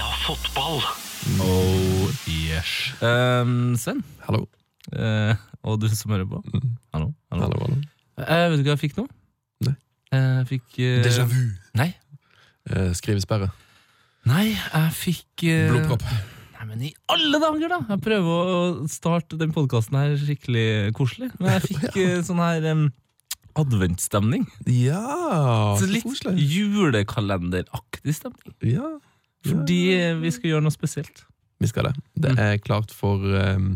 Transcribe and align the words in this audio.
Heia 0.00 0.16
fotball! 0.24 0.78
Oh 1.44 2.08
yes. 2.24 2.70
Um, 3.04 3.74
Sven, 3.76 3.98
Hallo. 4.24 4.46
eh, 4.96 5.34
og 5.60 5.76
du 5.82 5.88
som 5.92 6.14
hører 6.14 6.24
på. 6.24 6.38
Hallo. 6.94 7.10
hallo. 7.28 7.44
Hallo, 7.44 7.58
hallo. 7.60 7.76
Eh, 8.24 8.44
vet 8.48 8.62
du 8.62 8.70
hva 8.70 8.76
jeg 8.78 8.80
fikk 8.86 8.94
nå? 8.96 9.04
Nei. 9.66 9.74
Eh, 10.16 10.38
Jeg 10.38 10.46
fikk 10.54 10.78
eh, 10.86 11.02
Déjà 11.04 11.26
vu. 11.28 11.42
Nei. 11.76 11.90
Eh, 12.72 12.94
skrivesperre. 12.96 13.50
Nei, 14.30 14.46
jeg 14.54 14.94
fikk 14.96 15.44
eh, 15.52 15.66
Blodpropp. 15.74 16.06
Nei, 16.08 16.64
men 16.70 16.86
i 16.88 16.94
alle 17.12 17.42
dager, 17.44 17.68
da! 17.74 17.82
Jeg 17.92 18.02
prøver 18.08 18.54
å 18.56 18.88
starte 18.88 19.36
den 19.40 19.52
podkasten 19.52 20.00
her 20.00 20.16
skikkelig 20.22 20.94
koselig. 20.96 21.28
Men 21.42 21.58
jeg 21.58 21.66
fikk 21.74 22.00
eh, 22.06 22.16
sånn 22.24 22.40
her 22.40 22.70
em, 22.72 22.86
adventsstemning. 23.60 24.48
Ja, 24.64 25.04
Så 25.76 25.84
så 25.84 25.92
litt 25.92 26.08
koselig. 26.08 26.40
julekalenderaktig 26.56 28.16
stemning. 28.16 28.56
Ja, 28.64 28.96
Fordi 29.46 29.80
eh, 29.96 30.16
vi 30.20 30.30
skal 30.34 30.54
gjøre 30.54 30.64
noe 30.66 30.74
spesielt. 30.74 31.24
vi 31.60 31.68
skal 31.68 31.90
det. 31.90 31.94
Det 32.24 32.32
er 32.40 32.56
klart 32.64 32.92
for 32.92 33.20
um, 33.20 33.74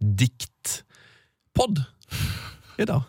diktpod 0.00 1.82
i 2.80 2.86
dag. 2.88 3.02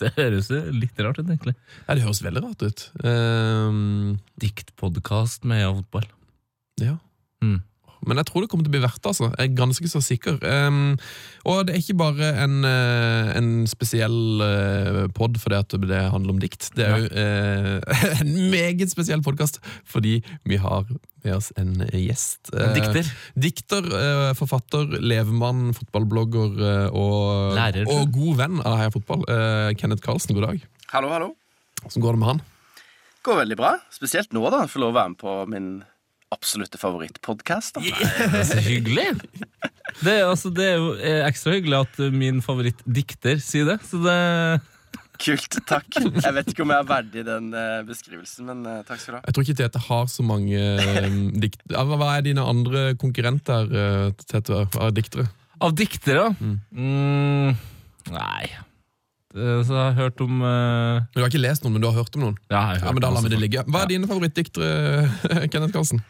Det 0.00 0.14
høres 0.16 0.48
litt 0.72 0.96
rart 1.04 1.18
ut, 1.20 1.26
egentlig. 1.28 1.52
Ja, 1.84 1.94
det 1.94 2.04
høres 2.06 2.22
veldig 2.24 2.40
rart 2.46 2.62
ut. 2.64 2.84
Um, 3.04 4.14
Diktpodkast 4.40 5.44
med 5.44 5.66
fotball. 5.68 6.06
ja. 6.80 6.96
Mm. 7.44 7.60
Men 8.06 8.20
jeg 8.20 8.28
tror 8.30 8.44
det 8.44 8.50
kommer 8.52 8.66
til 8.66 8.72
å 8.72 8.76
bli 8.76 8.82
verdt 8.84 9.02
det. 9.02 9.12
altså. 9.12 9.28
Jeg 9.34 9.50
er 9.50 9.58
ganske 9.58 9.90
så 9.92 10.02
sikker. 10.04 10.38
Um, 10.40 10.96
og 11.44 11.66
det 11.66 11.74
er 11.74 11.82
ikke 11.82 11.98
bare 12.00 12.32
en, 12.44 12.56
eh, 12.68 13.30
en 13.38 13.50
spesiell 13.70 14.42
uh, 14.44 15.04
pod 15.16 15.38
fordi 15.40 15.60
at 15.60 15.76
det 15.84 16.02
handler 16.14 16.34
om 16.34 16.42
dikt. 16.42 16.70
Det 16.76 16.86
er 16.86 16.96
jo 16.96 17.10
uh, 17.12 18.00
en 18.22 18.34
meget 18.52 18.92
spesiell 18.92 19.24
podkast 19.24 19.60
fordi 19.88 20.20
vi 20.48 20.60
har 20.60 20.88
med 21.24 21.36
oss 21.36 21.50
en 21.60 21.74
gjest. 21.92 22.50
En 22.54 22.74
Dikter. 22.76 23.10
Dikter, 23.34 23.88
eh, 23.98 24.30
forfatter, 24.38 24.86
levemann, 25.00 25.70
fotballblogger 25.76 26.62
eh, 26.70 26.96
og, 26.96 27.56
Lærer, 27.58 27.88
og 27.90 28.10
god 28.14 28.40
venn 28.40 28.62
av 28.64 28.78
Heia 28.80 28.94
Fotball. 28.94 29.26
Eh, 29.28 29.70
Kenneth 29.80 30.04
Karlsen, 30.04 30.36
god 30.38 30.48
dag. 30.48 30.66
Hallo, 30.94 31.12
hallo. 31.12 31.32
Hvordan 31.84 32.04
går 32.04 32.16
det 32.16 32.22
med 32.22 32.30
han? 32.32 32.42
Går 33.26 33.42
veldig 33.42 33.60
bra. 33.60 33.74
Spesielt 33.92 34.32
nå, 34.36 34.44
da. 34.52 34.64
Får 34.70 34.84
lov 34.84 34.94
å 34.94 34.98
være 35.00 35.12
med 35.12 35.20
på 35.20 35.36
min 35.52 35.70
absolutte 36.30 36.78
favorittpodkast. 36.78 37.80
Det 37.82 37.94
er 38.40 38.44
så 38.46 38.60
hyggelig! 38.62 39.08
Det 40.00 40.12
er, 40.12 40.26
altså, 40.28 40.50
det 40.54 40.66
er 40.66 40.76
jo 40.78 40.92
eh, 40.96 41.22
ekstra 41.26 41.56
hyggelig 41.56 41.80
at 41.80 41.98
min 42.14 42.38
favorittdikter 42.44 43.40
sier 43.42 43.72
det. 43.72 43.80
Så 43.86 44.02
det 44.04 44.18
Kult. 45.20 45.58
Takk. 45.68 45.98
Jeg 46.00 46.32
vet 46.32 46.46
ikke 46.48 46.62
om 46.64 46.70
jeg 46.72 46.80
er 46.80 46.86
verdig 46.88 47.22
den 47.26 47.50
eh, 47.52 47.82
beskrivelsen, 47.84 48.46
men 48.48 48.62
eh, 48.64 48.78
takk 48.88 49.02
skal 49.02 49.12
du 49.12 49.16
ha. 49.18 49.24
Jeg 49.26 49.36
tror 49.36 49.44
ikke 49.44 49.56
Tete 49.58 49.82
har 49.84 50.06
så 50.08 50.24
mange 50.24 50.62
dikter 51.42 51.42
dikt... 51.44 51.66
Hva 51.74 52.08
er 52.14 52.24
dine 52.24 52.46
andre 52.48 52.84
konkurrenter, 53.00 53.68
Tete, 54.24 54.62
av 54.80 54.94
diktere? 54.96 55.26
Av 55.60 55.74
diktere? 55.76 56.30
Mm. 56.72 57.52
Nei 58.10 58.46
Så 59.34 59.74
jeg 59.74 59.76
har 59.76 59.98
hørt 59.98 60.22
om 60.24 60.40
uh... 60.40 61.02
Du 61.12 61.20
har 61.20 61.28
ikke 61.28 61.42
lest 61.42 61.66
noen, 61.66 61.76
men 61.76 61.84
du 61.84 61.90
har 61.90 61.98
hørt 62.00 62.16
om 62.16 62.24
noen? 62.24 62.40
Ja, 62.48 62.70
jeg 62.72 62.80
har 62.80 62.88
Ja, 62.88 62.94
men 62.96 63.04
Da 63.04 63.12
lar 63.12 63.26
vi 63.26 63.34
det 63.34 63.42
ligge. 63.42 63.66
Hva 63.68 63.84
er 63.84 63.92
dine 63.92 64.08
favorittdiktere, 64.08 65.04
Kenneth 65.52 65.76
Karlsen? 65.76 66.00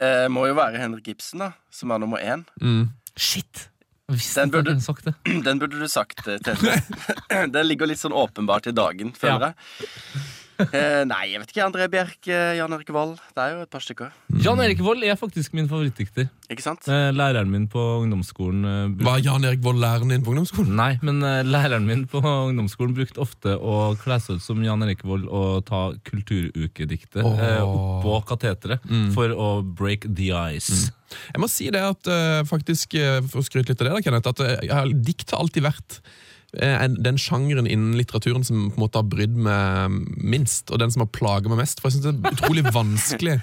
Eh, 0.00 0.26
må 0.32 0.46
jo 0.48 0.54
være 0.56 0.80
Henrik 0.80 1.08
Ibsen, 1.12 1.42
da, 1.44 1.50
som 1.70 1.90
er 1.92 1.98
nummer 2.00 2.22
én. 2.24 2.46
Mm. 2.62 2.88
Shit! 3.16 3.66
Den 4.10 4.50
burde- 4.50 4.72
jeg 4.74 4.82
sagt 4.82 5.04
det. 5.06 5.14
Den 5.46 5.60
burde 5.60 5.78
du 5.78 5.86
sagt, 5.88 6.26
eh, 6.26 6.38
Tete. 6.42 6.80
Den 7.54 7.66
ligger 7.68 7.86
litt 7.86 8.00
sånn 8.00 8.16
åpenbart 8.16 8.66
i 8.66 8.72
dagen, 8.74 9.12
føler 9.14 9.52
jeg. 9.52 10.24
Eh, 10.80 11.02
nei, 11.08 11.32
jeg 11.32 11.40
vet 11.42 11.52
ikke. 11.52 11.62
André 11.64 11.86
Bjerk, 11.90 12.18
eh, 12.30 12.56
Jan 12.58 12.74
Erik 12.76 12.90
Vold. 12.94 13.16
Det 13.34 13.42
er 13.42 13.54
jo 13.54 13.62
et 13.64 13.70
par 13.72 13.82
stykker. 13.84 14.12
Jan 14.44 14.60
Erik 14.62 14.80
Vold 14.84 15.02
er 15.06 15.16
faktisk 15.18 15.54
min 15.56 15.68
favorittdikter. 15.70 16.28
Ikke 16.52 16.64
sant? 16.64 16.86
Eh, 16.90 17.08
Læreren 17.16 17.50
min 17.50 17.66
på 17.70 17.80
ungdomsskolen 18.02 18.96
bruk- 18.98 19.08
Var 19.08 19.22
Jan 19.24 19.46
Erik 19.48 19.62
Vold 19.64 19.80
læreren 19.82 20.12
din 20.12 20.24
på 20.24 20.34
ungdomsskolen? 20.34 20.74
Nei, 20.76 20.92
men 21.06 21.20
læreren 21.48 21.86
min 21.88 22.06
på 22.10 22.22
ungdomsskolen 22.22 22.94
brukte 22.96 23.22
ofte 23.22 23.56
å 23.56 23.96
kle 24.00 24.20
seg 24.22 24.40
ut 24.40 24.44
som 24.44 24.62
Jan 24.64 24.84
Erik 24.86 25.04
Vold 25.06 25.28
og 25.28 25.64
ta 25.68 25.82
kulturukediktet 26.06 27.22
oh. 27.24 27.36
eh, 27.40 27.60
oppå 27.64 28.20
kateteret 28.30 28.84
for 29.14 29.34
å 29.34 29.50
break 29.62 30.08
the 30.08 30.30
ice. 30.54 30.90
Jeg 31.32 31.42
må 31.42 31.48
si 31.50 31.70
det 31.74 31.82
at 31.82 32.06
faktisk, 32.46 32.94
for 33.30 33.42
å 33.42 33.46
skryte 33.46 33.72
litt 33.72 33.80
av 33.82 33.88
det, 33.88 33.94
da, 33.96 34.02
Kenneth, 34.04 34.30
at 34.30 34.44
jeg 34.62 34.74
har, 34.74 34.90
dikt 34.94 35.32
har 35.34 35.42
alltid 35.42 35.66
vært 35.66 36.02
den 36.50 37.18
sjangeren 37.20 37.68
innen 37.70 37.94
litteraturen 37.98 38.44
som 38.46 38.70
på 38.70 38.78
en 38.78 38.82
måte 38.82 38.98
har 38.98 39.06
brydd 39.06 39.36
meg 39.38 40.00
minst, 40.18 40.70
og 40.70 40.80
den 40.82 40.90
som 40.90 41.04
har 41.04 41.12
plaget 41.14 41.50
meg 41.52 41.62
mest. 41.62 41.80
For 41.80 41.90
jeg 41.90 41.98
syns 41.98 42.08
det 42.08 42.32
er 42.32 42.34
utrolig 42.34 42.64
vanskelig 42.80 43.38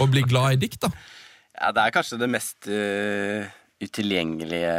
å 0.00 0.08
bli 0.10 0.24
glad 0.24 0.56
i 0.56 0.62
dikt. 0.64 0.80
da. 0.86 0.92
Ja, 1.56 1.72
Det 1.72 1.84
er 1.84 1.94
kanskje 1.94 2.20
det 2.20 2.30
mest 2.32 2.68
uh, 2.68 3.44
utilgjengelige 3.82 4.74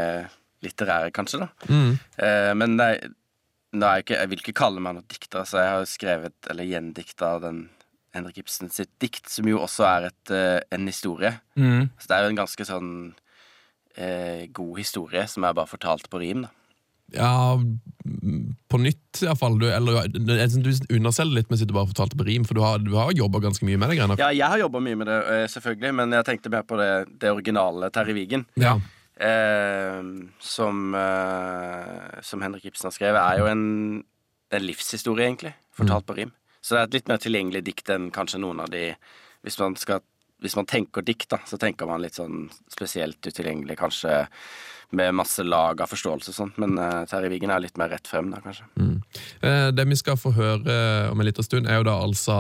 litterære, 0.66 1.14
kanskje. 1.14 1.46
da. 1.46 1.50
Mm. 1.70 1.94
Uh, 2.18 2.52
men 2.58 2.78
det 2.80 2.90
er, 2.90 3.16
det 3.78 3.88
er 3.88 4.04
ikke, 4.04 4.20
jeg 4.22 4.32
vil 4.34 4.44
ikke 4.44 4.60
kalle 4.64 4.82
meg 4.84 4.98
noen 4.98 5.10
dikter, 5.10 5.46
så 5.46 5.62
jeg 5.62 5.74
har 5.74 5.82
jo 5.84 5.92
skrevet, 5.94 6.38
eller 6.50 6.70
gjendikta 6.70 7.38
den 7.46 7.68
Henrik 8.16 8.42
Ibsen 8.42 8.74
sitt 8.74 8.94
dikt, 9.02 9.28
som 9.30 9.46
jo 9.50 9.62
også 9.62 9.86
er 9.86 10.10
et, 10.10 10.34
uh, 10.34 10.60
en 10.74 10.90
historie. 10.90 11.36
Mm. 11.60 11.90
Så 11.98 12.10
det 12.10 12.18
er 12.18 12.26
jo 12.26 12.34
en 12.34 12.42
ganske 12.42 12.70
sånn 12.70 12.92
eh, 13.98 14.46
god 14.54 14.78
historie 14.78 15.26
som 15.30 15.46
er 15.46 15.56
bare 15.58 15.70
fortalt 15.70 16.10
på 16.10 16.22
rim. 16.22 16.46
da. 16.46 16.54
Ja, 17.16 17.56
mm, 17.56 18.56
på 18.68 18.80
nytt 18.82 19.22
iallfall. 19.24 19.56
Du, 19.60 19.68
eller, 19.72 20.10
synes 20.52 20.82
du 20.84 20.96
underselger 20.98 21.40
litt 21.40 21.52
med 21.52 21.64
å 21.64 21.78
bare 21.80 21.92
fortalte 21.94 22.20
på 22.20 22.28
rim, 22.28 22.46
for 22.48 22.58
du 22.58 22.64
har, 22.66 22.82
du 22.84 22.94
har 22.98 23.14
jobba 23.16 23.42
ganske 23.46 23.66
mye 23.68 23.80
med 23.80 23.94
det 23.94 24.00
greiene. 24.00 24.18
Ja, 24.20 24.32
jeg 24.36 24.52
har 24.54 24.64
jobba 24.66 24.82
mye 24.84 25.00
med 25.00 25.10
det, 25.12 25.18
eh, 25.34 25.46
selvfølgelig, 25.54 25.94
men 26.02 26.18
jeg 26.18 26.28
tenkte 26.28 26.52
mer 26.54 26.68
på 26.68 26.80
det, 26.82 26.92
det 27.22 27.32
originale 27.32 27.92
Terje 27.96 28.18
Vigen. 28.18 28.44
Ja. 28.60 28.76
Eh, 29.18 30.02
som, 30.44 30.84
eh, 30.96 32.20
som 32.22 32.44
Henrik 32.44 32.68
Ibsen 32.70 32.92
har 32.92 32.98
skrevet, 32.98 33.22
er 33.24 33.40
jo 33.42 33.48
en, 33.54 33.64
en 34.52 34.68
livshistorie, 34.68 35.32
egentlig. 35.32 35.56
Fortalt 35.78 36.06
på 36.06 36.18
rim. 36.20 36.36
Så 36.62 36.76
det 36.76 36.82
er 36.82 36.90
et 36.90 37.00
litt 37.00 37.10
mer 37.10 37.24
tilgjengelig 37.24 37.64
dikt 37.64 37.90
enn 37.94 38.12
kanskje 38.12 38.42
noen 38.44 38.60
av 38.66 38.72
de 38.74 38.90
Hvis 39.46 39.60
man, 39.62 39.76
skal, 39.80 40.02
hvis 40.44 40.58
man 40.58 40.66
tenker 40.68 41.06
dikt, 41.06 41.30
da, 41.32 41.38
så 41.48 41.56
tenker 41.62 41.88
man 41.88 42.02
litt 42.04 42.18
sånn 42.18 42.50
spesielt 42.74 43.22
utilgjengelig, 43.24 43.78
kanskje 43.80 44.26
med 44.92 45.14
masse 45.14 45.44
lag 45.44 45.82
av 45.84 45.90
forståelse 45.92 46.30
og 46.32 46.36
sånt, 46.38 46.58
Men 46.58 46.78
uh, 46.80 47.04
Terje 47.10 47.30
Vigen 47.30 47.52
er 47.52 47.60
litt 47.60 47.76
mer 47.78 47.90
rett 47.92 48.08
frem, 48.08 48.30
da, 48.32 48.40
kanskje. 48.40 48.64
Eh, 49.44 49.72
Det 49.76 49.86
vi 49.88 49.96
skal 50.00 50.16
få 50.18 50.32
høre 50.34 51.10
om 51.12 51.20
en 51.20 51.26
liten 51.28 51.44
stund, 51.44 51.68
er 51.68 51.82
jo 51.82 51.84
da 51.84 51.98
altså 52.00 52.38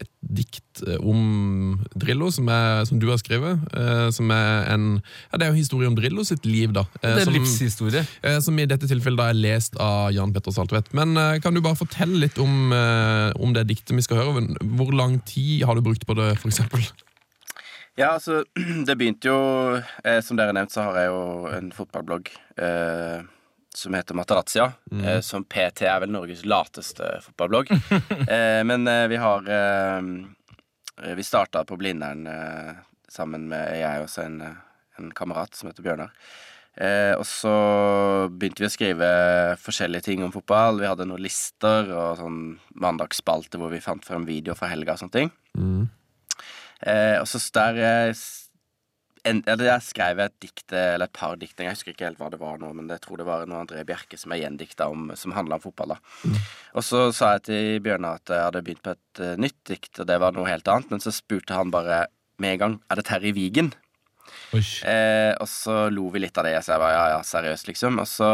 et 0.00 0.08
dikt 0.20 0.82
eh, 0.86 0.98
om 1.00 1.78
Drillo, 1.94 2.30
som, 2.34 2.48
er, 2.50 2.84
som 2.90 2.98
du 2.98 3.06
har 3.10 3.18
skrevet. 3.22 3.58
eh, 3.74 4.10
Som 4.10 4.30
er 4.34 4.66
en 4.74 4.88
Ja, 5.32 5.38
det 5.38 5.46
er 5.46 5.50
jo 5.54 5.60
historie 5.62 5.86
om 5.88 5.94
Drillo 5.94 6.24
sitt 6.26 6.44
liv, 6.44 6.72
da. 6.74 6.80
eh, 7.02 7.06
Det 7.06 7.10
er 7.10 7.18
en 7.20 7.24
som- 7.24 7.34
livshistorie. 7.38 8.02
Eh, 8.22 8.40
Som 8.40 8.58
i 8.58 8.66
dette 8.66 8.86
tilfellet 8.90 9.16
da 9.16 9.28
er 9.30 9.34
lest 9.38 9.76
av 9.78 10.10
Jan 10.12 10.32
Petter 10.32 10.50
Saltvedt. 10.52 10.92
Men 10.92 11.16
eh, 11.16 11.38
kan 11.40 11.54
du 11.54 11.60
bare 11.60 11.76
fortelle 11.78 12.18
litt 12.26 12.38
om, 12.38 12.72
eh, 12.72 13.32
om 13.40 13.52
det 13.54 13.66
diktet 13.68 13.94
vi 13.96 14.02
skal 14.02 14.16
høre? 14.18 14.56
Hvor 14.60 14.92
lang 14.92 15.20
tid 15.24 15.64
har 15.64 15.74
du 15.74 15.80
brukt 15.82 16.04
på 16.06 16.14
det, 16.18 16.32
eksempel? 16.44 16.82
Ja, 17.98 18.14
altså, 18.14 18.44
det 18.86 18.96
begynte 18.96 19.28
jo 19.28 19.40
eh, 20.04 20.20
Som 20.24 20.38
dere 20.38 20.52
har 20.52 20.56
nevnt, 20.56 20.72
så 20.72 20.86
har 20.88 20.98
jeg 21.00 21.10
jo 21.10 21.22
en 21.52 21.70
fotballblogg 21.74 22.30
eh, 22.56 23.20
som 23.74 23.94
heter 23.94 24.16
Materazia. 24.18 24.72
Eh, 24.90 25.20
som 25.22 25.44
PT 25.46 25.84
er 25.86 26.00
vel 26.02 26.10
Norges 26.10 26.44
lateste 26.48 27.06
fotballblogg. 27.26 27.70
eh, 28.34 28.62
men 28.66 28.86
eh, 28.90 29.06
vi 29.12 29.18
har 29.22 29.46
eh, 29.46 30.00
Vi 31.16 31.26
starta 31.26 31.64
på 31.64 31.78
Blindern 31.80 32.26
sammen 33.10 33.48
med 33.50 33.78
jeg 33.80 34.02
og 34.04 34.16
en, 34.22 34.40
en 34.98 35.12
kamerat 35.16 35.56
som 35.56 35.70
heter 35.70 35.82
Bjørnar. 35.86 36.12
Eh, 36.80 37.12
og 37.18 37.26
så 37.26 37.52
begynte 38.30 38.62
vi 38.62 38.68
å 38.68 38.72
skrive 38.72 39.08
forskjellige 39.60 40.06
ting 40.06 40.22
om 40.24 40.32
fotball. 40.32 40.78
Vi 40.80 40.88
hadde 40.88 41.06
noen 41.08 41.22
lister 41.24 41.90
og 41.90 42.20
sånn 42.20 42.38
mandagsspalte 42.80 43.58
hvor 43.60 43.72
vi 43.74 43.82
fant 43.84 44.06
frem 44.06 44.24
video 44.28 44.54
fra 44.58 44.70
helga 44.70 44.94
og 44.94 45.02
sånne 45.02 45.16
ting. 45.16 45.32
Eh, 45.58 45.99
og 47.20 47.26
så 47.28 47.40
der 47.56 47.80
eh, 47.84 48.22
en, 49.24 49.42
eller 49.46 49.64
Der 49.64 49.82
skrev 49.84 50.20
jeg 50.20 50.30
et 50.30 50.38
dikt, 50.40 50.72
eh, 50.72 50.94
eller 50.94 51.08
et 51.08 51.16
par 51.16 51.36
dikt. 51.40 51.58
Jeg 51.60 51.74
husker 51.74 51.92
ikke 51.92 52.06
helt 52.08 52.20
hva 52.20 52.30
det 52.32 52.40
var 52.40 52.60
nå, 52.60 52.70
men 52.76 52.88
jeg 52.92 53.02
tror 53.04 53.20
det 53.20 53.26
var 53.28 53.44
noe 53.48 53.62
André 53.64 53.82
Bjerke 53.88 54.18
som 54.20 54.32
er 54.32 54.42
gjendikta 54.42 54.88
om, 54.92 55.10
som 55.18 55.34
handla 55.36 55.58
om 55.58 55.64
fotball. 55.64 55.94
da. 55.94 56.32
Og 56.78 56.86
så 56.86 57.02
sa 57.16 57.34
jeg 57.36 57.44
til 57.50 57.84
Bjørnar 57.84 58.20
at 58.20 58.32
jeg 58.32 58.46
hadde 58.46 58.64
begynt 58.64 58.84
på 58.86 58.96
et 58.96 59.22
eh, 59.26 59.36
nytt 59.40 59.60
dikt, 59.68 59.92
og 60.00 60.08
det 60.08 60.18
var 60.22 60.36
noe 60.36 60.48
helt 60.48 60.68
annet. 60.72 60.90
Men 60.94 61.04
så 61.04 61.12
spurte 61.14 61.56
han 61.56 61.72
bare 61.74 62.06
med 62.40 62.56
en 62.56 62.62
gang 62.64 62.80
er 62.88 63.00
det 63.00 63.06
Terje 63.10 63.34
Vigen. 63.36 63.72
Eh, 64.86 65.32
og 65.36 65.48
så 65.50 65.88
lo 65.92 66.08
vi 66.14 66.24
litt 66.24 66.38
av 66.40 66.48
det. 66.48 66.56
Så 66.64 66.74
jeg 66.74 66.82
bare 66.82 66.96
ja, 66.96 67.06
ja, 67.16 67.22
seriøst, 67.26 67.70
liksom. 67.70 68.00
Og 68.02 68.08
så, 68.08 68.30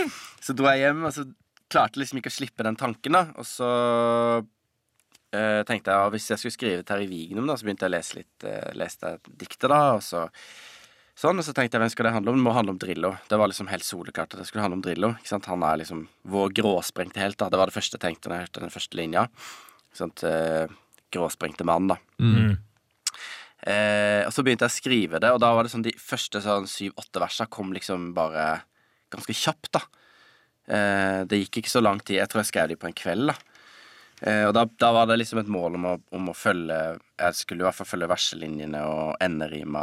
så 0.44 0.56
dro 0.56 0.70
jeg 0.72 0.88
hjem, 0.88 1.06
og 1.06 1.14
så 1.14 1.26
klarte 1.70 2.02
liksom 2.02 2.20
ikke 2.20 2.32
å 2.32 2.38
slippe 2.40 2.66
den 2.66 2.78
tanken, 2.78 3.14
da. 3.14 3.28
Og 3.38 3.46
så 3.46 3.70
eh, 5.34 5.62
tenkte 5.66 5.92
jeg 5.92 6.06
at 6.06 6.14
hvis 6.14 6.30
jeg 6.32 6.42
skulle 6.42 6.56
skrive 6.56 6.86
Terje 6.86 7.10
Vignum, 7.10 7.48
da, 7.48 7.56
så 7.56 7.66
begynte 7.66 7.86
jeg 7.86 7.94
å 7.94 7.96
lese 7.96 8.18
litt 8.20 8.46
eh, 8.48 8.72
leste 8.78 9.16
diktet, 9.26 9.68
da. 9.72 9.82
Og 9.98 10.04
så 10.06 10.28
Sånn, 11.16 11.38
og 11.40 11.46
så 11.46 11.54
tenkte 11.56 11.78
jeg 11.78 11.80
hvem 11.80 11.90
skal 11.94 12.04
det 12.04 12.10
handle 12.12 12.32
om? 12.34 12.36
Det 12.36 12.44
må 12.44 12.52
handle 12.52 12.74
om 12.74 12.78
Drillo. 12.80 13.10
Det 13.24 13.38
var 13.40 13.48
liksom 13.48 13.70
helt 13.70 13.86
soleklart 13.86 14.34
at 14.34 14.42
det 14.42 14.50
skulle 14.50 14.66
handle 14.66 14.76
om 14.76 14.82
Drillo. 14.84 15.14
Ikke 15.16 15.30
sant? 15.30 15.46
Han 15.48 15.62
er 15.64 15.78
liksom 15.80 16.02
vår 16.28 16.50
gråsprengte 16.58 17.22
helt. 17.22 17.38
da 17.40 17.48
Det 17.48 17.56
var 17.56 17.70
det 17.70 17.76
første 17.78 17.96
jeg 17.96 18.02
tenkte 18.02 18.28
når 18.28 18.36
jeg 18.36 18.44
hørte 18.44 18.64
den 18.66 18.74
første 18.74 18.98
linja. 19.00 19.22
Ikke 19.88 20.00
sant? 20.02 20.24
Eh, 20.28 20.74
gråsprengte 21.16 21.64
mann, 21.64 21.88
da. 21.88 21.96
Mm. 22.20 22.58
Eh, 23.64 24.22
og 24.26 24.34
så 24.36 24.44
begynte 24.44 24.68
jeg 24.68 24.74
å 24.74 24.76
skrive 24.76 25.22
det, 25.24 25.32
og 25.32 25.40
da 25.40 25.54
var 25.56 25.64
det 25.64 25.72
sånn 25.72 25.86
de 25.86 25.94
første 25.96 26.42
sånn 26.44 26.68
syv-åtte 26.68 27.22
versa 27.22 27.48
kom 27.48 27.72
liksom 27.72 28.10
bare 28.14 28.50
ganske 29.14 29.40
kjapt, 29.40 29.72
da. 29.78 29.82
Eh, 30.68 31.20
det 31.30 31.40
gikk 31.46 31.62
ikke 31.62 31.72
så 31.78 31.80
lang 31.80 32.04
tid. 32.04 32.20
Jeg 32.20 32.28
tror 32.28 32.44
jeg 32.44 32.52
skrev 32.52 32.70
de 32.74 32.76
på 32.76 32.90
en 32.90 33.00
kveld, 33.00 33.32
da. 33.32 33.55
Eh, 34.20 34.44
og 34.48 34.54
da, 34.56 34.64
da 34.80 34.92
var 34.96 35.08
det 35.10 35.18
liksom 35.20 35.42
et 35.42 35.50
mål 35.52 35.76
om 35.76 35.88
å, 35.90 35.94
om 36.16 36.30
å 36.32 36.34
følge 36.36 36.76
Jeg 36.96 37.36
skulle 37.36 37.60
i 37.60 37.66
hvert 37.66 37.76
fall 37.76 37.90
følge 37.90 38.08
verselinjene 38.08 38.80
og 38.88 39.18
enderima 39.20 39.82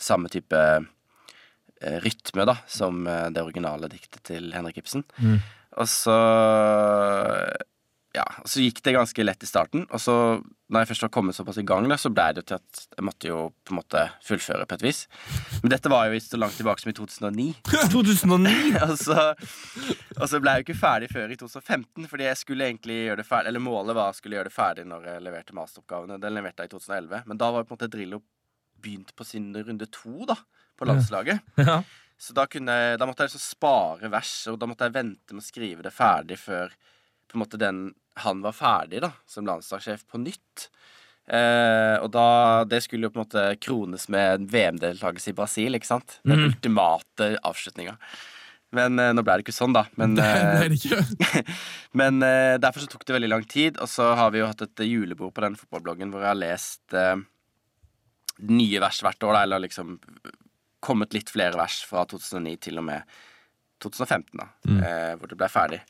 samme 0.00 0.30
type 0.32 0.56
eh, 0.56 1.98
rytme, 2.04 2.46
da, 2.48 2.56
som 2.68 3.04
eh, 3.08 3.28
det 3.32 3.44
originale 3.44 3.90
diktet 3.92 4.22
til 4.28 4.50
Henrik 4.56 4.80
Ibsen. 4.80 5.04
Mm. 5.20 5.38
Og 5.76 5.88
så 5.92 6.16
Ja, 8.16 8.24
så 8.48 8.62
gikk 8.64 8.78
det 8.80 8.94
ganske 8.96 9.24
lett 9.26 9.42
i 9.44 9.48
starten. 9.48 9.82
Og 9.92 10.00
så, 10.00 10.14
når 10.72 10.82
jeg 10.82 10.88
først 10.92 11.04
var 11.04 11.10
kommet 11.12 11.36
såpass 11.36 11.58
i 11.60 11.64
gang, 11.68 11.84
da, 11.90 11.98
så 12.00 12.08
ble 12.08 12.30
det 12.32 12.42
jo 12.42 12.46
til 12.48 12.56
at 12.56 12.84
jeg 12.96 13.04
måtte 13.04 13.28
jo 13.28 13.40
på 13.66 13.74
en 13.74 13.78
måte 13.82 14.04
fullføre 14.24 14.64
på 14.68 14.78
et 14.78 14.84
vis. 14.86 15.00
Men 15.60 15.74
dette 15.74 15.92
var 15.92 16.08
jo 16.08 16.20
så 16.24 16.40
langt 16.40 16.56
tilbake 16.56 16.80
som 16.80 16.92
i 16.92 16.96
2009. 16.96 17.46
2009! 17.92 18.54
og, 18.86 18.94
så, 19.02 19.26
og 20.16 20.30
så 20.32 20.40
ble 20.40 20.54
jeg 20.54 20.64
jo 20.64 20.66
ikke 20.68 20.78
ferdig 20.80 21.10
før 21.12 21.34
i 21.34 21.36
2015, 21.42 22.08
fordi 22.08 22.28
jeg 22.30 22.40
skulle 22.40 22.70
egentlig 22.70 22.96
gjøre 23.02 23.20
det 23.20 23.28
ferdig 23.28 23.52
Eller 23.52 23.64
målet 23.66 23.98
var 23.98 24.08
jeg 24.14 24.20
skulle 24.22 24.40
gjøre 24.40 24.48
det 24.48 24.56
ferdig 24.56 24.86
når 24.88 25.10
jeg 25.10 25.26
leverte 25.26 25.58
masteroppgavene. 25.60 26.18
Den 26.22 26.38
leverte 26.38 26.64
jeg 26.64 26.72
i 26.72 26.74
2011. 26.78 27.22
Men 27.28 27.42
da 27.44 27.52
var 27.52 27.68
på 27.68 27.74
en 27.74 27.78
måte 27.78 27.90
Drillo 27.92 28.22
begynt 28.80 29.12
på 29.16 29.28
sin 29.28 29.52
runde 29.52 29.90
to, 29.92 30.16
da, 30.32 30.40
på 30.78 30.88
landslaget. 30.88 31.44
Ja. 31.66 31.82
Så 32.16 32.32
da, 32.32 32.46
kunne, 32.48 32.72
da 32.96 33.04
måtte 33.04 33.26
jeg 33.26 33.28
liksom 33.28 33.42
spare 33.44 34.08
vers, 34.08 34.30
og 34.48 34.56
da 34.56 34.64
måtte 34.64 34.86
jeg 34.88 34.94
vente 34.94 35.36
med 35.36 35.44
å 35.44 35.44
skrive 35.44 35.84
det 35.84 35.90
ferdig 35.92 36.38
før 36.40 36.70
på 37.28 37.36
en 37.36 37.42
måte 37.42 37.60
den 37.60 37.80
han 38.22 38.40
var 38.44 38.54
ferdig 38.56 39.02
da, 39.04 39.12
som 39.28 39.46
landslagssjef 39.48 40.06
på 40.08 40.20
nytt. 40.22 40.68
Eh, 41.26 41.96
og 41.98 42.10
da, 42.14 42.64
Det 42.68 42.82
skulle 42.84 43.08
jo 43.08 43.12
på 43.12 43.20
en 43.20 43.26
måte 43.26 43.44
krones 43.60 44.06
med 44.12 44.46
VM-deltakelse 44.52 45.32
i 45.32 45.36
Brasil, 45.36 45.74
ikke 45.76 45.90
sant? 45.90 46.18
Den 46.24 46.40
mm. 46.40 46.48
ultimate 46.52 47.30
avslutninga. 47.44 47.96
Men 48.76 48.98
eh, 48.98 49.12
nå 49.14 49.22
ble 49.26 49.38
det 49.38 49.46
ikke 49.46 49.54
sånn, 49.56 49.74
da. 49.76 49.84
Men, 50.00 50.14
Det 50.18 50.26
eh, 50.26 50.64
det 50.70 50.78
ikke. 50.78 51.44
men 52.00 52.22
eh, 52.26 52.56
derfor 52.62 52.84
så 52.84 52.90
tok 52.92 53.06
det 53.06 53.18
veldig 53.18 53.32
lang 53.32 53.46
tid. 53.50 53.80
Og 53.82 53.90
så 53.90 54.12
har 54.18 54.32
vi 54.34 54.42
jo 54.42 54.48
hatt 54.50 54.64
et 54.66 54.84
eh, 54.84 54.90
julebord 54.94 55.34
på 55.36 55.44
denne 55.44 55.60
fotballbloggen 55.60 56.12
hvor 56.14 56.24
jeg 56.24 56.32
har 56.32 56.40
lest 56.40 56.96
eh, 56.96 57.16
nye 58.46 58.82
vers 58.82 59.02
hvert 59.04 59.26
år, 59.26 59.32
da, 59.38 59.44
eller 59.46 59.64
liksom 59.64 59.96
kommet 60.86 61.14
litt 61.16 61.32
flere 61.32 61.56
vers 61.58 61.80
fra 61.88 62.04
2009 62.06 62.58
til 62.68 62.78
og 62.78 62.84
med 62.92 63.16
2015, 63.82 64.36
da, 64.38 64.46
Mm. 64.66 64.78
eh, 64.82 65.14
hvor 65.18 65.28
det 65.30 65.38
ble 65.40 65.48
ferdig. 65.50 65.80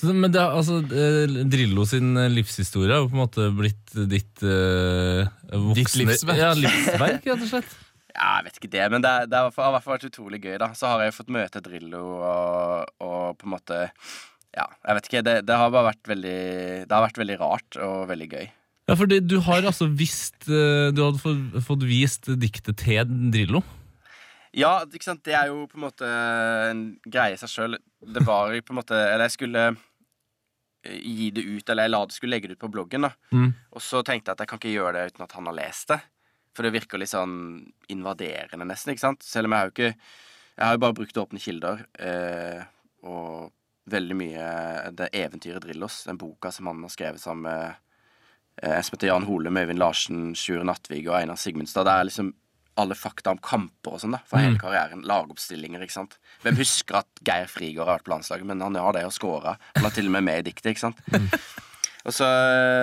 Så, 0.00 0.10
men 0.10 0.32
det, 0.34 0.40
altså, 0.42 0.80
eh, 0.82 1.36
Drillo 1.46 1.84
sin 1.86 2.16
eh, 2.18 2.30
livshistorie 2.32 2.90
har 2.90 3.04
jo 3.04 3.10
på 3.12 3.16
en 3.18 3.22
måte 3.22 3.46
blitt 3.54 3.92
ditt 4.10 4.42
uh, 4.42 5.28
voksne 5.52 5.76
Ditt 5.78 5.94
livsverk. 6.00 6.40
Ja, 6.40 6.50
livsverk, 6.58 7.26
rett 7.28 7.46
og 7.46 7.50
slett. 7.54 7.72
Ja, 8.12 8.34
jeg 8.42 8.44
vet 8.44 8.58
ikke 8.58 8.68
det, 8.74 8.82
men 8.92 9.00
det, 9.00 9.10
det 9.32 9.38
har 9.40 9.46
i 9.48 9.54
hvert 9.56 9.84
fall- 9.86 9.94
vært 9.94 10.02
utrolig 10.10 10.42
gøy, 10.44 10.58
da. 10.60 10.66
Så 10.76 10.90
har 10.90 11.00
jeg 11.00 11.14
fått 11.16 11.30
møte 11.32 11.62
Drillo 11.64 12.02
og, 12.20 12.90
og 13.00 13.38
på 13.40 13.46
en 13.48 13.54
måte 13.54 13.78
Ja, 14.52 14.66
jeg 14.84 14.98
vet 14.98 15.08
ikke. 15.08 15.22
Det, 15.24 15.36
det 15.48 15.56
har 15.56 15.72
bare 15.72 15.86
vært 15.94 16.10
veldig 16.10 16.34
Det 16.84 16.92
har 16.92 17.06
vært 17.06 17.20
veldig 17.22 17.38
rart 17.40 17.78
og 17.80 18.02
veldig 18.10 18.28
gøy. 18.34 18.50
Ja, 18.90 18.98
for 18.98 19.08
du 19.08 19.36
har 19.46 19.64
altså 19.64 19.88
visst 19.88 20.44
eh, 20.50 20.90
Du 20.92 21.00
hadde 21.06 21.22
fått, 21.22 21.56
fått 21.64 21.86
vist 21.88 22.28
diktet 22.42 22.82
til 22.84 23.16
Drillo. 23.32 23.62
Ja, 24.52 24.72
ikke 24.84 25.06
sant, 25.06 25.22
det 25.24 25.32
er 25.36 25.48
jo 25.48 25.64
på 25.70 25.78
en 25.78 25.86
måte 25.86 26.08
en 26.68 26.82
greie 27.08 27.36
i 27.36 27.40
seg 27.40 27.50
sjøl. 27.50 27.78
Det 28.04 28.22
var 28.26 28.52
jo 28.52 28.64
på 28.66 28.74
en 28.74 28.80
måte 28.82 28.98
Eller 28.98 29.24
jeg 29.30 29.36
skulle 29.38 29.62
eh, 29.70 30.98
gi 30.98 31.30
det 31.32 31.44
ut, 31.46 31.68
eller 31.70 31.86
jeg 31.86 31.92
la 31.94 32.02
det 32.04 32.16
skulle 32.16 32.36
legge 32.36 32.50
det 32.50 32.58
ut 32.58 32.64
på 32.66 32.72
bloggen, 32.74 33.06
da. 33.08 33.12
Mm. 33.32 33.48
Og 33.72 33.84
så 33.84 34.02
tenkte 34.04 34.30
jeg 34.30 34.36
at 34.36 34.44
jeg 34.44 34.50
kan 34.50 34.60
ikke 34.60 34.74
gjøre 34.74 34.92
det 34.98 35.12
uten 35.12 35.24
at 35.24 35.38
han 35.38 35.48
har 35.48 35.56
lest 35.56 35.94
det. 35.94 36.02
For 36.52 36.66
det 36.66 36.74
virker 36.74 37.00
litt 37.00 37.12
sånn 37.14 37.38
invaderende, 37.92 38.68
nesten, 38.68 38.92
ikke 38.92 39.06
sant? 39.06 39.24
Selv 39.24 39.48
om 39.48 39.54
jeg 39.54 39.62
har 39.62 39.70
jo 39.70 39.74
ikke 39.76 39.94
Jeg 40.52 40.66
har 40.66 40.74
jo 40.76 40.82
bare 40.84 40.98
brukt 40.98 41.16
åpne 41.16 41.40
kilder. 41.40 41.86
Eh, 41.96 42.60
og 43.08 43.52
veldig 43.90 44.16
mye 44.18 44.48
det 44.94 45.08
eventyret 45.16 45.64
Drillos, 45.64 46.02
den 46.04 46.20
boka 46.20 46.52
som 46.52 46.68
han 46.68 46.84
har 46.84 46.92
skrevet 46.92 47.22
sammen 47.22 47.48
med 47.48 47.64
eh, 48.60 48.76
en 48.76 48.84
som 48.84 48.98
heter 48.98 49.08
Jan 49.08 49.24
Holum, 49.26 49.56
Øyvind 49.56 49.80
Larsen, 49.80 50.20
Sjur 50.36 50.60
Nattvig 50.68 51.06
og 51.08 51.16
Einar 51.16 51.40
Sigmundstad. 51.40 51.88
Det 51.88 51.96
er 51.96 52.08
liksom 52.10 52.34
alle 52.80 52.96
fakta 52.96 53.34
om 53.34 53.40
kamper 53.42 53.96
og 53.96 54.00
sånn, 54.00 54.14
da, 54.16 54.22
for 54.28 54.40
hele 54.40 54.60
karrieren. 54.60 55.02
Lagoppstillinger, 55.08 55.82
ikke 55.84 55.98
sant. 55.98 56.16
Hvem 56.44 56.56
husker 56.60 57.02
at 57.02 57.20
Geir 57.26 57.50
Frigård 57.50 57.88
har 57.88 57.98
vært 57.98 58.06
på 58.06 58.14
landslaget, 58.14 58.48
men 58.48 58.64
han 58.64 58.78
har 58.80 58.96
det 58.96 59.04
og 59.08 59.12
scora. 59.12 59.58
Han 59.76 59.88
er 59.88 59.94
til 59.96 60.08
og 60.08 60.16
med 60.16 60.26
med 60.30 60.40
i 60.40 60.48
diktet, 60.48 60.72
ikke 60.72 60.86
sant. 60.86 61.04
Og 62.02 62.10
så, 62.10 62.26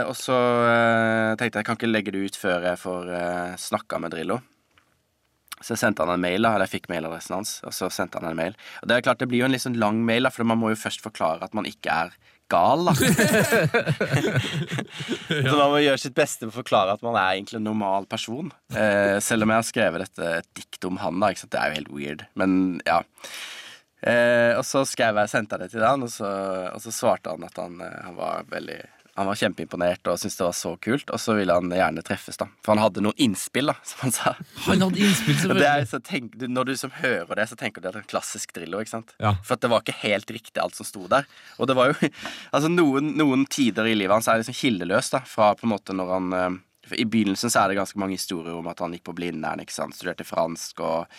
og 0.07 0.13
så 0.15 0.35
eh, 0.63 1.33
tenkte 1.35 1.59
jeg 1.59 1.63
jeg 1.63 1.67
kan 1.67 1.75
ikke 1.79 1.89
legge 1.89 2.13
det 2.15 2.21
ut 2.23 2.37
før 2.39 2.63
jeg 2.69 2.79
får 2.79 3.09
uh, 3.11 3.57
snakka 3.59 3.99
med 3.99 4.13
Drillo. 4.13 4.37
Så 5.59 5.73
jeg 5.73 5.81
sendte 5.81 6.05
han 6.05 6.13
en 6.13 6.23
mail, 6.23 6.45
da, 6.45 6.53
eller 6.55 6.69
jeg 6.69 6.77
fikk 6.77 6.87
mailadressen 6.87 7.35
hans. 7.35 7.57
Og 7.67 7.75
så 7.75 7.89
sendte 7.91 8.21
han 8.21 8.29
en 8.29 8.37
mail 8.37 8.55
Og 8.79 8.87
det 8.87 8.95
er 8.95 9.03
klart 9.03 9.19
det 9.19 9.27
blir 9.27 9.43
jo 9.43 9.49
en 9.49 9.51
litt 9.51 9.65
sånn 9.65 9.75
lang 9.81 9.99
mail, 10.07 10.23
da, 10.23 10.31
for 10.31 10.47
man 10.47 10.61
må 10.61 10.71
jo 10.71 10.79
først 10.79 11.03
forklare 11.03 11.43
at 11.43 11.57
man 11.57 11.67
ikke 11.67 11.91
er 12.05 12.15
gal, 12.51 12.83
da. 12.89 12.93
Så 15.29 15.53
man 15.55 15.71
må 15.73 15.79
gjøre 15.83 16.01
sitt 16.01 16.17
beste 16.17 16.47
for 16.47 16.53
å 16.53 16.59
forklare 16.61 16.97
at 16.97 17.05
man 17.05 17.17
er 17.19 17.37
egentlig 17.37 17.59
en 17.61 17.69
normal 17.69 18.09
person. 18.09 18.51
Eh, 18.73 19.17
selv 19.23 19.45
om 19.45 19.53
jeg 19.53 19.61
har 19.61 19.69
skrevet 19.69 20.05
dette 20.07 20.33
et 20.41 20.49
dikt 20.59 20.89
om 20.89 20.99
han, 21.03 21.21
da. 21.21 21.31
Ikke 21.31 21.45
sant? 21.45 21.53
Det 21.55 21.61
er 21.61 21.71
jo 21.71 21.79
helt 21.79 21.95
weird. 21.95 22.21
Men 22.39 22.51
ja. 22.87 23.01
Eh, 23.99 24.53
og 24.55 24.63
så 24.63 24.85
skrev 24.87 25.17
jeg, 25.19 25.31
sendte 25.31 25.57
jeg 25.57 25.67
det 25.67 25.73
til 25.73 25.83
han, 25.83 26.05
og 26.05 26.11
så, 26.13 26.29
og 26.71 26.79
så 26.83 26.93
svarte 26.95 27.33
han 27.33 27.43
at 27.47 27.57
han, 27.59 27.81
eh, 27.83 27.99
han 28.05 28.15
var 28.19 28.47
veldig 28.51 28.79
han 29.19 29.27
var 29.27 29.35
kjempeimponert 29.35 30.07
og 30.07 30.15
syntes 30.15 30.37
det 30.39 30.45
var 30.45 30.53
så 30.55 30.69
kult, 30.79 31.09
og 31.11 31.19
så 31.19 31.33
ville 31.35 31.51
han 31.51 31.73
gjerne 31.75 32.03
treffes, 32.07 32.37
da. 32.39 32.45
For 32.63 32.71
han 32.71 32.79
hadde 32.79 33.01
noen 33.03 33.17
innspill, 33.19 33.67
da, 33.67 33.75
som 33.89 34.05
han 34.05 34.13
sa. 34.15 34.31
Han 34.69 34.85
hadde 34.85 35.01
innspill, 35.03 35.35
er, 35.35 35.41
selvfølgelig. 35.43 35.89
så 35.91 35.99
tenk, 36.07 36.37
når 36.47 36.69
du 36.69 36.71
som 36.79 36.93
hører 37.01 37.33
det, 37.41 37.47
så 37.51 37.57
tenker 37.59 37.83
du 37.83 37.89
at 37.89 37.97
det 37.97 37.99
er 37.99 38.05
en 38.05 38.13
klassisk 38.13 38.53
Drillo. 38.55 38.79
ikke 38.79 38.93
sant? 38.93 39.11
Ja. 39.19 39.33
For 39.43 39.57
at 39.57 39.65
det 39.65 39.71
var 39.73 39.83
ikke 39.83 39.97
helt 40.05 40.31
riktig, 40.31 40.55
alt 40.63 40.79
som 40.79 40.87
sto 40.87 41.03
der. 41.11 41.27
Og 41.59 41.67
det 41.67 41.75
var 41.75 41.91
jo 41.91 41.97
Altså, 42.55 42.71
noen, 42.71 43.11
noen 43.19 43.43
tider 43.51 43.89
i 43.91 43.97
livet 43.97 44.15
hans 44.15 44.29
er 44.31 44.39
liksom 44.39 44.55
kildeløst, 44.55 45.17
da. 45.17 45.23
Fra 45.27 45.51
på 45.59 45.67
en 45.67 45.73
måte 45.73 45.95
når 45.99 46.13
han 46.15 46.37
eh, 46.39 46.49
I 47.03 47.07
begynnelsen 47.11 47.51
så 47.51 47.65
er 47.65 47.73
det 47.73 47.81
ganske 47.81 47.99
mange 47.99 48.15
historier 48.15 48.55
om 48.55 48.71
at 48.71 48.79
han 48.79 48.95
gikk 48.95 49.09
på 49.11 49.17
Blindern, 49.19 49.59
ikke 49.59 49.75
sant. 49.75 49.99
Studerte 49.99 50.27
fransk 50.27 50.79
og 50.79 51.11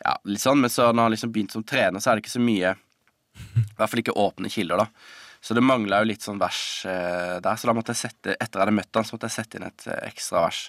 ja, 0.00 0.16
litt 0.24 0.40
sånn. 0.40 0.64
Men 0.64 0.72
så 0.72 0.88
når 0.88 1.10
han 1.10 1.18
liksom 1.18 1.36
begynte 1.36 1.60
som 1.60 1.68
trener, 1.68 2.00
så 2.00 2.14
er 2.14 2.16
det 2.16 2.24
ikke 2.24 2.38
så 2.38 2.46
mye 2.48 2.72
I 2.72 3.76
hvert 3.76 3.92
fall 3.92 4.02
ikke 4.06 4.16
åpne 4.24 4.56
kilder, 4.56 4.86
da. 4.86 5.20
Så 5.42 5.56
det 5.58 5.64
mangla 5.66 6.02
jo 6.02 6.10
litt 6.12 6.22
sånn 6.22 6.38
vers 6.38 6.62
eh, 6.86 7.38
der. 7.42 7.56
Så 7.58 7.66
da 7.66 7.74
måtte 7.74 7.94
jeg 7.94 8.04
sette 8.04 8.36
etter 8.36 8.60
jeg 8.60 8.62
hadde 8.62 8.76
møtt 8.76 8.98
han, 8.98 9.06
så 9.08 9.16
måtte 9.16 9.30
jeg 9.30 9.40
sette 9.40 9.58
inn 9.58 9.66
et 9.66 9.86
eh, 9.90 10.04
ekstra 10.06 10.44
vers. 10.44 10.60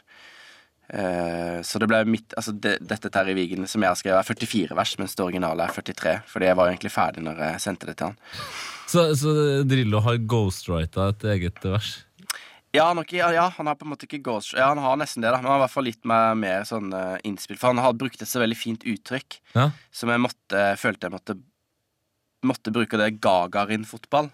Eh, 0.90 1.60
så 1.64 1.80
det 1.80 1.88
ble 1.88 2.02
mitt 2.12 2.34
Altså 2.36 2.52
det, 2.52 2.74
dette 2.84 3.08
Terje 3.14 3.34
Vigen 3.38 3.70
som 3.72 3.86
jeg 3.86 3.94
har 3.94 4.00
skrevet, 4.00 4.20
er 4.20 4.28
44 4.28 4.78
vers, 4.78 4.96
mens 5.00 5.14
det 5.16 5.26
originale 5.26 5.68
er 5.68 5.76
43. 5.78 6.16
Fordi 6.32 6.50
jeg 6.50 6.58
var 6.60 6.68
jo 6.68 6.74
egentlig 6.74 6.94
ferdig 6.96 7.26
når 7.28 7.44
jeg 7.46 7.62
sendte 7.68 7.90
det 7.92 7.96
til 8.00 8.10
han. 8.10 8.18
Så, 8.90 9.06
så 9.20 9.36
Drillo 9.70 10.02
har 10.04 10.20
ghostwrita 10.34 11.12
et 11.14 11.30
eget 11.38 11.64
vers. 11.70 11.94
Ja, 12.74 12.88
har, 12.90 13.06
ja, 13.14 13.28
ja, 13.30 13.48
han 13.54 13.68
har 13.70 13.78
på 13.78 13.86
en 13.86 13.92
måte 13.92 14.08
ikke 14.08 14.24
ghost 14.26 14.56
Ja, 14.58 14.72
han 14.72 14.82
har 14.82 14.98
nesten 14.98 15.22
det, 15.22 15.30
da. 15.30 15.38
Men 15.38 15.46
han 15.46 15.54
har 15.54 15.62
i 15.62 15.66
hvert 15.68 15.76
fall 15.76 15.86
litt 15.86 16.08
mer, 16.10 16.34
mer 16.34 16.64
sånn 16.66 16.90
uh, 16.90 17.20
innspill. 17.22 17.60
For 17.62 17.70
han 17.70 17.82
har 17.86 17.94
brukt 17.94 18.22
et 18.22 18.30
så 18.30 18.42
veldig 18.42 18.58
fint 18.58 18.86
uttrykk 18.90 19.38
Ja. 19.54 19.68
som 19.94 20.10
jeg 20.10 20.22
måtte, 20.24 20.64
følte 20.82 21.10
jeg 21.10 21.14
måtte 21.14 21.38
Måtte 22.44 22.74
bruke 22.76 22.98
det 23.00 23.22
Gagarin-fotball. 23.24 24.26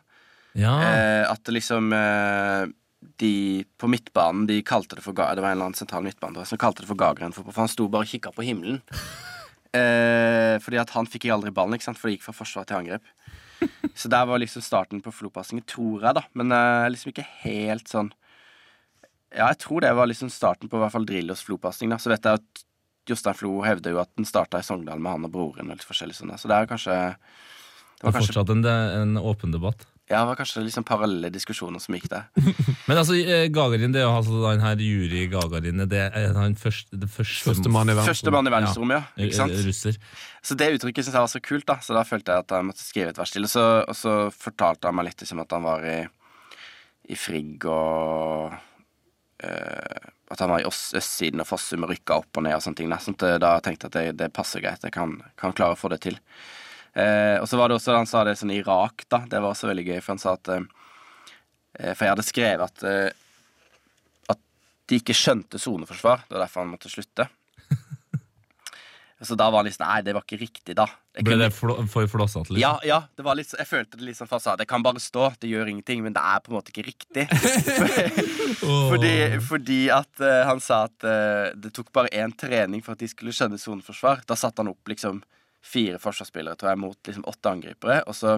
Ja. 0.58 0.75
Eh, 0.82 1.24
at 1.29 1.50
liksom 1.53 1.91
eh, 1.94 2.63
De 3.22 3.63
på 3.77 3.88
midtbanen 3.88 4.48
De 4.50 4.58
kalte 4.65 4.98
det 4.98 5.03
for 5.06 5.13
Det 5.13 5.22
var 5.22 5.51
en 5.51 5.60
eller 5.60 5.70
annen 5.70 5.77
sentral 5.77 6.01
midtbane 6.03 6.41
som 6.50 6.58
kalte 6.58 6.82
det 6.84 6.89
for 6.89 7.00
Gagarin-fotball. 7.00 7.53
For 7.53 7.62
han 7.68 7.72
sto 7.72 7.88
bare 7.88 8.08
og 8.08 8.13
kikka 8.13 8.34
på 8.36 8.48
himmelen. 8.48 8.82
Eh, 9.70 10.56
fordi 10.65 10.79
at 10.82 10.89
han 10.96 11.06
fikk 11.06 11.27
ikke 11.27 11.36
aldri 11.36 11.51
ballen, 11.53 11.75
ikke 11.77 11.86
sant? 11.86 12.00
for 12.01 12.10
det 12.10 12.15
gikk 12.15 12.24
fra 12.25 12.34
forsvar 12.34 12.65
til 12.65 12.79
angrep. 12.79 13.03
Så 13.94 14.10
der 14.10 14.25
var 14.25 14.39
liksom 14.41 14.63
starten 14.65 15.01
på 15.06 15.12
Flo-passingen, 15.13 15.62
tror 15.70 16.08
jeg, 16.08 16.15
da. 16.18 16.24
Men 16.34 16.56
eh, 16.56 16.88
liksom 16.89 17.12
ikke 17.12 17.27
helt 17.44 17.91
sånn 17.91 18.10
Ja, 19.29 19.51
jeg 19.51 19.60
tror 19.62 19.84
det 19.86 19.91
var 19.94 20.10
liksom 20.10 20.32
starten 20.34 20.72
på 20.72 20.79
i 20.79 20.82
hvert 20.82 20.96
fall 20.96 21.06
Drillos 21.06 21.44
Flo-pasning. 21.46 21.94
da. 21.94 22.00
Så 22.01 22.10
vet 22.10 22.25
jeg 22.25 22.41
at 22.41 22.63
Jostein 23.10 23.38
Flo 23.38 23.60
hevder 23.62 23.94
jo 23.94 24.01
at 24.01 24.10
den 24.18 24.25
starta 24.25 24.58
i 24.58 24.65
Sogndal 24.65 24.98
med 25.01 25.12
han 25.13 25.29
og 25.29 25.34
broren. 25.38 25.70
og 25.70 25.77
litt 25.77 25.86
forskjellig 25.86 26.18
sånn. 26.18 26.34
Så 26.34 26.50
det 26.50 26.58
er 26.58 26.70
kanskje 26.74 26.96
det 26.98 27.13
Det 28.00 28.08
var 28.08 28.10
er 28.10 28.18
kanskje, 28.18 28.34
fortsatt 28.34 28.56
en, 28.56 28.65
en 28.65 29.18
åpen 29.22 29.53
debatt. 29.53 29.86
Ja, 30.09 30.23
det 30.23 30.25
var 30.25 30.37
kanskje 30.39 30.63
liksom 30.65 30.83
parallelle 30.89 31.29
diskusjoner 31.29 31.81
som 31.83 31.93
gikk 31.93 32.07
der. 32.09 32.23
Men 32.89 32.97
altså, 32.97 33.13
eh, 33.13 33.43
Gagarin, 33.53 33.91
det 33.93 34.01
er 34.01 34.07
jo 34.07 34.15
altså 34.15 34.39
den 34.41 34.63
her 34.63 34.79
Juri 34.81 35.27
Gagarin 35.29 35.83
Det 35.85 35.99
er 36.07 36.33
han 36.33 36.55
første, 36.57 36.97
det 36.97 37.09
første, 37.13 37.51
Første 38.07 38.33
mann 38.33 38.49
i 38.49 38.53
verdensrommet, 38.55 38.97
ja. 38.97 39.25
Ikke 39.27 39.37
sant? 39.37 39.53
eh, 39.53 39.67
Russer. 39.67 39.99
Så 40.41 40.57
det 40.57 40.71
uttrykket 40.79 41.05
syntes 41.05 41.13
jeg 41.19 41.27
var 41.27 41.29
så 41.35 41.41
kult, 41.45 41.67
da. 41.69 41.77
Så 41.85 41.93
da 41.93 42.01
følte 42.09 42.33
jeg 42.33 42.45
at 42.47 42.55
jeg 42.57 42.67
måtte 42.71 42.81
skrive 42.87 43.13
et 43.13 43.21
vers 43.21 43.35
til. 43.35 43.45
Og 43.45 43.51
så, 43.53 43.65
og 43.85 43.99
så 43.99 44.15
fortalte 44.33 44.89
han 44.89 44.97
meg 44.97 45.11
litt 45.11 45.21
liksom, 45.21 45.43
at 45.45 45.53
han 45.53 45.67
var 45.67 45.85
i, 45.85 45.99
i 47.13 47.17
Frigg 47.27 47.69
og 47.69 48.55
eh, 49.45 50.07
At 50.33 50.41
han 50.41 50.49
var 50.55 50.63
i 50.63 50.69
østsiden 50.69 51.41
og 51.45 51.51
Fossum 51.51 51.85
og 51.85 51.93
rykka 51.93 52.17
opp 52.23 52.41
og 52.41 52.47
ned 52.47 52.57
og 52.57 52.65
sånne 52.65 52.81
ting. 52.81 52.89
Da, 52.89 52.97
sånn 53.05 53.19
at 53.19 53.37
da 53.45 53.53
tenkte 53.61 53.85
jeg 53.85 53.93
at 53.93 53.99
det, 54.17 54.25
det 54.25 54.33
passer 54.33 54.65
greit. 54.65 54.81
Jeg 54.89 54.97
kan, 54.97 55.19
kan 55.37 55.53
klare 55.53 55.77
å 55.77 55.79
få 55.79 55.93
det 55.93 56.01
til. 56.09 56.17
Eh, 56.93 57.38
og 57.39 57.48
så 57.50 57.58
var 57.60 57.69
det 57.69 57.77
også 57.77 57.93
Han 57.98 58.08
sa 58.10 58.24
det 58.25 58.38
sånn 58.39 58.53
Irak, 58.55 59.05
da. 59.12 59.24
Det 59.29 59.39
var 59.39 59.53
også 59.53 59.69
veldig 59.69 59.86
gøy, 59.91 60.00
for 60.01 60.15
han 60.15 60.22
sa 60.22 60.36
at 60.39 60.53
eh, 60.55 60.63
For 61.93 62.05
jeg 62.05 62.13
hadde 62.15 62.27
skrevet 62.27 62.65
at 62.65 62.88
eh, 62.89 63.10
at 64.29 64.41
de 64.89 65.01
ikke 65.01 65.17
skjønte 65.17 65.62
soneforsvar. 65.62 66.25
Det 66.27 66.38
var 66.38 66.48
derfor 66.48 66.65
han 66.65 66.74
måtte 66.74 66.91
slutte. 66.91 67.29
Så 69.22 69.36
da 69.36 69.50
var 69.51 69.60
han 69.60 69.67
liksom 69.67 69.84
Nei, 69.84 70.01
det 70.05 70.13
var 70.15 70.24
ikke 70.24 70.39
riktig, 70.39 70.75
da. 70.79 70.86
Jeg 71.17 71.25
Ble 71.27 71.36
det 71.41 71.50
for 71.51 72.08
flåsete? 72.08 72.53
Liksom? 72.53 72.62
ja, 72.62 72.72
ja, 72.88 73.01
det 73.17 73.25
var 73.25 73.36
litt, 73.36 73.51
jeg 73.51 73.67
følte 73.67 74.00
det 74.00 74.05
litt 74.08 74.19
sånn 74.19 74.29
det 74.62 74.67
kan 74.69 74.86
bare 74.86 75.01
stå, 75.03 75.34
det 75.41 75.50
gjør 75.51 75.67
ingenting, 75.74 76.05
men 76.05 76.15
det 76.15 76.22
er 76.24 76.39
på 76.46 76.53
en 76.53 76.55
måte 76.55 76.72
ikke 76.72 76.86
riktig. 76.88 77.25
fordi, 78.91 79.15
fordi 79.43 79.81
at 79.91 80.24
eh, 80.24 80.46
han 80.48 80.63
sa 80.63 80.86
at 80.88 81.03
eh, 81.03 81.50
det 81.60 81.74
tok 81.75 81.91
bare 81.96 82.13
én 82.15 82.31
trening 82.31 82.86
for 82.86 82.96
at 82.96 83.03
de 83.03 83.12
skulle 83.12 83.36
skjønne 83.36 83.60
soneforsvar. 83.60 84.24
Da 84.29 84.39
satte 84.39 84.63
han 84.63 84.72
opp 84.72 84.93
liksom 84.93 85.19
fire 85.65 85.99
forsvarsspillere 86.01 86.57
tror 86.59 86.73
jeg, 86.73 86.81
mot 86.81 87.09
liksom 87.09 87.27
åtte 87.29 87.51
angripere. 87.51 88.01
Og 88.07 88.15
så, 88.15 88.37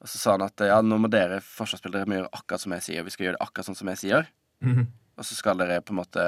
og 0.00 0.08
så 0.10 0.20
sa 0.20 0.36
han 0.36 0.46
at 0.46 0.66
ja, 0.66 0.80
nå 0.82 0.98
må 1.00 1.10
dere 1.12 1.40
forsvarsspillere 1.44 2.08
må 2.10 2.18
gjøre 2.20 2.32
akkurat 2.36 2.64
som 2.64 2.76
jeg 2.76 2.86
sier. 2.86 3.06
Vi 3.06 3.14
skal 3.14 3.28
gjøre 3.28 3.38
det 3.38 3.44
akkurat 3.46 3.70
sånn 3.70 3.80
som 3.80 3.92
jeg 3.92 4.02
sier. 4.04 4.30
Mhm. 4.66 4.88
Og 5.20 5.26
så 5.28 5.36
skal 5.36 5.58
dere 5.60 5.82
på 5.84 5.92
en 5.92 5.98
måte 5.98 6.22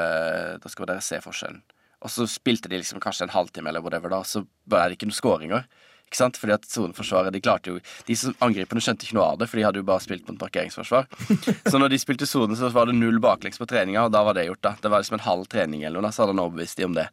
Da 0.60 0.68
skal 0.68 0.84
dere 0.90 1.00
se 1.00 1.16
forskjellen. 1.24 1.62
Og 2.02 2.10
så 2.12 2.26
spilte 2.28 2.68
de 2.68 2.76
liksom 2.76 3.00
kanskje 3.00 3.24
en 3.24 3.32
halvtime 3.32 3.70
eller 3.70 3.80
whatever, 3.80 4.10
da, 4.10 4.18
og 4.20 4.28
så 4.28 4.42
var 4.68 4.88
det 4.88 4.98
ikke 4.98 5.08
noen 5.08 5.16
skåringer. 5.16 5.66
Ikke 6.12 6.20
sant? 6.20 6.36
Fordi 6.36 6.52
at 6.52 6.66
soneforsvaret, 6.68 7.32
de 7.32 7.40
klarte 7.40 7.72
jo 7.72 7.78
De 8.04 8.16
som 8.18 8.34
angriperne 8.44 8.82
skjønte 8.84 9.06
ikke 9.06 9.16
noe 9.16 9.30
av 9.32 9.38
det, 9.40 9.48
for 9.48 9.56
de 9.56 9.64
hadde 9.64 9.80
jo 9.80 9.86
bare 9.88 10.04
spilt 10.04 10.26
mot 10.28 10.36
parkeringsforsvar. 10.42 11.08
Så 11.72 11.80
når 11.80 11.94
de 11.94 12.00
spilte 12.02 12.28
sone, 12.28 12.58
så 12.58 12.68
var 12.74 12.90
det 12.90 12.98
null 12.98 13.16
baklengs 13.24 13.56
på 13.60 13.68
treninga, 13.70 14.04
og 14.04 14.12
da 14.12 14.20
var 14.26 14.36
det 14.36 14.44
gjort, 14.50 14.60
da. 14.66 14.74
Det 14.82 14.92
var 14.92 15.00
liksom 15.00 15.16
en 15.16 15.24
halv 15.24 15.48
trening 15.48 15.86
eller 15.86 15.96
noe, 15.96 16.10
da, 16.10 16.12
så 16.12 16.26
hadde 16.26 16.36
han 16.36 16.44
overbevist 16.44 16.82
de 16.82 16.88
om 16.90 16.98
det. 16.98 17.06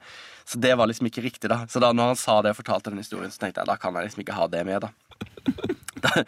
Så 0.50 0.60
det 0.60 0.74
var 0.76 0.92
liksom 0.92 1.08
ikke 1.08 1.24
riktig, 1.24 1.48
da. 1.52 1.62
Så 1.72 1.80
da 1.80 1.94
når 1.96 2.12
han 2.12 2.20
sa 2.20 2.42
det 2.44 2.52
og 2.52 2.60
fortalte 2.60 2.92
den 2.92 3.00
historien, 3.00 3.32
så 3.32 3.40
tenkte 3.40 3.64
jeg 3.64 3.72
da 3.72 3.78
kan 3.80 3.96
jeg 3.96 4.10
liksom 4.10 4.26
ikke 4.26 4.36
ha 4.36 4.50
det 4.52 4.66
med, 4.68 4.90
da. 4.90 4.92
Da, 6.00 6.22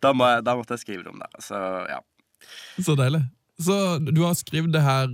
da, 0.00 0.14
må 0.16 0.24
jeg, 0.24 0.40
da 0.40 0.54
måtte 0.56 0.72
jeg 0.72 0.80
skrive 0.80 1.02
det 1.04 1.10
om 1.12 1.18
det. 1.20 1.28
Så 1.44 1.58
ja. 1.84 1.98
Så 2.80 2.94
deilig. 2.96 3.26
Så 3.58 3.74
du 3.98 4.20
har 4.22 4.36
skrevet 4.38 4.70
det 4.70 4.84
her 4.84 5.08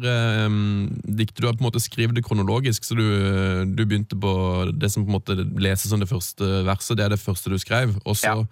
um, 0.44 0.90
diktet, 1.08 1.40
du 1.40 1.46
har 1.48 1.56
på 1.56 1.62
en 1.64 1.70
måte 1.70 1.80
skrevet 1.80 2.12
det 2.12 2.26
kronologisk, 2.26 2.84
så 2.84 2.92
du, 2.98 3.06
du 3.72 3.80
begynte 3.86 4.18
på 4.20 4.34
det 4.76 4.90
som 4.92 5.06
på 5.06 5.08
en 5.08 5.16
måte 5.16 5.36
leses 5.64 5.88
som 5.88 6.02
det 6.02 6.10
første 6.10 6.60
verset, 6.66 6.98
det 7.00 7.06
er 7.06 7.14
det 7.14 7.22
første 7.22 7.48
du 7.48 7.56
skrev, 7.62 7.96
og 8.04 8.18
så 8.20 8.34
Ja. 8.34 8.44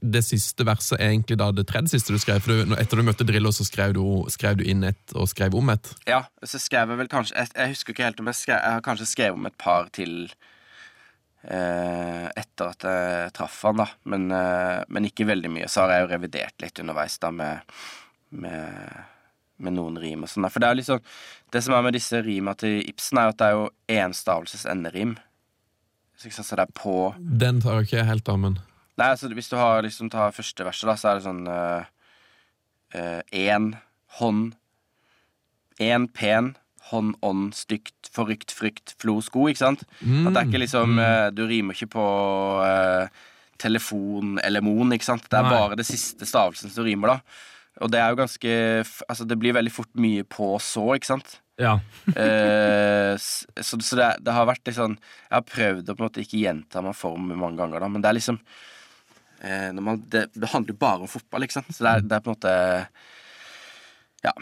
det 0.00 0.22
siste 0.24 0.64
verset 0.64 0.96
er 0.96 1.10
egentlig 1.12 1.36
da 1.36 1.50
det 1.52 1.66
tredje 1.68 1.92
siste 1.92 2.16
du 2.16 2.18
skrev, 2.22 2.40
for 2.40 2.56
du, 2.56 2.72
etter 2.80 2.96
du 2.96 3.04
møtte 3.04 3.26
Drillo, 3.28 3.52
så 3.52 3.68
skrev 3.68 3.92
du, 3.92 4.00
skrev 4.32 4.56
du 4.56 4.64
inn 4.64 4.80
et 4.88 5.12
og 5.12 5.28
skrev 5.28 5.52
om 5.60 5.68
et. 5.76 5.92
Ja, 6.08 6.22
så 6.40 6.56
skrev 6.56 6.88
jeg 6.94 7.02
vel 7.04 7.12
kanskje 7.12 7.36
Jeg, 7.36 7.52
jeg 7.52 7.74
husker 7.74 7.92
ikke 7.92 8.08
helt 8.08 8.24
om 8.24 8.32
jeg 8.32 8.40
skrev 8.40 8.56
Jeg 8.64 8.78
har 8.78 8.84
kanskje 8.88 9.10
skrevet 9.12 9.36
om 9.36 9.46
et 9.52 9.58
par 9.60 9.92
til 9.92 10.14
eh, 11.44 12.26
etter 12.32 12.70
at 12.72 12.86
jeg 12.88 13.32
traff 13.36 13.60
han, 13.68 13.82
da. 13.84 13.90
Men, 14.08 14.30
eh, 14.32 14.84
men 14.88 15.04
ikke 15.12 15.28
veldig 15.28 15.52
mye. 15.52 15.68
Så 15.68 15.84
har 15.84 15.98
jeg 15.98 16.06
jo 16.06 16.12
revidert 16.16 16.64
litt 16.64 16.80
underveis, 16.80 17.18
da, 17.20 17.28
med, 17.30 17.76
med, 18.32 19.04
med 19.62 19.76
noen 19.76 19.98
rim 20.02 20.24
og 20.26 20.30
sånn. 20.32 20.48
For 20.50 20.62
det 20.62 20.68
er 20.68 20.80
jo 20.80 20.88
sånn 20.88 21.04
Det 21.54 21.62
som 21.62 21.76
er 21.76 21.84
med 21.86 21.94
disse 21.94 22.18
rima 22.26 22.54
til 22.58 22.80
Ibsen, 22.82 23.18
er 23.20 23.28
jo 23.28 23.34
at 23.34 23.38
det 23.40 23.46
er 23.46 23.54
jo 23.58 23.68
enstavelses 24.00 24.66
enderim. 24.66 25.16
Så, 26.18 26.30
så 26.30 26.56
det 26.58 26.66
er 26.66 26.74
på 26.74 27.14
Den 27.18 27.60
tar 27.62 27.78
jo 27.78 27.86
ikke 27.88 28.06
helt 28.06 28.28
av, 28.30 28.40
men 28.40 28.58
Nei, 28.94 29.08
altså 29.10 29.26
hvis 29.34 29.50
du 29.50 29.56
har 29.58 29.82
liksom 29.82 30.10
tar 30.10 30.34
første 30.34 30.66
verset, 30.66 30.86
da, 30.86 30.94
så 30.94 31.08
er 31.10 31.18
det 31.18 31.26
sånn 31.26 31.46
Én 33.34 33.72
hånd 34.20 34.54
Én 35.82 36.06
pen, 36.14 36.52
hånd, 36.90 37.16
ånd, 37.26 37.54
stygt, 37.58 38.10
forrykt, 38.14 38.52
frykt, 38.54 38.94
flo, 39.02 39.16
sko, 39.24 39.48
ikke 39.50 39.62
sant? 39.64 39.82
At 39.98 40.28
det 40.28 40.38
er 40.38 40.50
ikke 40.50 40.62
liksom 40.62 41.00
uh, 41.00 41.30
Du 41.34 41.42
rimer 41.50 41.74
ikke 41.74 41.90
på 41.96 42.04
eh, 42.62 43.24
telefon 43.58 44.38
eller 44.44 44.62
mon, 44.62 44.94
ikke 44.94 45.08
sant? 45.08 45.26
Det 45.30 45.38
er 45.38 45.48
Nei. 45.48 45.56
bare 45.56 45.78
det 45.80 45.86
siste 45.88 46.28
stavelsen 46.28 46.70
som 46.70 46.86
rimer, 46.86 47.16
da. 47.16 47.18
Og 47.82 47.90
det 47.90 47.98
er 47.98 48.12
jo 48.12 48.20
ganske 48.20 48.52
Altså, 49.08 49.24
det 49.26 49.38
blir 49.40 49.56
veldig 49.56 49.72
fort 49.74 49.90
mye 49.98 50.26
på 50.28 50.52
så, 50.62 50.84
ikke 50.94 51.14
sant? 51.14 51.38
Ja. 51.60 51.78
Eh, 52.24 53.14
så 53.18 53.78
så 53.78 53.96
det, 53.98 54.08
det 54.26 54.34
har 54.34 54.46
vært 54.48 54.70
sånn 54.74 54.96
Jeg 54.98 55.34
har 55.34 55.46
prøvd 55.46 55.88
å 55.90 55.96
på 55.96 56.02
en 56.02 56.08
måte 56.08 56.22
ikke 56.24 56.42
gjenta 56.42 56.82
meg 56.84 56.96
form 56.98 57.30
mange 57.32 57.58
ganger, 57.62 57.82
da, 57.82 57.88
men 57.90 58.02
det 58.02 58.10
er 58.10 58.18
liksom 58.18 58.38
eh, 59.40 59.70
man, 59.78 60.02
det, 60.10 60.26
det 60.34 60.50
handler 60.52 60.74
jo 60.74 60.82
bare 60.82 61.06
om 61.06 61.10
fotball, 61.10 61.46
ikke 61.46 61.60
sant? 61.60 61.72
Så 61.74 61.86
det 61.86 61.92
er, 61.92 62.06
det 62.06 62.18
er 62.18 62.24
på 62.24 62.32
en 62.32 62.36
måte 62.36 62.54
Ja. 64.26 64.36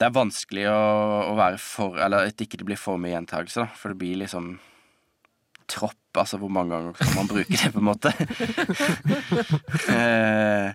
Det 0.00 0.06
er 0.08 0.16
vanskelig 0.16 0.64
å, 0.72 0.80
å 1.28 1.36
være 1.36 1.58
for 1.60 2.00
Eller 2.00 2.30
at 2.30 2.40
ikke 2.40 2.60
det 2.60 2.68
blir 2.70 2.80
for 2.80 3.00
mye 3.00 3.12
gjentagelse, 3.12 3.66
da. 3.66 3.76
For 3.76 3.92
det 3.92 4.00
blir 4.00 4.22
liksom 4.22 4.54
tropp. 5.70 5.98
Altså, 6.18 6.40
hvor 6.40 6.50
mange 6.50 6.74
ganger 6.74 6.96
kan 6.98 7.12
man 7.18 7.28
bruke 7.30 7.52
det, 7.52 7.68
på 7.74 7.78
en 7.78 7.86
måte? 7.86 8.10
eh, 9.94 10.72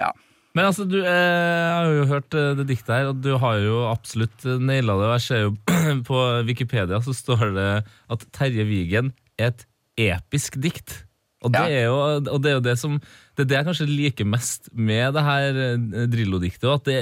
ja. 0.00 0.08
Men 0.56 0.66
altså, 0.66 0.82
du 0.88 0.96
eh, 0.98 1.06
har 1.06 1.86
jo 1.94 2.06
hørt 2.10 2.34
eh, 2.34 2.54
det 2.58 2.64
diktet 2.72 2.90
her, 2.90 3.10
og 3.12 3.20
du 3.22 3.36
har 3.38 3.60
jo 3.62 3.84
absolutt 3.86 4.42
eh, 4.50 4.58
naila 4.58 4.96
det. 4.98 5.10
Jeg 5.12 5.24
ser 5.28 5.44
jo 5.44 5.52
på 6.08 6.22
Wikipedia 6.48 6.98
så 7.04 7.14
står 7.14 7.52
det 7.54 7.68
at 8.10 8.24
Terje 8.34 8.66
Vigen 8.66 9.12
er 9.38 9.52
et 9.52 9.62
episk 10.10 10.58
dikt. 10.62 11.04
Og 11.46 11.54
det, 11.54 11.60
Ja. 11.62 11.84
er 11.84 11.86
jo, 11.86 11.94
og 12.34 12.42
det 12.42 12.50
er 12.50 12.56
jo 12.58 12.64
det 12.66 12.74
som 12.76 12.98
Det 13.00 13.46
er 13.46 13.48
det 13.48 13.56
jeg 13.56 13.66
kanskje 13.70 13.86
liker 13.88 14.26
mest 14.28 14.68
med 14.76 15.14
det 15.16 15.22
her 15.24 15.60
eh, 15.68 16.02
Drillo-diktet, 16.12 16.66
at 16.68 16.84
det, 16.84 16.98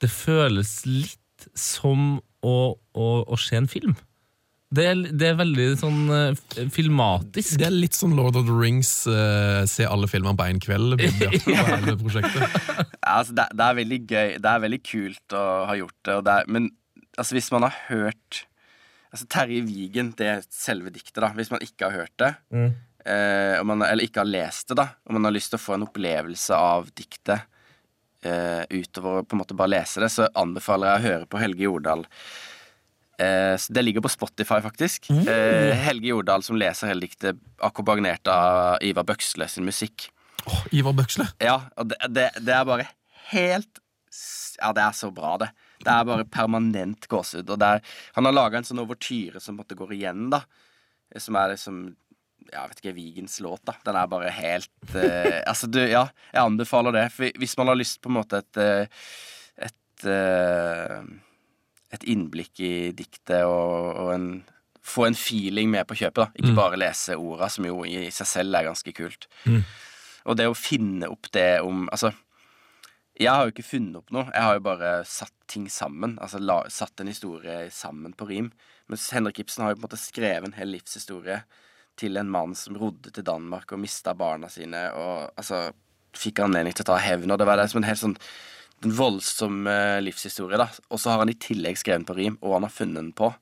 det 0.00 0.10
føles 0.12 0.76
litt 0.86 1.48
som 1.56 2.20
å, 2.44 2.54
å, 2.94 3.08
å 3.26 3.36
se 3.40 3.56
en 3.58 3.66
film. 3.68 3.96
Det 4.70 4.84
er, 4.86 5.00
det 5.18 5.26
er 5.32 5.38
veldig 5.40 5.64
sånn 5.80 6.02
uh, 6.12 6.66
filmatisk. 6.70 7.56
det 7.58 7.66
er 7.66 7.72
litt 7.74 7.96
sånn 7.98 8.12
Lord 8.14 8.36
of 8.38 8.44
the 8.46 8.54
Rings, 8.54 8.90
uh, 9.10 9.64
se 9.66 9.82
alle 9.88 10.06
filmene 10.06 10.38
på 10.38 10.46
en 10.46 10.60
kveld. 10.62 10.94
Ja, 13.00 13.16
altså, 13.16 13.34
det, 13.34 13.48
det 13.58 13.66
er 13.66 13.78
veldig 13.80 13.98
gøy. 14.06 14.28
Det 14.38 14.52
er 14.52 14.62
veldig 14.62 14.80
kult 14.86 15.34
å 15.34 15.42
ha 15.66 15.74
gjort 15.80 15.96
det. 16.06 16.14
Og 16.20 16.22
det 16.28 16.36
er, 16.36 16.46
men 16.54 16.68
altså, 17.16 17.34
hvis 17.34 17.50
man 17.50 17.66
har 17.66 17.74
hørt 17.88 18.44
altså, 19.10 19.26
Terje 19.34 19.64
Vigen, 19.66 20.12
det 20.20 20.36
selve 20.54 20.92
diktet, 20.94 21.18
da. 21.24 21.32
Hvis 21.34 21.50
man 21.50 21.66
ikke 21.66 21.88
har 21.90 22.04
hørt 22.04 22.14
det, 22.22 22.30
Mm. 22.54 22.70
uh, 23.10 23.58
man, 23.66 23.82
eller 23.88 24.06
ikke 24.06 24.22
har 24.22 24.30
lest 24.30 24.70
det, 24.70 24.78
da, 24.84 24.86
og 25.06 25.16
man 25.18 25.26
har 25.26 25.34
lyst 25.34 25.50
til 25.50 25.58
å 25.58 25.64
få 25.64 25.74
en 25.80 25.88
opplevelse 25.88 26.54
av 26.54 26.92
diktet 26.94 27.42
eh, 28.22 28.62
utover 28.70 29.22
å 29.22 29.24
på 29.24 29.34
en 29.34 29.40
måte 29.40 29.56
bare 29.56 29.72
lese 29.72 30.02
det, 30.02 30.10
så 30.12 30.26
anbefaler 30.36 30.90
jeg 30.92 31.00
å 31.00 31.06
høre 31.08 31.28
på 31.32 31.40
Helge 31.40 31.64
Jordal. 31.66 32.02
Eh, 33.20 33.56
det 33.68 33.82
ligger 33.84 34.04
på 34.04 34.12
Spotify, 34.12 34.60
faktisk. 34.64 35.10
Eh, 35.10 35.74
Helge 35.76 36.12
Jordal 36.12 36.44
som 36.46 36.58
leser 36.60 36.90
hele 36.90 37.04
diktet, 37.04 37.40
akkompagnert 37.60 38.30
av 38.32 38.80
Ivar 38.86 39.04
Bøksle 39.08 39.48
sin 39.50 39.66
musikk. 39.68 40.08
Åh, 40.46 40.62
Ivar 40.80 40.96
Bøksle. 40.96 41.28
Ja, 41.42 41.58
og 41.76 41.90
det, 41.92 42.00
det, 42.08 42.30
det 42.40 42.56
er 42.56 42.68
bare 42.68 42.88
helt 43.34 43.82
Ja, 44.60 44.72
det 44.76 44.82
er 44.84 44.96
så 44.96 45.08
bra, 45.14 45.36
det. 45.40 45.50
Det 45.80 45.92
er 45.92 46.04
bare 46.04 46.26
permanent 46.28 47.06
gåsehud. 47.08 47.48
Og 47.54 47.62
er, 47.64 47.80
han 48.16 48.28
har 48.28 48.34
laga 48.34 48.58
en 48.58 48.66
sånn 48.68 48.82
overtyre 48.82 49.40
som 49.40 49.56
måtte 49.56 49.76
går 49.78 49.94
igjen, 49.96 50.26
da. 50.32 50.42
Som 51.16 51.38
er 51.40 51.54
liksom 51.54 51.84
jeg 52.50 52.70
vet 52.70 52.80
ikke, 52.80 52.94
Vigens 52.96 53.38
låt, 53.44 53.62
da. 53.68 53.76
Den 53.86 53.96
er 54.00 54.10
bare 54.10 54.32
helt 54.34 54.94
eh, 54.96 55.40
Altså, 55.46 55.68
du, 55.70 55.78
ja, 55.84 56.06
jeg 56.32 56.42
anbefaler 56.42 56.96
det. 56.96 57.06
For 57.14 57.40
hvis 57.40 57.56
man 57.60 57.70
har 57.70 57.78
lyst 57.78 58.00
på 58.02 58.10
en 58.10 58.18
måte 58.18 58.40
et 58.42 58.60
et, 58.60 59.02
et, 59.68 60.06
eh, 60.08 61.04
et 61.90 62.06
innblikk 62.06 62.60
i 62.62 62.72
diktet 62.96 63.44
og, 63.44 63.96
og 63.98 64.14
en 64.14 64.30
få 64.90 65.06
en 65.06 65.16
feeling 65.18 65.70
med 65.70 65.86
på 65.88 65.98
kjøpet, 66.00 66.22
da. 66.22 66.26
Ikke 66.40 66.56
bare 66.56 66.78
lese 66.80 67.16
orda, 67.18 67.50
som 67.52 67.66
jo 67.68 67.82
i 67.84 68.08
seg 68.14 68.26
selv 68.26 68.56
er 68.56 68.68
ganske 68.70 68.94
kult. 68.96 69.28
Og 70.30 70.36
det 70.36 70.48
å 70.48 70.56
finne 70.56 71.08
opp 71.12 71.30
det 71.32 71.60
om 71.64 71.86
Altså, 71.92 72.12
jeg 73.20 73.28
har 73.28 73.44
jo 73.44 73.52
ikke 73.52 73.66
funnet 73.66 73.98
opp 74.00 74.12
noe. 74.14 74.30
Jeg 74.32 74.46
har 74.46 74.56
jo 74.56 74.64
bare 74.64 74.90
satt 75.04 75.34
ting 75.50 75.66
sammen. 75.68 76.16
Altså 76.22 76.40
la, 76.40 76.62
satt 76.72 77.00
en 77.00 77.10
historie 77.12 77.66
sammen 77.74 78.14
på 78.16 78.28
rim. 78.30 78.50
Mens 78.88 79.10
Henrik 79.12 79.42
Ibsen 79.42 79.64
har 79.64 79.74
jo 79.74 79.80
på 79.80 79.84
en 79.84 79.88
måte 79.90 80.00
skrevet 80.00 80.48
en 80.48 80.56
hel 80.56 80.72
livshistorie 80.72 81.42
til 82.00 82.16
en 82.16 82.30
mann 82.32 82.54
som 82.56 82.78
rodde 82.80 83.12
til 83.12 83.26
Danmark 83.26 83.74
og 83.74 83.82
mista 83.82 84.14
barna 84.16 84.48
sine, 84.48 84.86
og 84.96 85.34
altså 85.36 85.66
fikk 86.16 86.40
anledning 86.40 86.72
til 86.72 86.86
å 86.86 86.92
ta 86.94 86.96
hevn. 87.02 87.28
Og 87.30 87.38
det 87.38 87.46
var 87.48 87.60
det 87.60 87.68
som 87.70 87.82
en 87.82 87.88
helt 87.90 88.00
sånn 88.00 88.16
en 88.84 88.96
voldsom 88.96 89.66
eh, 89.68 90.00
livshistorie, 90.04 90.58
da. 90.60 90.70
Og 90.90 91.00
så 91.00 91.12
har 91.12 91.22
han 91.22 91.32
i 91.32 91.38
tillegg 91.38 91.78
skrevet 91.80 92.08
på 92.08 92.16
rim, 92.16 92.40
og 92.40 92.58
han 92.58 92.68
har 92.68 92.74
funnet 92.74 93.02
den 93.02 93.14
på. 93.16 93.32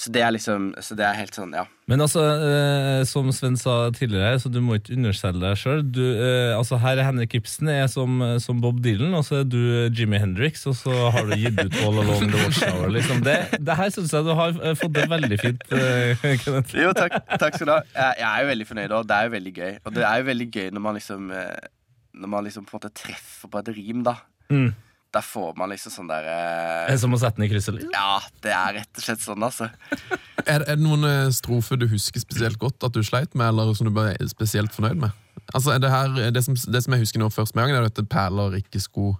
Så 0.00 0.08
det 0.14 0.22
er 0.24 0.32
liksom 0.32 0.70
Så 0.80 0.94
det 0.96 1.04
er 1.04 1.18
helt 1.18 1.36
sånn, 1.36 1.50
ja. 1.52 1.66
Men 1.90 2.00
altså, 2.04 2.22
eh, 2.22 3.02
som 3.10 3.26
Sven 3.34 3.56
sa 3.58 3.90
tidligere, 3.92 4.38
så 4.40 4.48
du 4.48 4.60
må 4.62 4.76
ikke 4.78 4.94
underselge 4.94 5.42
deg 5.42 5.58
sjøl. 5.58 5.82
Eh, 5.90 6.52
altså, 6.54 6.78
her 6.80 7.00
er 7.00 7.08
Henrik 7.08 7.34
Ibsen 7.36 7.68
er 7.68 7.88
som, 7.90 8.22
som 8.40 8.60
Bob 8.62 8.78
Dylan, 8.84 9.12
og 9.18 9.26
så 9.26 9.40
er 9.40 9.48
du 9.50 9.58
Jimmy 9.90 10.20
Hendrix, 10.22 10.62
og 10.70 10.78
så 10.78 11.10
har 11.10 11.26
du 11.26 11.34
gitt 11.34 11.58
ut 11.58 11.76
All 11.82 11.98
Along 12.04 12.30
the 12.30 12.44
Watchtower. 12.44 12.94
Liksom. 12.94 13.24
Det, 13.26 13.36
det 13.58 13.76
her 13.82 13.90
syns 13.92 14.14
jeg 14.14 14.28
du 14.28 14.32
har 14.38 14.54
eh, 14.54 14.76
fått 14.78 14.94
det 14.96 15.08
veldig 15.10 15.40
fint, 15.42 15.66
eh, 15.74 16.24
Jo, 16.84 16.94
takk, 16.96 17.18
takk 17.34 17.58
skal 17.58 17.66
du 17.66 17.74
ha. 17.74 17.82
Jeg, 17.90 18.22
jeg 18.22 18.28
er 18.30 18.46
jo 18.46 18.50
veldig 18.54 18.68
fornøyd, 18.70 18.96
og 19.00 19.10
det 19.10 19.18
er 19.18 19.28
jo 19.28 19.34
veldig 19.36 19.54
gøy. 19.58 19.76
Og 19.82 19.98
det 19.98 20.06
er 20.06 20.22
jo 20.22 20.28
veldig 20.30 20.48
gøy 20.54 20.72
når 20.78 20.86
man 20.86 21.00
liksom 21.00 21.34
eh, 21.34 21.68
Når 22.14 22.28
man 22.28 22.44
liksom 22.46 22.64
på 22.66 22.74
en 22.74 22.80
måte 22.80 22.92
treffer 22.94 23.50
på 23.52 23.58
et 23.62 23.68
rim, 23.76 24.02
da. 24.06 24.16
Mm. 24.50 24.72
Der 25.10 25.24
får 25.26 25.56
man 25.58 25.70
liksom 25.72 25.90
sånn 25.90 26.06
der 26.10 26.26
Er 26.30 26.90
eh, 26.92 26.98
som 27.02 27.14
å 27.14 27.18
sette 27.18 27.40
den 27.40 27.48
i 27.48 27.50
krysset? 27.50 27.74
Liksom? 27.74 27.90
Ja, 27.94 28.20
det 28.44 28.52
er 28.54 28.76
rett 28.78 28.98
og 29.00 29.02
slett 29.02 29.22
sånn, 29.24 29.42
altså. 29.42 29.70
Er, 30.46 30.62
er 30.64 30.76
det 30.78 30.82
noen 30.82 31.02
eh, 31.04 31.28
strofer 31.36 31.76
du 31.76 31.84
husker 31.90 32.22
spesielt 32.22 32.56
godt 32.62 32.82
at 32.86 32.94
du 32.96 33.02
sleit 33.04 33.34
med, 33.36 33.50
eller 33.52 33.74
som 33.76 33.86
du 33.86 33.92
bare 33.94 34.14
er 34.16 34.30
spesielt 34.30 34.72
fornøyd 34.72 35.02
med? 35.02 35.10
Altså, 35.52 35.74
er 35.74 35.82
det, 35.82 35.90
her, 35.90 36.14
det, 36.32 36.42
som, 36.46 36.54
det 36.56 36.80
som 36.84 36.94
jeg 36.94 37.02
husker 37.02 37.20
nå 37.20 37.28
først 37.34 37.54
med 37.58 37.66
gangen, 37.66 37.76
er 37.82 37.88
dette 37.90 38.06
perler, 38.08 38.54
ikke 38.62 38.80
sko. 38.82 39.10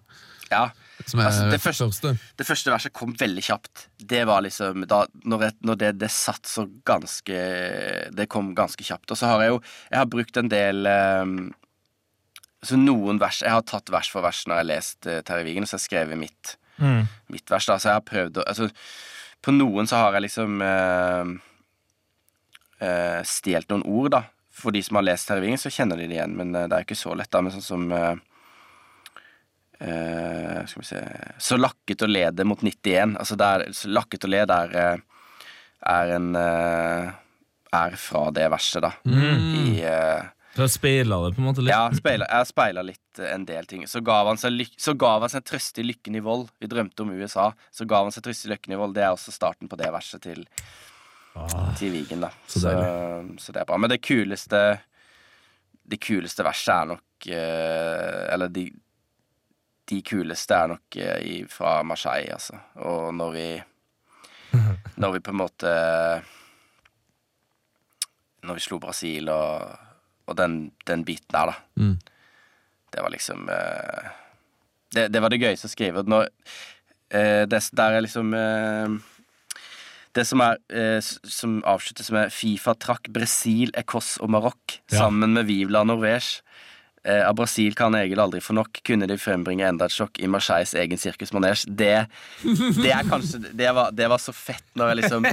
Ja. 0.51 0.71
Som 1.07 1.21
er 1.23 1.29
Altså, 1.29 1.45
det 1.53 1.61
første. 1.63 1.87
første- 1.91 2.15
Det 2.41 2.47
første 2.49 2.73
verset 2.73 2.93
kom 2.97 3.13
veldig 3.19 3.43
kjapt. 3.47 3.85
Det 4.01 4.23
var 4.27 4.43
liksom 4.47 4.87
da, 4.91 5.05
Når, 5.25 5.45
jeg, 5.47 5.55
når 5.69 5.79
det, 5.83 5.91
det 6.01 6.11
satt 6.11 6.47
så 6.51 6.65
ganske 6.89 7.39
Det 8.17 8.27
kom 8.29 8.51
ganske 8.59 8.85
kjapt. 8.85 9.11
Og 9.11 9.17
så 9.21 9.27
har 9.31 9.41
jeg 9.45 9.53
jo 9.55 9.61
Jeg 9.91 9.99
har 10.01 10.07
brukt 10.11 10.37
en 10.41 10.51
del 10.51 10.87
eh, 10.91 11.25
Så 12.63 12.77
noen 12.77 13.21
vers 13.21 13.41
Jeg 13.41 13.55
har 13.55 13.63
tatt 13.65 13.89
vers 13.93 14.11
for 14.13 14.25
vers 14.25 14.43
når 14.47 14.59
jeg 14.59 14.61
har 14.61 14.69
lest 14.69 15.07
uh, 15.09 15.21
Terje 15.25 15.47
Vigen, 15.47 15.65
og 15.65 15.71
så 15.71 15.79
har 15.79 15.85
jeg 15.85 15.89
skrevet 15.91 16.21
mitt, 16.21 16.57
Mm. 16.81 17.05
mitt 17.29 17.51
vers. 17.51 17.67
da 17.67 17.77
Så 17.77 17.91
jeg 17.91 17.99
har 17.99 18.05
prøvd 18.09 18.39
å 18.41 18.45
altså, 18.49 18.71
På 19.45 19.53
noen 19.53 19.87
så 19.87 19.97
har 20.01 20.15
jeg 20.17 20.23
liksom 20.23 20.63
uh, 20.65 21.25
uh 22.81 23.21
stjålet 23.21 23.69
noen 23.69 23.85
ord, 23.85 24.11
da. 24.15 24.23
For 24.51 24.73
de 24.73 24.81
som 24.83 24.97
har 24.97 25.05
lest 25.05 25.29
Terje 25.29 25.45
Vigen, 25.45 25.61
så 25.61 25.73
kjenner 25.73 26.01
de 26.01 26.09
det 26.09 26.17
igjen, 26.17 26.37
men 26.37 26.55
uh, 26.57 26.67
det 26.67 26.77
er 26.77 26.87
ikke 26.87 26.97
så 26.97 27.13
lett, 27.17 27.31
da. 27.31 27.41
Men 27.41 27.53
sånn 27.53 27.69
som 27.69 27.93
Skal 29.81 30.83
vi 30.83 30.85
se 30.85 30.99
Så 31.41 31.57
lakket 31.57 32.03
og 32.05 32.11
lede 32.13 32.45
mot 32.45 32.61
91. 32.61 33.17
Altså 33.17 33.37
der, 33.41 33.65
så 33.73 33.89
lakket 33.89 34.25
og 34.25 34.31
led 34.35 34.51
er, 34.53 34.75
eh, 34.77 34.99
er 35.89 36.13
en 36.19 36.37
Er 36.37 37.97
fra 37.97 38.31
det 38.31 38.51
verset, 38.53 38.83
da. 38.83 38.91
I 39.09 39.81
eh, 39.81 40.29
Så 40.55 40.65
jeg 40.65 40.73
speila 40.75 41.19
det 41.23 41.35
på 41.37 41.43
en 41.43 41.47
måte 41.47 41.63
litt. 41.63 41.71
ja, 41.71 41.85
speilet, 41.95 42.27
jeg 42.27 42.49
speila 42.49 42.83
litt 42.83 43.21
eh, 43.23 43.31
en 43.37 43.45
del 43.47 43.69
ting. 43.71 43.85
Så 43.87 44.03
gav 44.03 44.27
han 44.27 44.41
seg, 44.41 44.65
så 44.81 44.95
gav 44.99 45.23
han 45.23 45.31
seg 45.31 45.45
trøst 45.47 45.79
i 45.79 45.85
lykken 45.87 46.19
i 46.19 46.23
vold. 46.25 46.49
Vi 46.59 46.71
drømte 46.71 47.05
om 47.05 47.13
USA. 47.15 47.53
Så 47.71 47.87
gav 47.89 48.09
han 48.09 48.15
seg 48.15 48.25
trøst 48.27 48.49
i 48.49 48.51
lykken 48.51 48.75
i 48.75 48.79
vold. 48.81 48.97
Det 48.97 49.05
er 49.07 49.15
også 49.15 49.35
starten 49.35 49.71
på 49.71 49.79
det 49.79 49.93
verset 49.95 50.25
til, 50.27 50.43
til 51.79 51.95
Vigen, 51.95 52.27
da. 52.27 52.33
så 52.51 52.65
Så, 52.67 52.73
så 53.39 53.55
det 53.55 53.63
er 53.63 53.69
bra. 53.69 53.79
Men 53.79 53.93
det 53.93 54.03
kuleste 54.03 54.81
Det 55.91 55.99
kuleste 56.03 56.45
verset 56.47 56.75
er 56.75 56.89
nok 56.91 57.27
eh, 57.27 58.35
Eller 58.35 58.51
de, 58.51 58.67
de 59.91 60.01
kuleste 60.07 60.55
er 60.55 60.73
nok 60.75 60.97
eh, 60.97 61.47
fra 61.51 61.81
Marseille, 61.87 62.35
altså. 62.35 62.59
Og 62.83 63.15
når 63.15 63.31
vi 63.37 63.47
Når 65.03 65.13
vi 65.15 65.23
på 65.23 65.31
en 65.31 65.39
måte 65.39 65.77
Når 68.43 68.59
vi 68.59 68.67
slo 68.67 68.79
Brasil 68.83 69.31
og, 69.31 69.87
og 70.31 70.39
den, 70.39 70.71
den 70.89 71.05
biten 71.07 71.29
der, 71.35 71.53
da. 71.53 71.83
Mm. 71.83 71.97
Det 72.91 73.03
var 73.05 73.13
liksom 73.15 73.49
eh, 73.51 74.11
det, 74.95 75.09
det 75.15 75.21
var 75.23 75.31
det 75.31 75.39
gøyeste 75.43 75.69
å 75.69 75.73
skrive. 75.75 76.03
Når, 76.11 76.29
eh, 77.15 77.45
det, 77.51 77.61
der 77.79 77.97
er 77.99 78.03
liksom 78.07 78.33
eh, 78.35 78.97
Det 80.17 80.25
som 80.27 80.43
er 80.43 80.59
eh, 80.75 80.99
Som 81.23 81.61
avsluttes 81.71 82.11
med 82.11 82.33
Fifa 82.35 82.75
trakk 82.75 83.07
Brasil, 83.15 83.71
Ecos 83.79 84.17
og 84.19 84.33
Marokk 84.35 84.81
Ja. 84.91 85.05
sammen 85.05 85.37
med 85.39 85.47
Vivla 85.47 85.85
Norvège. 85.87 86.41
Eh, 87.07 87.23
av 87.25 87.33
Brasil 87.39 87.73
kan 87.79 87.95
Egil 87.97 88.19
aldri 88.21 88.43
få 88.45 88.53
nok. 88.59 88.83
Kunne 88.85 89.07
de 89.09 89.17
frembringe 89.17 89.65
enda 89.71 89.87
et 89.87 89.95
sjokk 89.95 90.19
i 90.21 90.27
Marseilles 90.29 90.75
egen 90.83 90.99
sirkusmanesje? 91.01 91.71
Det, 91.73 91.95
det 92.83 92.91
er 92.93 93.07
kanskje 93.09 93.41
det 93.57 93.71
var, 93.73 93.95
det 93.95 94.11
var 94.11 94.21
så 94.21 94.35
fett 94.37 94.67
når 94.77 94.91
jeg 94.91 94.99
liksom 95.05 95.31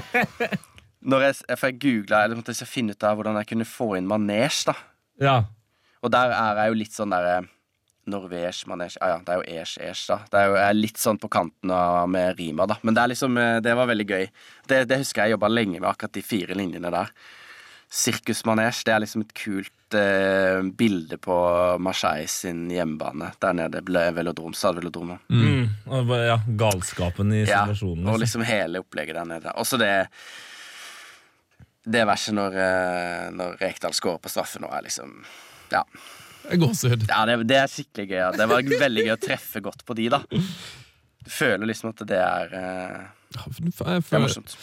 Når 1.08 1.24
jeg, 1.24 1.38
for 1.56 1.70
jeg 1.70 1.80
googla 1.84 2.24
eller 2.26 2.40
måtte 2.40 2.56
jeg 2.56 2.70
finne 2.70 2.96
ut 2.96 3.06
av 3.08 3.20
hvordan 3.20 3.38
jeg 3.40 3.52
kunne 3.54 3.68
få 3.68 3.94
inn 3.98 4.10
manesj, 4.10 4.66
da. 4.68 4.76
Ja. 5.24 5.38
Og 6.04 6.12
der 6.14 6.34
er 6.36 6.60
jeg 6.62 6.74
jo 6.74 6.82
litt 6.82 6.98
sånn 6.98 7.16
derre 7.16 7.38
Norvège, 8.08 8.68
manesj 8.70 9.00
ah, 9.04 9.16
Ja, 9.16 9.18
det 9.24 9.34
er 9.34 9.42
jo 9.42 9.62
esh, 9.62 9.80
esh, 9.84 10.06
da. 10.10 10.22
Det 10.32 10.40
er 10.40 10.52
jo 10.52 10.56
jeg 10.56 10.68
er 10.68 10.78
litt 10.78 11.02
sånn 11.02 11.20
på 11.20 11.30
kanten 11.32 11.74
av 11.74 12.08
med 12.12 12.38
rima, 12.40 12.68
da. 12.70 12.78
Men 12.88 12.96
det 12.96 13.04
er 13.04 13.12
liksom 13.14 13.40
eh, 13.42 13.58
Det 13.64 13.74
var 13.78 13.90
veldig 13.90 14.08
gøy. 14.08 14.30
Det, 14.70 14.86
det 14.90 15.02
husker 15.04 15.26
jeg 15.26 15.36
jobba 15.36 15.52
lenge 15.52 15.82
med, 15.82 15.90
akkurat 15.90 16.16
de 16.16 16.24
fire 16.26 16.58
linjene 16.58 16.92
der. 16.94 17.12
Sirkusmanesj, 17.88 18.84
det 18.88 18.94
er 18.94 19.04
liksom 19.04 19.24
et 19.24 19.34
kult 19.38 19.96
eh, 19.96 20.60
bilde 20.80 21.20
på 21.24 21.38
Marseille 21.84 22.28
sin 22.32 22.66
hjemmebane. 22.72 23.32
Der 23.44 23.56
nede 23.56 23.84
ble 23.88 24.10
velodrom, 24.16 24.56
Stad 24.56 24.80
Velodrom. 24.80 25.16
Mm. 25.32 25.70
Ja, 26.28 26.40
galskapen 26.60 27.32
i 27.32 27.46
situasjonen. 27.46 28.04
Ja, 28.04 28.12
og 28.12 28.20
liksom. 28.24 28.44
liksom 28.44 28.48
hele 28.50 28.84
opplegget 28.84 29.20
der 29.20 29.32
nede. 29.36 29.56
Også 29.56 29.80
det 29.80 29.94
Det 31.88 32.02
verset 32.10 32.36
når, 32.36 32.56
eh, 32.60 33.28
når 33.32 33.58
Rekdal 33.62 33.94
scorer 33.96 34.20
på 34.24 34.32
straffe 34.32 34.60
nå, 34.60 34.68
er 34.76 34.84
liksom 34.88 35.14
Ja. 35.72 35.84
Gåsehud. 36.48 37.06
Ja, 37.10 37.26
det, 37.28 37.38
det 37.48 37.58
er 37.60 37.68
skikkelig 37.72 38.06
gøy. 38.10 38.18
Ja. 38.22 38.32
Det 38.36 38.46
var 38.48 38.62
veldig 38.64 39.04
gøy 39.08 39.14
å 39.16 39.20
treffe 39.20 39.60
godt 39.64 39.82
på 39.88 39.96
de, 40.00 40.06
da. 40.14 40.22
Du 40.32 41.32
føler 41.32 41.68
liksom 41.68 41.90
at 41.92 42.04
det 42.08 42.20
er 42.24 42.54
uh, 42.54 43.08
Ja, 43.36 43.48
det 43.52 43.82
er- 43.84 44.22
morsomt. 44.24 44.54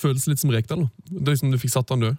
føles 0.00 0.24
litt 0.30 0.40
som 0.40 0.50
Rekdal. 0.54 0.86
Det 1.10 1.26
er 1.26 1.34
liksom 1.34 1.52
Du 1.52 1.58
fikk 1.60 1.72
satt 1.74 1.92
han 1.92 2.00
død. 2.06 2.16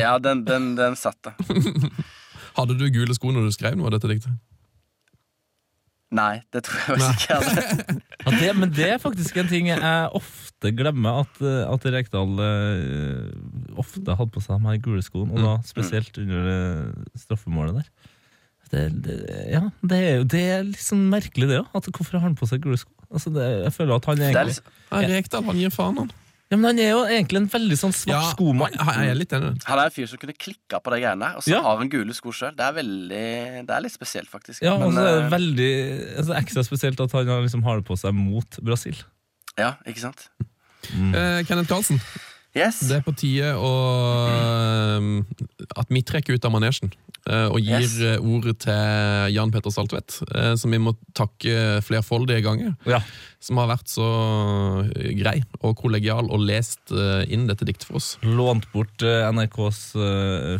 Ja, 0.00 0.14
den, 0.18 0.44
den, 0.48 0.70
den 0.78 0.96
satt, 0.96 1.18
da. 1.22 1.34
Hadde 2.56 2.78
du 2.80 2.86
gule 2.90 3.12
sko 3.14 3.28
når 3.32 3.50
du 3.50 3.52
skrev 3.52 3.76
noe 3.76 3.90
av 3.90 3.98
dette 3.98 4.08
diktet? 4.08 4.32
Nei, 6.14 6.38
det 6.54 6.62
tror 6.64 6.78
jeg 6.80 7.00
faktisk 7.02 7.24
ikke. 7.24 8.04
Ja, 8.28 8.32
det, 8.34 8.48
men 8.56 8.70
det 8.74 8.86
er 8.94 9.00
faktisk 9.00 9.36
en 9.40 9.48
ting 9.48 9.68
jeg 9.68 9.80
ofte 10.16 10.72
glemmer, 10.76 11.22
at, 11.22 11.40
eh, 11.44 11.68
at 11.68 11.84
Rekdal 11.94 12.32
uh, 12.40 13.78
ofte 13.80 14.16
hadde 14.16 14.32
på 14.34 14.42
seg 14.42 14.58
de 14.58 14.70
her 14.72 14.80
gule 14.84 15.04
skoene, 15.04 15.36
og 15.36 15.44
da 15.44 15.52
spesielt 15.68 16.18
under 16.20 16.48
uh, 16.48 17.10
straffemålet 17.16 17.78
der. 17.78 18.14
Det, 18.68 18.82
det, 19.04 19.18
ja, 19.48 19.62
det 19.88 19.98
er 20.04 20.16
jo 20.18 20.24
det 20.28 20.40
er 20.44 20.66
liksom 20.66 21.06
merkelig, 21.12 21.48
det 21.48 21.60
òg. 21.62 21.88
Hvorfor 21.88 22.18
har 22.18 22.26
han 22.26 22.36
på 22.36 22.48
seg 22.50 22.64
gule 22.64 22.80
sko? 22.80 22.92
Altså, 23.08 23.32
det, 23.32 23.46
jeg 23.62 23.76
føler 23.76 23.94
at 23.96 24.08
han 24.10 24.24
er 24.24 24.34
egentlig 24.34 25.14
Rekdal 25.14 25.46
han 25.48 25.60
gir 25.62 25.72
faen, 25.72 26.02
han. 26.02 26.10
Ja, 26.50 26.56
Men 26.56 26.64
han 26.70 26.78
er 26.80 26.90
jo 26.94 27.00
egentlig 27.04 27.36
en 27.42 27.48
veldig 27.52 27.76
sånn 27.76 27.92
svart 27.92 28.30
skomann. 28.34 28.72
jeg, 28.72 29.08
er 29.10 29.14
litt 29.18 29.32
enig. 29.36 29.50
han 29.68 29.78
er 29.82 29.84
en 29.90 29.94
fyr 29.94 30.06
som 30.08 30.18
kunne 30.22 30.32
klikka 30.36 30.80
på 30.80 30.94
de 30.94 31.00
greiene 31.02 31.20
der, 31.26 31.36
og 31.36 31.42
så 31.44 31.50
Ja. 31.52 31.60
har 31.62 31.76
han 31.82 31.90
gule 31.92 32.14
sko 32.16 32.32
sjøl. 32.32 32.54
Det 32.56 32.64
er 32.64 32.72
veldig 32.78 33.66
Det 33.66 33.74
er 33.76 33.80
litt 33.84 33.92
spesielt, 33.92 34.28
faktisk. 34.32 34.62
Ja, 34.62 34.74
og 34.80 34.92
så 34.92 34.98
er 35.04 35.10
det 35.18 35.24
eh, 35.24 35.30
veldig 35.36 35.72
altså, 36.22 36.34
ekstra 36.40 36.64
spesielt 36.64 37.00
at 37.04 37.12
han 37.12 37.26
liksom 37.44 37.62
har 37.64 37.76
det 37.82 37.86
på 37.86 37.98
seg 38.00 38.14
mot 38.14 38.58
Brasil. 38.64 38.96
ja, 39.58 39.74
ikke 39.86 40.00
sant? 40.00 40.28
Eh, 40.88 41.42
Kenneth 41.44 41.68
Karlsen, 41.68 42.00
Yes. 42.56 42.80
det 42.88 42.96
er 42.96 43.02
på 43.04 43.12
tide 43.14 43.50
å 43.60 43.68
eh, 44.32 45.08
at 45.78 45.90
vi 45.92 46.00
trekker 46.06 46.34
ut 46.38 46.46
av 46.48 46.54
manesjen 46.54 46.90
eh, 47.28 47.46
og 47.52 47.58
gir 47.60 47.82
Yes. 47.84 47.98
eh, 48.00 48.16
ordet 48.24 48.56
til 48.64 49.34
Jan 49.36 49.52
Petter 49.54 49.70
Saltvedt, 49.74 50.16
som 50.58 50.72
vi 50.72 50.80
må 50.82 50.94
takke 51.14 51.80
flerfoldige 51.84 52.42
ganger. 52.46 52.72
Ja. 52.88 53.02
Som 53.44 53.60
har 53.60 53.68
vært 53.70 53.86
så 53.92 54.06
grei 55.20 55.36
og 55.60 55.76
kollegial 55.78 56.26
og 56.34 56.40
lest 56.42 56.90
inn 57.30 57.44
dette 57.46 57.66
diktet 57.68 57.86
for 57.86 58.00
oss. 58.00 58.08
Lånt 58.26 58.66
bort 58.72 59.04
NRKs 59.04 59.82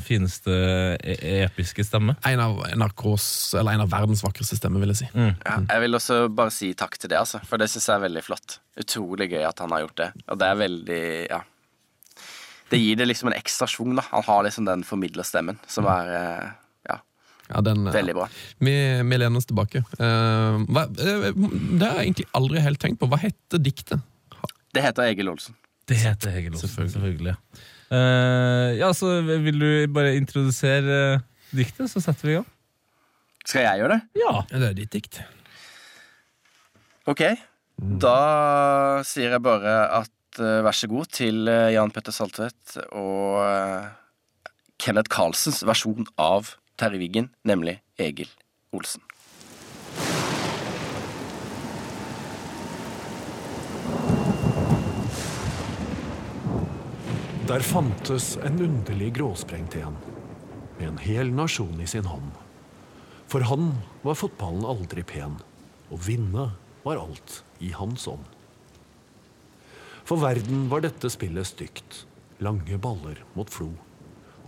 fineste 0.05 0.55
e 1.03 1.35
episke 1.48 1.83
stemme. 1.88 2.14
En 2.29 2.42
av 2.44 2.61
NRKs, 2.77 3.27
eller 3.59 3.74
en 3.79 3.87
av 3.87 3.90
verdens 3.90 4.22
vakreste 4.22 4.61
stemmer, 4.61 4.85
vil 4.85 4.94
jeg 4.94 5.01
si. 5.03 5.11
Ja, 5.16 5.59
jeg 5.72 5.85
vil 5.88 5.98
også 5.98 6.20
bare 6.31 6.55
si 6.55 6.70
takk 6.79 6.98
til 7.03 7.11
det, 7.11 7.18
altså. 7.24 7.42
For 7.48 7.59
det 7.59 7.70
syns 7.72 7.88
jeg 7.90 7.96
er 7.98 8.07
veldig 8.07 8.24
flott. 8.29 8.61
Utrolig 8.79 9.33
gøy 9.35 9.42
at 9.48 9.59
han 9.64 9.74
har 9.74 9.87
gjort 9.88 9.98
det. 10.05 10.11
Og 10.29 10.38
det 10.44 10.53
er 10.53 10.61
veldig 10.66 11.05
Ja. 11.33 11.42
Det 12.68 12.78
gir 12.81 12.98
det 13.00 13.07
liksom 13.09 13.31
en 13.31 13.37
ekstra 13.38 13.68
schwung, 13.70 13.94
da. 13.96 14.04
Han 14.11 14.24
har 14.26 14.42
liksom 14.44 14.66
den 14.68 14.85
formidlerstemmen 14.85 15.57
som 15.66 15.88
er 15.88 16.11
eh, 16.18 16.50
ja, 16.90 16.98
Ja, 17.48 17.62
den, 17.64 17.87
eh, 17.87 17.94
veldig 17.94 18.16
bra. 18.18 18.26
Vi, 18.61 18.74
vi 19.09 19.20
lener 19.22 19.40
oss 19.40 19.48
tilbake. 19.48 19.85
Uh, 19.96 20.61
hva, 20.68 20.85
det 20.92 21.87
har 21.87 22.02
jeg 22.02 22.11
egentlig 22.11 22.28
aldri 22.37 22.64
helt 22.66 22.83
tenkt 22.83 23.00
på. 23.00 23.09
Hva 23.09 23.20
heter 23.22 23.62
diktet? 23.62 24.04
Det 24.76 24.85
heter 24.85 25.09
Egil 25.09 25.33
Olsen. 25.33 25.57
Det 25.88 25.96
heter 25.96 26.37
Egil 26.37 26.52
Olsen, 26.52 26.68
Selvfølgelig. 26.68 26.92
selvfølgelig. 26.92 27.37
Uh, 27.88 28.76
ja, 28.76 28.92
så 28.92 29.14
vil 29.24 29.64
du 29.64 29.70
bare 29.96 30.12
introdusere 30.18 31.22
diktet, 31.57 31.88
så 31.88 32.04
setter 32.04 32.28
vi 32.28 32.35
i 32.35 32.38
gang? 32.42 32.48
Skal 33.48 33.64
jeg 33.64 33.81
gjøre 33.81 33.96
det? 33.96 34.20
Ja. 34.20 34.33
Det 34.50 34.66
er 34.66 34.76
ditt 34.76 34.92
dikt. 34.92 35.22
Ok. 37.09 37.22
Da 37.78 38.18
sier 39.09 39.33
jeg 39.33 39.40
bare 39.40 39.74
at 40.02 40.12
vær 40.36 40.76
så 40.76 40.88
god 40.90 41.08
til 41.16 41.48
eh, 41.48 41.72
Jan 41.72 41.90
Petter 41.94 42.12
Saltvedt 42.12 42.76
og 42.92 43.40
eh, 43.40 43.88
Kenneth 44.78 45.08
Carlsens 45.10 45.64
versjon 45.66 46.06
av 46.20 46.52
Terje 46.78 47.00
Wiggen, 47.00 47.32
nemlig 47.48 47.80
Egil 47.98 48.28
Olsen. 48.76 49.02
Der 57.48 57.64
fantes 57.64 58.34
en 58.44 58.60
underlig 58.60 59.14
gråsprengt 59.16 59.74
en, 59.80 59.96
med 60.76 60.90
en 60.90 60.98
hel 61.00 61.32
nasjon 61.32 61.80
i 61.80 61.88
sin 61.88 62.04
hånd. 62.04 62.28
For 63.28 63.40
han 63.48 63.70
var 64.04 64.20
fotballen 64.20 64.68
aldri 64.68 65.00
pen, 65.02 65.40
og 65.88 66.02
vinne 66.04 66.50
var 66.84 67.00
alt 67.00 67.40
i 67.64 67.72
hans 67.72 68.04
ånd. 68.08 68.38
For 70.08 70.16
verden 70.16 70.70
var 70.72 70.80
dette 70.80 71.10
spillet 71.12 71.50
stygt, 71.50 72.06
lange 72.40 72.78
baller 72.80 73.20
mot 73.36 73.50
flo. 73.52 73.68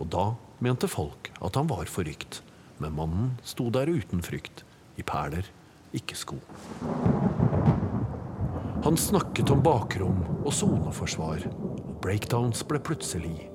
Og 0.01 0.09
da 0.09 0.31
mente 0.65 0.89
folk 0.89 1.29
at 1.37 1.59
han 1.59 1.69
var 1.69 1.91
forrykt, 1.91 2.39
men 2.81 2.95
mannen 2.97 3.35
sto 3.45 3.67
der 3.69 3.91
uten 3.91 4.25
frykt, 4.25 4.63
i 4.97 5.05
perler, 5.05 5.45
ikke 5.93 6.17
sko. 6.17 6.39
Han 8.81 8.97
snakket 8.97 9.53
om 9.53 9.61
bakrom 9.61 10.23
og 10.41 10.49
soneforsvar, 10.57 11.45
breakdowns 12.01 12.65
ble 12.65 12.81
plutselig 12.81 13.51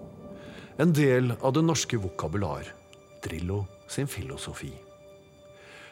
en 0.78 0.92
del 0.92 1.32
av 1.40 1.54
det 1.56 1.62
norske 1.64 1.96
vokabular, 1.96 2.68
Drillo 3.24 3.62
sin 3.88 4.06
filosofi. 4.06 4.74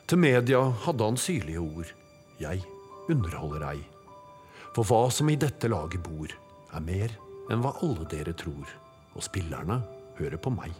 Til 0.07 0.21
media 0.21 0.61
hadde 0.85 1.09
han 1.09 1.17
syrlige 1.19 1.63
ord, 1.65 1.89
jeg 2.39 2.61
underholder 3.09 3.65
ei. 3.73 3.94
For 4.75 4.83
hva 4.89 5.07
som 5.15 5.29
i 5.31 5.37
dette 5.39 5.71
laget 5.71 6.03
bor, 6.03 6.33
er 6.75 6.83
mer 6.83 7.13
enn 7.53 7.63
hva 7.63 7.77
alle 7.85 8.07
dere 8.11 8.35
tror, 8.35 8.67
og 9.15 9.23
spillerne 9.23 9.79
hører 10.19 10.41
på 10.43 10.51
meg. 10.51 10.75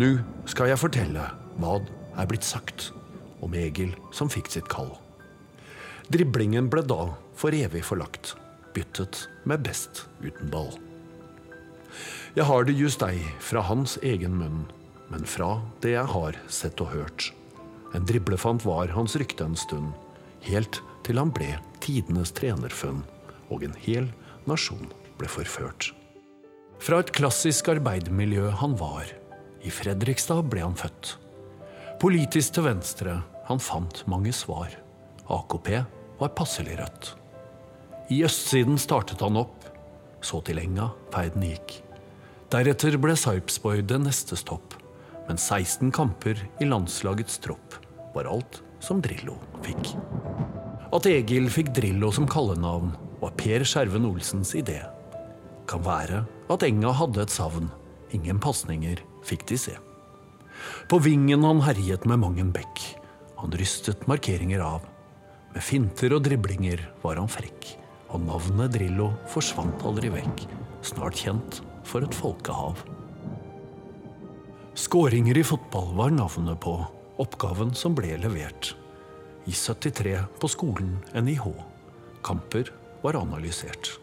Nå 0.00 0.10
skal 0.50 0.72
jeg 0.72 0.80
fortelle 0.80 1.28
hva 1.60 1.76
er 2.18 2.26
blitt 2.30 2.46
sagt 2.46 2.88
om 3.44 3.54
Egil 3.54 3.94
som 4.16 4.30
fikk 4.32 4.50
sitt 4.50 4.66
kall. 4.72 4.90
Driblingen 6.10 6.66
ble 6.72 6.82
da 6.82 7.12
for 7.38 7.54
evig 7.54 7.84
forlagt, 7.86 8.34
byttet 8.74 9.28
med 9.46 9.62
best 9.62 10.06
uten 10.18 10.50
ball. 10.50 10.74
Jeg 12.34 12.46
har 12.46 12.66
det 12.66 12.78
just 12.78 13.02
deg 13.02 13.22
fra 13.42 13.62
hans 13.70 13.96
egen 14.02 14.34
munn, 14.38 14.64
men 15.10 15.26
fra 15.26 15.60
det 15.82 15.94
jeg 15.94 16.10
har 16.10 16.38
sett 16.50 16.82
og 16.82 16.90
hørt. 16.90 17.30
En 17.94 18.06
driblefant 18.06 18.66
var 18.66 18.90
hans 18.94 19.14
rykte 19.18 19.46
en 19.46 19.58
stund, 19.58 19.94
helt 20.46 20.82
til 21.06 21.18
han 21.18 21.30
ble 21.34 21.54
tidenes 21.84 22.32
trenerfunn, 22.36 23.02
og 23.50 23.64
en 23.66 23.74
hel 23.82 24.10
nasjon 24.48 24.88
ble 25.18 25.28
forført. 25.30 25.90
Fra 26.80 27.00
et 27.02 27.12
klassisk 27.12 27.68
arbeidermiljø 27.72 28.48
han 28.62 28.76
var, 28.80 29.08
i 29.60 29.72
Fredrikstad 29.72 30.46
ble 30.48 30.62
han 30.64 30.78
født. 30.78 31.16
Politisk 32.00 32.56
til 32.56 32.64
venstre, 32.70 33.18
han 33.48 33.60
fant 33.60 34.04
mange 34.08 34.32
svar. 34.32 34.72
AKP 35.30 35.68
var 36.20 36.32
passelig 36.38 36.78
rødt. 36.80 37.12
I 38.10 38.22
østsiden 38.26 38.80
startet 38.80 39.20
han 39.22 39.36
opp, 39.38 39.66
så 40.24 40.40
til 40.44 40.58
enga 40.62 40.88
ferden 41.12 41.44
gikk. 41.46 41.76
Deretter 42.50 42.96
ble 42.98 43.14
Sarpsborg 43.14 43.84
det 43.92 44.00
neste 44.02 44.38
stopp, 44.40 44.74
men 45.28 45.38
16 45.38 45.92
kamper 45.94 46.40
i 46.58 46.66
landslagets 46.66 47.38
tropp 47.44 47.76
var 48.16 48.26
alt 48.32 48.62
som 48.82 49.04
Drillo 49.04 49.36
fikk. 49.62 49.92
At 50.90 51.06
Egil 51.06 51.46
fikk 51.54 51.68
Drillo 51.76 52.08
som 52.10 52.26
kallenavn, 52.26 52.90
var 53.20 53.34
Per 53.38 53.62
Skjerven 53.62 54.08
Olsens 54.08 54.56
idé. 54.58 54.80
Kan 55.70 55.84
være 55.86 56.24
at 56.50 56.64
enga 56.66 56.90
hadde 56.98 57.22
et 57.22 57.30
savn, 57.30 57.68
ingen 58.10 58.40
pasninger 58.42 58.98
fikk 59.22 59.44
de 59.46 59.58
se. 59.60 59.76
På 60.90 60.98
vingen 60.98 61.46
han 61.46 61.62
herjet 61.62 62.08
med 62.10 62.18
mang 62.24 62.40
en 62.42 62.50
bekk, 62.50 62.82
han 63.38 63.54
rystet 63.54 64.02
markeringer 64.10 64.64
av. 64.66 64.88
Med 65.54 65.62
finter 65.62 66.16
og 66.16 66.24
driblinger 66.26 66.82
var 67.04 67.22
han 67.22 67.30
frekk, 67.30 67.70
og 68.10 68.26
navnet 68.26 68.74
Drillo 68.74 69.12
forsvant 69.30 69.86
aldri 69.86 70.10
vekk, 70.10 70.44
snart 70.82 71.22
kjent 71.22 71.62
for 71.86 72.02
et 72.02 72.18
folkehav. 72.18 72.82
Skåringer 74.74 75.38
i 75.38 75.46
fotball 75.46 75.94
var 75.94 76.18
navnet 76.18 76.58
på 76.66 76.80
oppgaven 77.22 77.76
som 77.78 77.94
ble 77.94 78.16
levert. 78.18 78.74
I 79.46 79.52
73 79.52 80.18
på 80.40 80.48
skolen 80.48 80.98
NIH. 81.14 81.46
Kamper 82.22 82.72
var 83.02 83.16
analysert. 83.20 83.94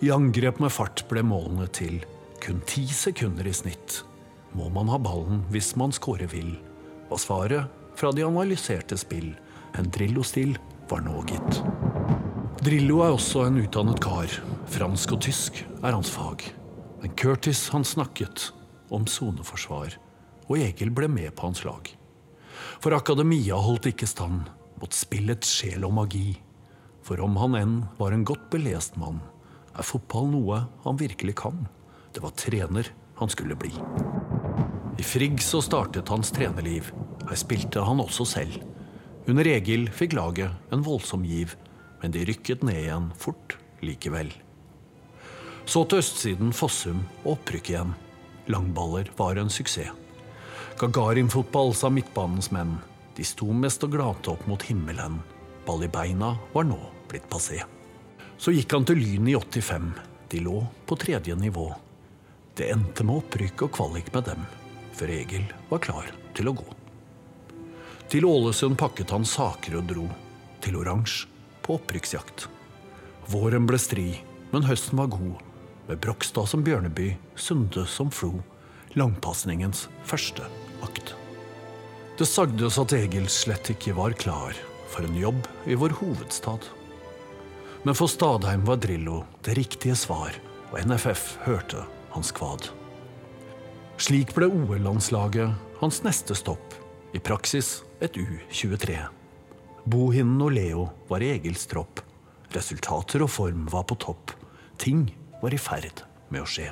I 0.00 0.10
angrep 0.10 0.58
med 0.60 0.72
fart 0.74 1.04
ble 1.08 1.22
målene 1.24 1.68
til 1.72 2.02
kun 2.42 2.60
ti 2.66 2.84
sekunder 2.90 3.46
i 3.46 3.54
snitt. 3.54 4.02
Må 4.52 4.68
man 4.74 4.90
ha 4.92 4.98
ballen 5.00 5.44
hvis 5.54 5.72
man 5.80 5.94
score 5.94 6.26
vil, 6.28 6.56
var 7.08 7.20
svaret 7.22 7.78
fra 7.96 8.10
de 8.12 8.24
analyserte 8.26 8.98
spill. 9.00 9.30
En 9.78 9.88
Drillo-stil 9.88 10.56
var 10.90 11.04
nå 11.06 11.22
gitt. 11.30 11.62
Drillo 12.62 13.00
er 13.06 13.14
også 13.14 13.46
en 13.46 13.62
utdannet 13.62 14.02
kar. 14.02 14.34
Fransk 14.70 15.16
og 15.16 15.22
tysk 15.24 15.62
er 15.80 15.94
hans 15.94 16.12
fag. 16.12 16.44
Men 17.00 17.16
Curtis 17.18 17.64
han 17.72 17.86
snakket 17.86 18.50
om 18.92 19.08
soneforsvar, 19.08 19.96
og 20.46 20.58
Egil 20.60 20.92
ble 20.94 21.08
med 21.10 21.32
på 21.34 21.48
hans 21.48 21.64
lag. 21.64 21.88
For 22.82 22.94
akademia 22.96 23.58
holdt 23.58 23.88
ikke 23.92 24.08
stand 24.10 24.48
mot 24.80 24.96
spillets 24.96 25.50
sjel 25.60 25.86
og 25.86 25.94
magi. 26.00 26.40
For 27.02 27.20
om 27.22 27.36
han 27.40 27.56
enn 27.58 27.76
var 27.98 28.14
en 28.14 28.26
godt 28.26 28.48
belest 28.52 28.98
mann, 29.00 29.20
er 29.72 29.86
fotball 29.86 30.28
noe 30.32 30.64
han 30.84 31.00
virkelig 31.00 31.36
kan. 31.42 31.64
Det 32.12 32.22
var 32.22 32.34
trener 32.38 32.90
han 33.18 33.30
skulle 33.32 33.56
bli. 33.58 33.72
I 34.98 35.06
Frigg 35.06 35.40
så 35.42 35.62
startet 35.64 36.10
hans 36.12 36.30
trenerliv. 36.34 36.92
Her 37.28 37.38
spilte 37.38 37.82
han 37.86 38.02
også 38.02 38.26
selv. 38.28 38.58
Under 39.30 39.46
Egil 39.46 39.86
fikk 39.94 40.16
laget 40.18 40.74
en 40.74 40.84
voldsom 40.84 41.24
giv, 41.26 41.54
men 42.02 42.14
de 42.14 42.26
rykket 42.26 42.64
ned 42.66 42.82
igjen 42.82 43.10
fort 43.18 43.56
likevel. 43.82 44.32
Så 45.64 45.84
til 45.86 46.02
østsiden 46.02 46.54
Fossum 46.54 47.04
og 47.22 47.36
opprykk 47.36 47.72
igjen. 47.72 47.96
Langballer 48.50 49.10
var 49.18 49.38
en 49.38 49.50
suksess. 49.50 50.01
Gagarin-fotball, 50.80 51.74
sa 51.74 51.90
midtbanens 51.90 52.50
menn. 52.54 52.76
De 53.16 53.24
sto 53.26 53.52
mest 53.52 53.84
og 53.84 53.92
glante 53.94 54.32
opp 54.32 54.46
mot 54.48 54.62
himmelen. 54.64 55.20
Ball 55.66 55.84
i 55.84 55.90
beina 55.92 56.34
var 56.52 56.66
nå 56.66 56.78
blitt 57.10 57.28
passé. 57.30 57.60
Så 58.38 58.54
gikk 58.54 58.72
han 58.74 58.86
til 58.88 58.98
Lyn 58.98 59.28
i 59.30 59.36
85. 59.38 59.92
De 60.32 60.40
lå 60.42 60.62
på 60.88 60.96
tredje 60.98 61.36
nivå. 61.36 61.68
Det 62.56 62.70
endte 62.72 63.04
med 63.04 63.20
opprykk 63.20 63.66
og 63.66 63.74
kvalik 63.76 64.08
med 64.14 64.26
dem, 64.28 64.46
før 64.96 65.12
Egil 65.12 65.44
var 65.68 65.82
klar 65.84 66.08
til 66.36 66.50
å 66.50 66.56
gå. 66.56 66.66
Til 68.12 68.26
Ålesund 68.28 68.76
pakket 68.80 69.12
han 69.14 69.24
saker 69.28 69.78
og 69.78 69.86
dro, 69.88 70.08
til 70.60 70.76
oransje, 70.80 71.28
på 71.62 71.78
opprykksjakt. 71.78 72.48
Våren 73.30 73.68
ble 73.68 73.78
stri, 73.80 74.08
men 74.50 74.66
høsten 74.66 74.98
var 74.98 75.12
god, 75.12 75.38
med 75.86 76.00
Brokstad 76.02 76.50
som 76.50 76.64
Bjørneby, 76.66 77.12
Sunde 77.38 77.86
som 77.88 78.10
Flo, 78.12 78.34
langpasningens 78.98 79.86
første 80.08 80.44
akt. 80.84 81.14
Det 82.18 82.28
sagdes 82.28 82.78
at 82.78 82.92
Egil 82.96 83.28
slett 83.32 83.72
ikke 83.72 83.94
var 83.96 84.14
klar 84.18 84.56
for 84.92 85.06
en 85.06 85.16
jobb 85.16 85.46
i 85.64 85.76
vår 85.78 85.96
hovedstad. 86.02 86.68
Men 87.82 87.96
for 87.98 88.10
Stadheim 88.10 88.66
var 88.68 88.78
Drillo 88.82 89.22
det 89.42 89.56
riktige 89.58 89.96
svar, 89.98 90.36
og 90.70 90.78
NFF 90.86 91.24
hørte 91.46 91.86
hans 92.12 92.30
kvad. 92.36 92.68
Slik 94.02 94.34
ble 94.36 94.48
OL-landslaget 94.50 95.80
hans 95.80 96.02
neste 96.06 96.36
stopp, 96.38 96.76
i 97.12 97.20
praksis 97.20 97.82
et 98.00 98.16
U23. 98.16 98.96
Bohinen 99.84 100.40
og 100.44 100.54
Leo 100.54 100.86
var 101.10 101.24
i 101.24 101.32
Egils 101.34 101.66
tropp. 101.70 102.00
Resultater 102.54 103.24
og 103.24 103.32
form 103.32 103.66
var 103.72 103.84
på 103.88 103.98
topp. 104.00 104.32
Ting 104.78 105.08
var 105.42 105.54
i 105.54 105.60
ferd 105.60 106.04
med 106.30 106.44
å 106.44 106.48
skje. 106.48 106.70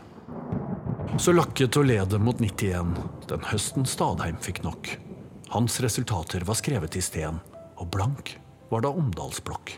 Så 1.18 1.32
lakket 1.32 1.76
ledet 1.76 2.20
mot 2.20 2.40
91, 2.40 2.94
den 3.28 3.42
høsten 3.50 3.86
Stadheim 3.86 4.38
fikk 4.40 4.62
nok. 4.62 4.88
Hans 5.50 5.80
resultater 5.82 6.44
var 6.46 6.56
skrevet 6.56 6.96
i 6.96 7.02
sten, 7.02 7.40
og 7.76 7.90
blank 7.92 8.36
var 8.70 8.84
da 8.84 8.92
Omdalsblokk. 8.94 9.74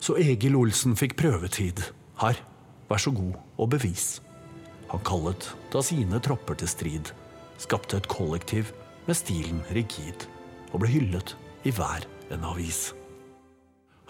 Så 0.00 0.16
Egil 0.18 0.56
Olsen 0.58 0.96
fikk 0.98 1.14
prøvetid. 1.20 1.84
Her, 2.22 2.40
vær 2.88 3.04
så 3.04 3.12
god 3.14 3.36
og 3.60 3.70
bevis. 3.76 4.22
Han 4.90 5.04
kallet 5.06 5.52
da 5.72 5.84
sine 5.84 6.20
tropper 6.24 6.58
til 6.58 6.70
strid, 6.70 7.12
skapte 7.60 8.00
et 8.00 8.10
kollektiv 8.10 8.72
med 9.06 9.18
stilen 9.18 9.62
rigid, 9.76 10.26
og 10.72 10.82
ble 10.82 10.90
hyllet 10.96 11.36
i 11.68 11.76
hver 11.76 12.08
en 12.34 12.50
avis. 12.50 12.90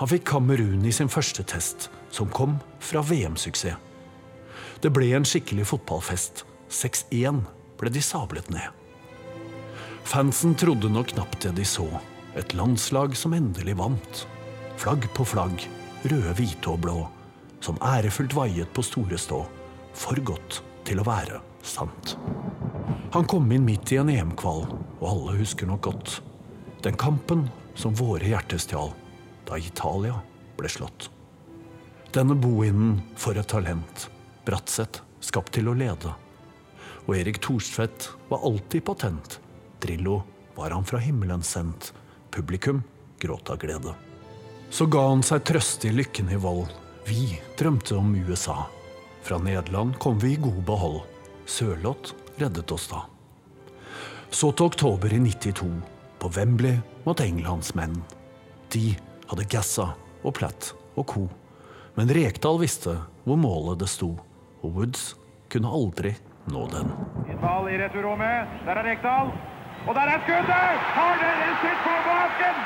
Han 0.00 0.08
fikk 0.08 0.30
Kamerun 0.32 0.86
i 0.86 0.94
sin 0.94 1.10
første 1.12 1.44
test, 1.44 1.90
som 2.10 2.30
kom 2.32 2.56
fra 2.80 3.04
VM-suksess. 3.04 3.91
Det 4.82 4.90
ble 4.90 5.12
en 5.14 5.26
skikkelig 5.26 5.68
fotballfest. 5.70 6.42
6-1 6.72 7.44
ble 7.78 7.90
de 7.94 8.00
sablet 8.02 8.48
ned. 8.50 8.66
Fansen 10.02 10.56
trodde 10.58 10.90
nok 10.90 11.12
knapt 11.14 11.44
det 11.44 11.52
de 11.60 11.66
så. 11.66 11.86
Et 12.34 12.54
landslag 12.58 13.14
som 13.16 13.36
endelig 13.36 13.76
vant. 13.78 14.22
Flagg 14.80 15.06
på 15.14 15.26
flagg, 15.28 15.62
røde, 16.02 16.32
hvite 16.34 16.72
og 16.72 16.80
blå, 16.82 16.96
som 17.62 17.78
ærefullt 17.86 18.34
vaiet 18.34 18.72
på 18.74 18.82
store 18.82 19.20
stå. 19.20 19.44
For 19.94 20.18
godt 20.26 20.62
til 20.88 20.98
å 20.98 21.06
være 21.06 21.38
sant. 21.62 22.16
Han 23.12 23.28
kom 23.30 23.52
inn 23.54 23.66
midt 23.68 23.92
i 23.92 24.00
en 24.00 24.10
EM-kval, 24.10 24.64
og 24.98 25.04
alle 25.06 25.36
husker 25.38 25.68
nok 25.68 25.84
godt. 25.86 26.16
Den 26.82 26.98
kampen 26.98 27.44
som 27.78 27.94
våre 27.94 28.26
hjerter 28.26 28.58
stjal 28.58 28.90
da 29.46 29.60
Italia 29.60 30.16
ble 30.58 30.72
slått. 30.72 31.06
Denne 32.12 32.34
bohinden 32.34 32.98
for 33.20 33.38
et 33.38 33.48
talent. 33.52 34.08
Bratseth 34.44 35.02
skapt 35.22 35.54
til 35.54 35.70
å 35.70 35.76
lede. 35.78 36.12
Og 37.06 37.16
Erik 37.18 37.40
Thorstvedt 37.42 38.08
var 38.30 38.44
alltid 38.46 38.84
patent. 38.84 39.38
Drillo 39.82 40.22
var 40.54 40.74
han 40.74 40.86
fra 40.86 40.98
himmelen 41.02 41.42
sendt. 41.42 41.92
Publikum 42.30 42.82
gråt 43.22 43.50
av 43.50 43.58
glede. 43.62 43.94
Så 44.70 44.86
ga 44.86 45.04
han 45.08 45.22
seg 45.22 45.44
trøst 45.46 45.84
i 45.84 45.92
lykken 45.92 46.30
i 46.32 46.40
vold. 46.40 46.70
Vi 47.06 47.36
drømte 47.58 47.98
om 47.98 48.14
USA. 48.16 48.64
Fra 49.22 49.38
Nederland 49.38 49.98
kom 50.02 50.18
vi 50.18 50.32
i 50.34 50.40
god 50.40 50.62
behold. 50.66 51.02
Sørloth 51.46 52.14
reddet 52.40 52.72
oss 52.72 52.88
da. 52.90 53.04
Så 54.30 54.50
til 54.56 54.70
oktober 54.70 55.12
i 55.12 55.20
92, 55.20 55.68
på 56.18 56.30
Wembley 56.34 56.78
mot 57.04 57.20
Englands 57.20 57.74
menn. 57.76 57.98
De 58.72 58.94
hadde 59.28 59.46
Gassa 59.52 59.90
og 60.22 60.34
Platt 60.38 60.72
og 60.96 61.06
co. 61.10 61.26
Men 61.98 62.10
Rekdal 62.14 62.62
visste 62.62 62.96
hvor 63.26 63.38
målet 63.38 63.82
det 63.82 63.90
sto, 63.92 64.14
og 64.62 64.76
Woods 64.76 65.16
kunne 65.52 65.68
aldri 65.68 66.14
nå 66.52 66.66
den. 66.72 66.92
Ball 67.42 67.68
i 67.70 67.78
returrommet. 67.80 68.50
Der 68.66 68.78
er 68.78 68.86
Rekdal. 68.86 69.32
Og 69.88 69.94
der 69.98 70.06
er 70.14 70.18
skuddet! 70.24 70.82
Har 70.96 71.14
dere 71.22 71.54
sett 71.62 71.80
på 71.86 71.94
baken? 72.06 72.58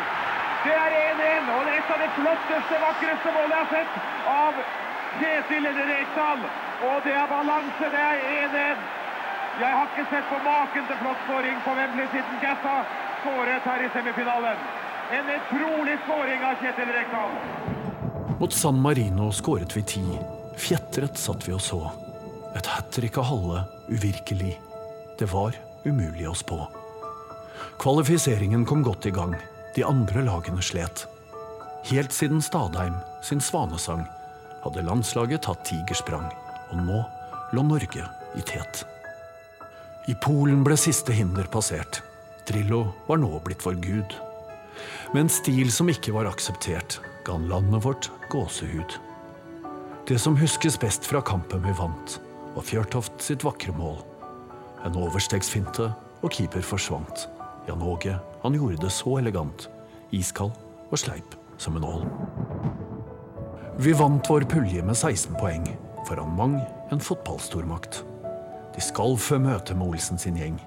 Det 0.66 0.74
er 0.84 0.90
1-1, 0.98 1.48
og 1.54 1.60
det 1.64 1.72
er 1.72 1.78
et 1.80 1.90
av 1.94 2.00
de 2.02 2.08
flotteste, 2.18 2.78
vakreste 2.82 3.32
målene 3.36 3.54
jeg 3.54 3.62
har 3.62 3.70
sett 3.72 3.92
av 4.32 4.60
Kjetil 5.20 5.68
Rekdal. 5.90 6.44
Og 6.88 6.96
det 7.06 7.14
er 7.16 7.26
balanse, 7.32 7.90
det 7.94 8.02
er 8.10 8.24
1-1. 8.44 8.86
Jeg 9.62 9.72
har 9.78 9.86
ikke 9.92 10.06
sett 10.12 10.26
på 10.28 10.38
maken 10.44 10.88
til 10.88 10.98
flott 11.02 11.22
skåring 11.24 11.60
på 11.64 11.76
Wembley 11.78 12.08
siden 12.12 12.42
Gassa 12.44 12.76
skåret 13.22 13.68
her 13.70 13.84
i 13.86 13.92
semifinalen. 13.94 14.66
En 15.16 15.30
utrolig 15.38 15.96
skåring 16.04 16.44
av 16.44 16.60
Kjetil 16.60 16.92
Rekdal. 16.98 17.36
Mot 18.40 18.52
San 18.52 18.82
Marino 18.84 19.30
skåret 19.32 19.76
vi 19.76 19.82
ti. 19.94 20.04
Fjetret 20.56 21.18
satt 21.20 21.46
vi 21.48 21.54
og 21.56 21.62
så. 21.62 21.80
Et 22.56 22.66
hat 22.72 22.88
trick 22.94 23.18
av 23.20 23.28
Halle 23.28 23.64
uvirkelig. 23.92 24.56
Det 25.18 25.28
var 25.32 25.56
umulig 25.84 26.26
å 26.28 26.34
spå. 26.36 26.58
Kvalifiseringen 27.80 28.64
kom 28.68 28.82
godt 28.84 29.06
i 29.06 29.14
gang. 29.14 29.36
De 29.76 29.84
andre 29.84 30.24
lagene 30.24 30.64
slet. 30.64 31.04
Helt 31.86 32.12
siden 32.12 32.40
Stadheim 32.42 32.96
sin 33.22 33.40
svanesang 33.44 34.06
hadde 34.64 34.84
landslaget 34.86 35.44
tatt 35.46 35.62
tigersprang, 35.68 36.26
og 36.72 36.82
nå 36.82 37.02
lå 37.54 37.62
Norge 37.62 38.08
i 38.34 38.42
tet. 38.42 38.82
I 40.10 40.14
Polen 40.22 40.64
ble 40.66 40.78
siste 40.80 41.14
hinder 41.14 41.46
passert. 41.52 42.00
Drillo 42.46 42.86
var 43.06 43.20
nå 43.22 43.30
blitt 43.44 43.64
vår 43.66 43.78
gud. 43.82 44.16
Med 45.12 45.24
en 45.26 45.32
stil 45.32 45.70
som 45.74 45.90
ikke 45.90 46.14
var 46.14 46.28
akseptert, 46.30 47.00
ga 47.26 47.36
han 47.36 47.48
landet 47.50 47.84
vårt 47.86 48.10
gåsehud. 48.32 48.98
Det 50.06 50.18
som 50.18 50.36
huskes 50.38 50.76
best 50.78 51.02
fra 51.04 51.18
kampen 51.20 51.64
vi 51.66 51.72
vant, 51.74 52.20
var 52.54 52.62
Fjørtoft 52.62 53.18
sitt 53.18 53.42
vakre 53.42 53.72
mål. 53.74 53.96
En 54.86 54.94
overstegsfinte, 55.02 55.88
og 56.22 56.30
keeper 56.30 56.62
forsvant. 56.62 57.24
Jan 57.66 57.80
Åge 57.82 58.12
han 58.44 58.54
gjorde 58.54 58.78
det 58.84 58.92
så 58.94 59.16
elegant, 59.18 59.64
iskald 60.14 60.52
og 60.92 61.00
sleip 61.02 61.34
som 61.58 61.74
en 61.74 61.86
ål. 61.88 62.04
Vi 63.82 63.96
vant 63.98 64.30
vår 64.30 64.46
pulje 64.46 64.84
med 64.86 64.94
16 64.94 65.34
poeng, 65.40 65.66
foran 66.06 66.36
mang 66.38 66.54
en 66.94 67.02
fotballstormakt. 67.02 68.04
De 68.76 68.84
skalv 68.84 69.18
før 69.24 69.42
møtet 69.42 69.74
med 69.74 69.88
Olsen 69.88 70.22
sin 70.22 70.38
gjeng. 70.38 70.60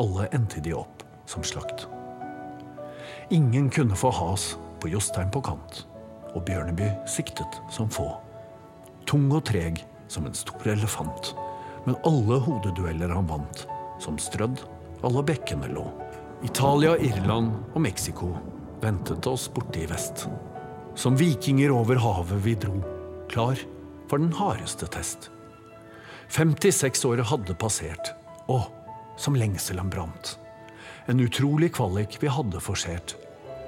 Alle 0.00 0.30
endte 0.32 0.62
de 0.64 0.72
opp 0.72 1.04
som 1.28 1.44
slakt. 1.44 1.84
Ingen 3.28 3.68
kunne 3.68 4.00
få 4.00 4.14
has 4.16 4.54
på 4.80 4.88
Jostein 4.88 5.28
på 5.28 5.44
kant, 5.44 5.84
og 6.32 6.46
Bjørneby 6.48 6.88
siktet 7.04 7.60
som 7.68 7.92
få. 7.92 8.08
Tung 9.08 9.30
og 9.32 9.46
treg 9.48 9.80
som 10.12 10.26
en 10.28 10.36
stor 10.36 10.68
elefant, 10.68 11.32
men 11.86 11.96
alle 12.08 12.40
hodedueller 12.44 13.12
han 13.14 13.28
vant, 13.30 13.64
som 14.02 14.18
strødd 14.20 14.60
alle 15.06 15.22
bekkene 15.22 15.70
lå. 15.72 15.86
Italia, 16.44 16.96
Irland 17.02 17.54
og 17.74 17.80
Mexico 17.82 18.34
ventet 18.82 19.26
oss 19.26 19.48
borte 19.50 19.80
i 19.82 19.88
vest. 19.90 20.26
Som 20.98 21.16
vikinger 21.18 21.72
over 21.74 21.98
havet 22.02 22.42
vi 22.44 22.54
dro, 22.58 22.78
klar 23.30 23.58
for 24.10 24.22
den 24.22 24.32
hardeste 24.34 24.88
test. 24.90 25.30
56-året 26.28 27.30
hadde 27.30 27.56
passert, 27.58 28.12
og 28.48 28.68
som 29.18 29.36
lengselen 29.38 29.90
brant. 29.90 30.36
En 31.08 31.20
utrolig 31.24 31.72
kvalik 31.78 32.18
vi 32.20 32.30
hadde 32.30 32.60
forsert. 32.60 33.16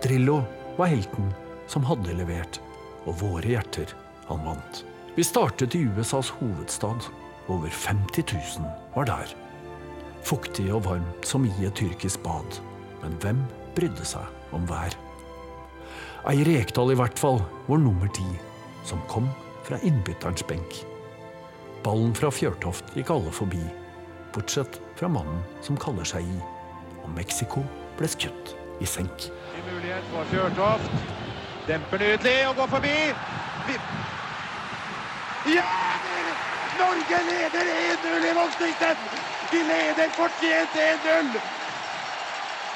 Drillo 0.04 0.42
var 0.76 0.92
helten 0.92 1.32
som 1.70 1.86
hadde 1.88 2.14
levert, 2.18 2.60
og 3.06 3.16
våre 3.22 3.54
hjerter 3.54 3.94
han 4.28 4.44
vant. 4.44 4.84
Vi 5.20 5.24
startet 5.24 5.74
i 5.74 5.78
USAs 5.78 6.30
hovedstad. 6.30 6.98
Over 7.46 7.68
50 7.68 8.24
000 8.58 8.68
var 8.94 9.04
der. 9.04 9.34
Fuktig 10.24 10.70
og 10.72 10.86
varmt 10.86 11.26
som 11.28 11.44
i 11.44 11.66
et 11.66 11.74
tyrkisk 11.76 12.22
bad. 12.24 12.56
Men 13.02 13.18
hvem 13.20 13.42
brydde 13.76 14.06
seg 14.08 14.56
om 14.56 14.64
vær? 14.70 14.96
Ei 16.30 16.40
Rekdal 16.48 16.94
i 16.94 16.96
hvert 16.96 17.20
fall, 17.20 17.36
vår 17.68 17.82
nummer 17.84 18.08
ti, 18.16 18.24
som 18.88 19.04
kom 19.12 19.28
fra 19.68 19.76
innbytterens 19.84 20.46
benk. 20.48 20.80
Ballen 21.84 22.16
fra 22.16 22.32
Fjørtoft 22.32 22.96
gikk 22.96 23.12
alle 23.12 23.36
forbi, 23.42 23.60
bortsett 24.32 24.80
fra 24.96 25.12
mannen 25.12 25.44
som 25.60 25.76
kaller 25.76 26.08
seg 26.08 26.24
i. 26.24 26.38
Og 27.04 27.12
Mexico 27.12 27.66
ble 28.00 28.08
skutt 28.08 28.56
i 28.80 28.88
senk. 28.88 29.28
En 29.52 29.68
mulighet 29.68 30.12
for 30.14 30.32
Fjørtoft. 30.32 30.96
Demper 31.68 32.06
nydelig 32.06 32.38
og 32.48 32.62
går 32.62 32.78
forbi. 32.78 32.96
Ja! 35.54 35.64
Norge 36.78 37.18
leder 37.30 37.66
1-0 37.66 38.26
i 38.30 38.34
Vågsnytten! 38.34 38.96
Vi 39.52 39.62
leder 39.70 40.08
fortjent 40.18 40.76
1-0! 40.82 41.32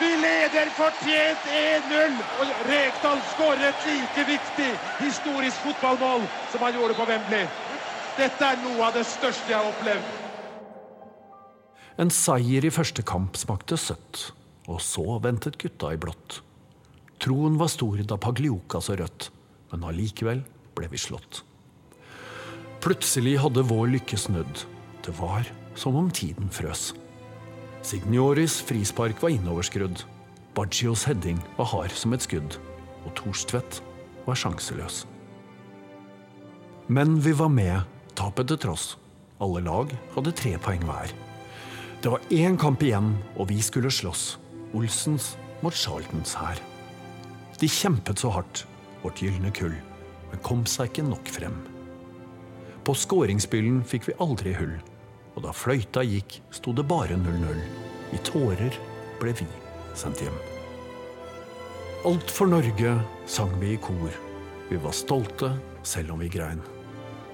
Vi 0.01 0.11
leder 0.17 0.73
fortjent 0.79 1.47
1-0! 1.55 2.19
Og 2.41 2.67
Rekdal 2.71 3.23
skårer 3.35 3.69
et 3.69 3.87
like 3.87 4.27
viktig 4.33 4.73
historisk 4.99 5.63
fotballmål 5.69 6.27
som 6.51 6.67
han 6.67 6.75
gjorde 6.75 6.99
på 6.99 7.07
Wembley. 7.13 7.47
Dette 8.19 8.51
er 8.51 8.61
noe 8.67 8.89
av 8.89 8.99
det 8.99 9.07
største 9.07 9.51
jeg 9.53 9.59
har 9.61 9.71
opplevd. 9.71 10.21
En 12.03 12.11
seier 12.11 12.67
i 12.67 12.75
første 12.75 13.07
kamp 13.07 13.39
smakte 13.39 13.79
søtt, 13.79 14.33
og 14.67 14.83
så 14.83 15.21
ventet 15.23 15.61
gutta 15.63 15.95
i 15.95 16.01
blått. 16.01 16.41
Troen 17.23 17.55
var 17.61 17.71
stor 17.71 18.03
da 18.03 18.19
Paglioka 18.19 18.83
så 18.83 18.99
rødt, 18.99 19.31
men 19.71 19.87
allikevel 19.87 20.43
ble 20.75 20.91
vi 20.91 20.99
slått. 20.99 21.45
Plutselig 22.85 23.39
hadde 23.41 23.63
vår 23.65 23.87
lykke 23.95 24.17
snudd. 24.21 24.59
Det 25.01 25.15
var 25.17 25.47
som 25.81 25.95
om 25.97 26.11
tiden 26.13 26.51
frøs. 26.53 26.91
Signioris 27.81 28.59
frispark 28.61 29.23
var 29.25 29.33
innoverskrudd. 29.33 30.03
Baggios 30.53 31.07
heading 31.09 31.41
var 31.57 31.71
hard 31.71 31.97
som 31.97 32.13
et 32.13 32.27
skudd. 32.27 32.59
Og 33.09 33.17
Thorstvedt 33.17 33.81
var 34.27 34.37
sjanseløs. 34.37 35.07
Men 36.93 37.17
vi 37.25 37.33
var 37.33 37.49
med, 37.49 37.89
tapet 38.21 38.53
til 38.53 38.61
tross. 38.67 38.99
Alle 39.41 39.65
lag 39.65 39.89
hadde 40.13 40.37
tre 40.37 40.53
poeng 40.61 40.85
hver. 40.85 41.17
Det 42.05 42.13
var 42.13 42.29
én 42.29 42.61
kamp 42.61 42.85
igjen, 42.85 43.15
og 43.41 43.49
vi 43.49 43.63
skulle 43.65 43.89
slåss. 43.89 44.35
Olsens 44.77 45.39
mot 45.65 45.73
Charltons 45.73 46.37
hær. 46.37 46.61
De 47.57 47.65
kjempet 47.81 48.21
så 48.21 48.37
hardt, 48.37 48.67
vårt 49.01 49.25
gylne 49.25 49.57
kull, 49.57 49.79
men 50.29 50.45
kom 50.45 50.69
seg 50.69 50.93
ikke 50.93 51.09
nok 51.09 51.33
frem. 51.33 51.65
På 52.85 52.93
skåringsbyllen 52.93 53.79
fikk 53.89 54.11
vi 54.11 54.15
aldri 54.21 54.51
hull, 54.59 54.75
og 55.35 55.47
da 55.47 55.55
fløyta 55.57 56.03
gikk, 56.05 56.43
sto 56.53 56.75
det 56.77 56.85
bare 56.85 57.17
0-0. 57.17 57.63
I 58.13 58.19
tårer 58.29 58.77
ble 59.23 59.33
vi 59.39 59.47
sendt 59.97 60.21
hjem. 60.21 60.37
Alt 62.05 62.29
for 62.29 62.51
Norge 62.53 62.93
sang 63.25 63.55
vi 63.63 63.71
i 63.73 63.79
kor. 63.81 64.13
Vi 64.69 64.77
var 64.85 64.93
stolte 64.93 65.55
selv 65.81 66.13
om 66.13 66.21
vi 66.21 66.29
grein. 66.29 66.61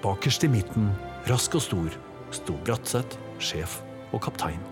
Bakerst 0.04 0.46
i 0.46 0.52
midten, 0.52 0.92
rask 1.26 1.58
og 1.58 1.64
stor, 1.66 1.98
sto 2.30 2.54
Bratseth, 2.62 3.18
sjef 3.42 3.80
og 4.14 4.22
kaptein. 4.22 4.62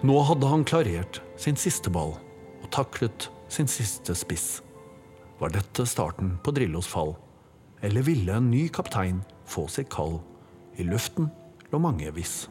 Nå 0.00 0.16
hadde 0.24 0.48
han 0.48 0.64
klarert 0.64 1.20
sin 1.36 1.60
siste 1.60 1.92
ball 1.92 2.16
og 2.62 2.66
taklet 2.72 3.28
sin 3.52 3.68
siste 3.68 4.16
spiss. 4.16 4.62
Var 5.36 5.52
dette 5.52 5.84
starten 5.84 6.38
på 6.40 6.56
Drillos 6.56 6.88
fall? 6.88 7.12
Eller 7.84 8.08
ville 8.08 8.32
en 8.32 8.48
ny 8.48 8.70
kaptein 8.72 9.20
få 9.46 9.66
sitt 9.68 9.90
kall? 9.92 10.18
I 10.76 10.86
luften 10.86 11.30
lå 11.70 11.78
mange 11.78 12.10
viss. 12.14 12.48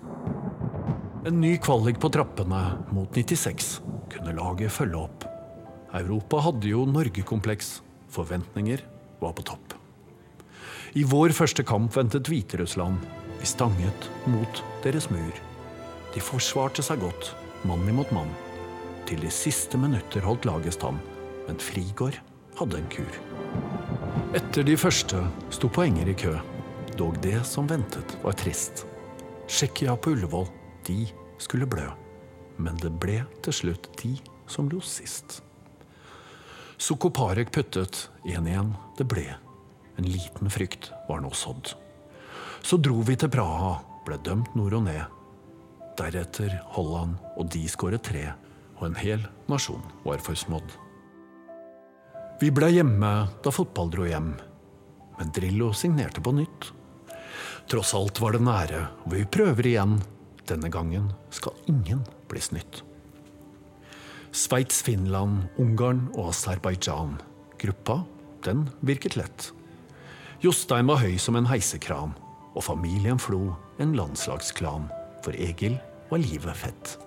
En 1.25 1.39
ny 1.39 1.55
kvalik 1.57 2.01
på 2.03 2.11
trappene 2.11 2.63
mot 2.91 3.15
96 3.15 3.77
kunne 4.11 4.35
laget 4.35 4.73
følge 4.75 4.99
opp. 4.99 5.25
Europa 5.93 6.41
hadde 6.47 6.67
jo 6.71 6.83
Norgekompleks. 6.89 7.77
Forventninger 8.13 8.83
var 9.21 9.33
på 9.33 9.45
topp. 9.47 9.73
I 10.93 11.05
vår 11.09 11.33
første 11.33 11.63
kamp 11.65 11.95
ventet 11.95 12.27
Hviterussland. 12.29 12.99
Vi 13.39 13.47
stanget 13.49 14.09
mot 14.29 14.63
deres 14.83 15.09
mur. 15.09 15.39
De 16.13 16.21
forsvarte 16.21 16.83
seg 16.85 17.01
godt, 17.01 17.31
mann 17.65 17.87
imot 17.89 18.11
mann. 18.13 18.29
Til 19.09 19.23
de 19.23 19.31
siste 19.33 19.79
minutter 19.79 20.23
holdt 20.27 20.45
laget 20.45 20.77
stand, 20.77 20.99
men 21.47 21.59
Frigård 21.59 22.19
hadde 22.59 22.79
en 22.79 22.91
kur. 22.93 23.17
Etter 24.37 24.67
de 24.67 24.77
første 24.77 25.23
sto 25.53 25.71
poenger 25.71 26.11
i 26.11 26.15
kø, 26.17 26.35
dog 26.97 27.17
det 27.21 27.43
som 27.47 27.67
ventet 27.67 28.17
var 28.23 28.35
trist. 28.39 28.85
Tsjekkia 29.47 29.95
på 29.95 30.13
Ullevål, 30.15 30.47
de 30.87 31.07
skulle 31.37 31.67
blø. 31.69 31.87
Men 32.57 32.77
det 32.81 32.91
ble 33.01 33.23
til 33.45 33.53
slutt 33.53 33.89
de 34.01 34.15
som 34.47 34.69
lo 34.69 34.81
sist. 34.83 35.41
Sukoparek 36.77 37.51
puttet 37.53 38.09
1-1. 38.25 38.73
Det 38.97 39.07
ble. 39.07 39.25
En 39.97 40.07
liten 40.09 40.49
frykt 40.49 40.91
var 41.07 41.21
nå 41.23 41.31
sådd. 41.37 41.73
Så 42.63 42.77
dro 42.77 43.01
vi 43.05 43.15
til 43.19 43.31
Praha, 43.31 43.77
ble 44.05 44.17
dømt 44.25 44.55
nord 44.57 44.77
og 44.79 44.87
ned. 44.87 45.03
Deretter 45.99 46.55
Holland, 46.75 47.17
og 47.37 47.51
de 47.53 47.65
skåret 47.69 48.03
tre. 48.03 48.31
Og 48.79 48.89
en 48.89 48.97
hel 48.99 49.23
nasjon 49.51 49.83
var 50.03 50.23
forsmådd. 50.23 50.71
Vi 52.41 52.49
ble 52.51 52.71
hjemme 52.73 53.11
da 53.45 53.53
fotball 53.53 53.91
dro 53.93 54.07
hjem. 54.09 54.33
Men 55.19 55.31
Drillo 55.35 55.69
signerte 55.77 56.23
på 56.23 56.33
nytt. 56.35 56.71
Tross 57.71 57.93
alt 57.97 58.19
var 58.21 58.35
det 58.35 58.43
nære, 58.43 58.81
og 59.05 59.13
vi 59.15 59.23
prøver 59.25 59.69
igjen. 59.69 59.99
Denne 60.49 60.69
gangen 60.71 61.11
skal 61.31 61.55
ingen 61.71 62.03
bli 62.31 62.41
snytt. 62.43 62.81
Sveits, 64.33 64.81
Finland, 64.83 65.45
Ungarn 65.61 66.07
og 66.15 66.31
Aserbajdsjan. 66.31 67.15
Gruppa, 67.61 68.01
den 68.43 68.65
virket 68.81 69.15
lett. 69.15 69.51
Jostein 70.43 70.89
var 70.89 70.99
høy 71.03 71.15
som 71.21 71.37
en 71.39 71.47
heisekran, 71.47 72.15
og 72.53 72.65
familien 72.65 73.21
Flo 73.21 73.53
en 73.79 73.93
landslagsklan. 73.97 74.89
For 75.23 75.37
Egil 75.39 75.77
var 76.09 76.19
livet 76.19 76.59
fett. 76.59 76.97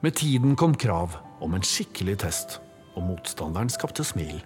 Med 0.00 0.16
tiden 0.16 0.56
kom 0.56 0.76
krav 0.78 1.18
om 1.44 1.54
en 1.54 1.66
skikkelig 1.66 2.20
test, 2.22 2.60
og 2.96 3.04
motstanderen 3.10 3.68
skapte 3.70 4.06
smil. 4.06 4.38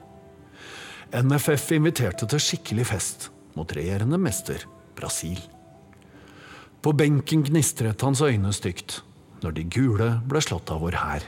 NFF 1.12 1.70
inviterte 1.76 2.26
til 2.26 2.40
skikkelig 2.40 2.88
fest 2.88 3.28
mot 3.54 3.68
regjerende 3.76 4.18
mester 4.18 4.64
Brasil. 4.98 5.40
På 6.82 6.92
benken 6.96 7.44
gnistret 7.46 8.02
hans 8.02 8.22
øyne 8.24 8.52
stygt 8.54 9.00
når 9.42 9.56
de 9.56 9.66
gule 9.74 10.08
ble 10.30 10.42
slått 10.42 10.70
av 10.70 10.82
vår 10.82 10.96
hær. 10.98 11.26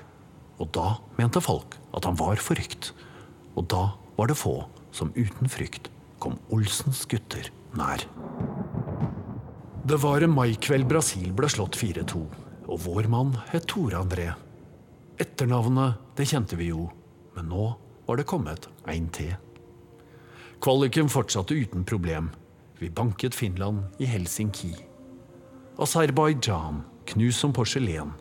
Og 0.63 0.71
da 0.75 0.97
mente 1.19 1.43
folk 1.43 1.77
at 1.95 2.07
han 2.07 2.19
var 2.19 2.43
forrykt. 2.43 2.93
Og 3.59 3.67
da 3.71 3.89
var 4.19 4.31
det 4.31 4.39
få 4.39 4.61
som 4.95 5.13
uten 5.15 5.51
frykt 5.51 5.91
kom 6.23 6.39
Olsens 6.55 7.05
gutter 7.11 7.51
nær. 7.77 8.07
Det 9.85 9.99
var 10.01 10.25
en 10.25 10.33
maikveld 10.33 10.87
Brasil 10.89 11.33
ble 11.37 11.51
slått 11.53 11.77
4-2, 11.77 12.23
og 12.65 12.79
vår 12.87 13.11
mann 13.13 13.35
het 13.51 13.67
Tore 13.69 13.99
André. 14.01 14.31
Etternavnet, 15.21 15.99
det 16.17 16.27
kjente 16.31 16.57
vi 16.57 16.71
jo, 16.71 16.87
men 17.37 17.51
nå 17.53 17.67
var 18.07 18.19
det 18.19 18.27
kommet 18.31 18.71
en 18.89 19.11
til. 19.13 19.35
Kvaliken 20.65 21.11
fortsatte 21.13 21.57
uten 21.59 21.85
problem. 21.85 22.31
Vi 22.79 22.91
banket 22.91 23.35
Finland 23.35 23.83
i 23.99 24.05
Helsinki. 24.05 24.77
Aserbajdsjan 25.79 26.83
knust 27.07 27.41
som 27.41 27.53
porselen. 27.53 28.13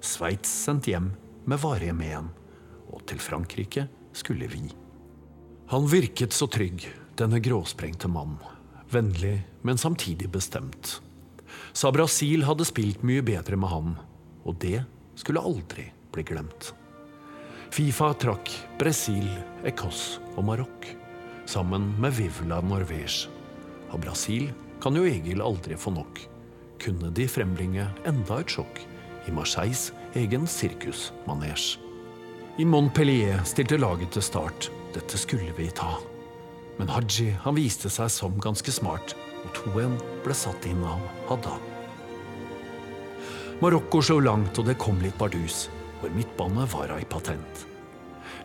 Sveits 0.00 0.50
sendt 0.64 0.86
hjem 0.86 1.10
med 1.44 1.58
varige 1.58 1.94
men. 1.94 2.28
Og 2.92 3.02
til 3.10 3.18
Frankrike 3.18 3.88
skulle 4.14 4.46
vi. 4.50 4.68
Han 5.72 5.88
virket 5.90 6.32
så 6.32 6.46
trygg, 6.46 6.86
denne 7.18 7.40
gråsprengte 7.42 8.08
mann. 8.08 8.38
Vennlig, 8.90 9.40
men 9.62 9.78
samtidig 9.78 10.30
bestemt. 10.30 11.00
Sa 11.72 11.90
Brasil 11.92 12.46
hadde 12.46 12.66
spilt 12.68 13.02
mye 13.02 13.24
bedre 13.26 13.58
med 13.58 13.72
han, 13.72 13.96
og 14.46 14.60
det 14.62 14.84
skulle 15.18 15.42
aldri 15.42 15.88
bli 16.14 16.22
glemt. 16.26 16.70
Fifa 17.74 18.12
trakk 18.14 18.52
Brasil, 18.78 19.26
Ecos 19.66 20.20
og 20.36 20.46
Marokk 20.46 20.92
sammen 21.46 21.94
med 22.00 22.14
Vivla 22.14 22.60
Norvège. 22.62 23.35
Og 23.92 24.02
Brasil 24.02 24.50
kan 24.82 24.96
jo 24.96 25.06
Egil 25.08 25.42
aldri 25.44 25.78
få 25.78 25.92
nok. 25.94 26.20
Kunne 26.82 27.10
de 27.14 27.26
frembringe 27.30 27.86
enda 28.08 28.40
et 28.42 28.52
sjokk 28.52 28.82
i 29.26 29.34
Marseilles 29.34 29.90
egen 30.16 30.46
sirkusmanesj. 30.48 31.76
I 32.58 32.64
Montpellier 32.64 33.42
stilte 33.44 33.76
laget 33.76 34.14
til 34.16 34.24
start. 34.24 34.70
Dette 34.94 35.18
skulle 35.20 35.52
vi 35.58 35.68
ta. 35.76 35.98
Men 36.78 36.88
Haji 36.92 37.30
han 37.44 37.56
viste 37.56 37.90
seg 37.92 38.08
som 38.12 38.36
ganske 38.40 38.72
smart, 38.72 39.14
og 39.44 39.60
2-1 39.74 39.96
ble 40.24 40.36
satt 40.36 40.68
inn 40.68 40.80
av 40.84 41.02
Hadda. 41.28 41.56
Marokko 43.60 44.02
slo 44.04 44.18
langt, 44.20 44.58
og 44.60 44.68
det 44.68 44.76
kom 44.80 45.00
litt 45.00 45.16
bardus. 45.20 45.66
Vår 46.02 46.12
midtbane 46.16 46.66
var 46.72 46.92
ei 46.96 47.04
patent. 47.08 47.66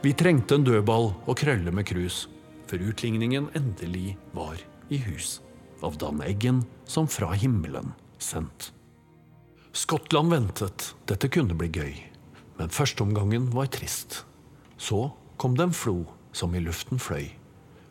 Vi 0.03 0.15
trengte 0.17 0.55
en 0.55 0.67
dødball 0.67 1.11
og 1.11 1.39
krølle 1.39 1.71
med 1.75 1.87
krus, 1.87 2.25
før 2.67 2.87
utligningen 2.91 3.49
endelig 3.59 4.15
var 4.35 4.59
i 4.91 4.97
hus. 4.97 5.39
Av 5.81 5.97
Dan 5.97 6.21
Eggen 6.21 6.65
som 6.85 7.07
fra 7.07 7.31
himmelen 7.33 7.93
sendt. 8.17 8.73
Skottland 9.71 10.31
ventet, 10.31 10.91
dette 11.07 11.29
kunne 11.31 11.55
bli 11.55 11.69
gøy. 11.71 11.93
Men 12.59 12.69
førsteomgangen 12.69 13.49
var 13.55 13.71
trist. 13.71 14.25
Så 14.77 15.11
kom 15.37 15.55
det 15.55 15.69
en 15.69 15.77
flo 15.77 16.03
som 16.35 16.53
i 16.55 16.61
luften 16.61 16.99
fløy. 16.99 17.31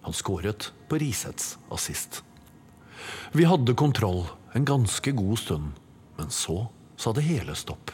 Han 0.04 0.14
skåret 0.16 0.70
på 0.88 1.00
Risets 1.00 1.56
assist. 1.72 2.22
Vi 3.32 3.48
hadde 3.48 3.74
kontroll 3.74 4.26
en 4.52 4.68
ganske 4.68 5.12
god 5.16 5.38
stund, 5.38 5.72
men 6.16 6.30
så 6.30 6.68
sa 7.00 7.12
det 7.16 7.24
hele 7.24 7.56
stopp. 7.56 7.90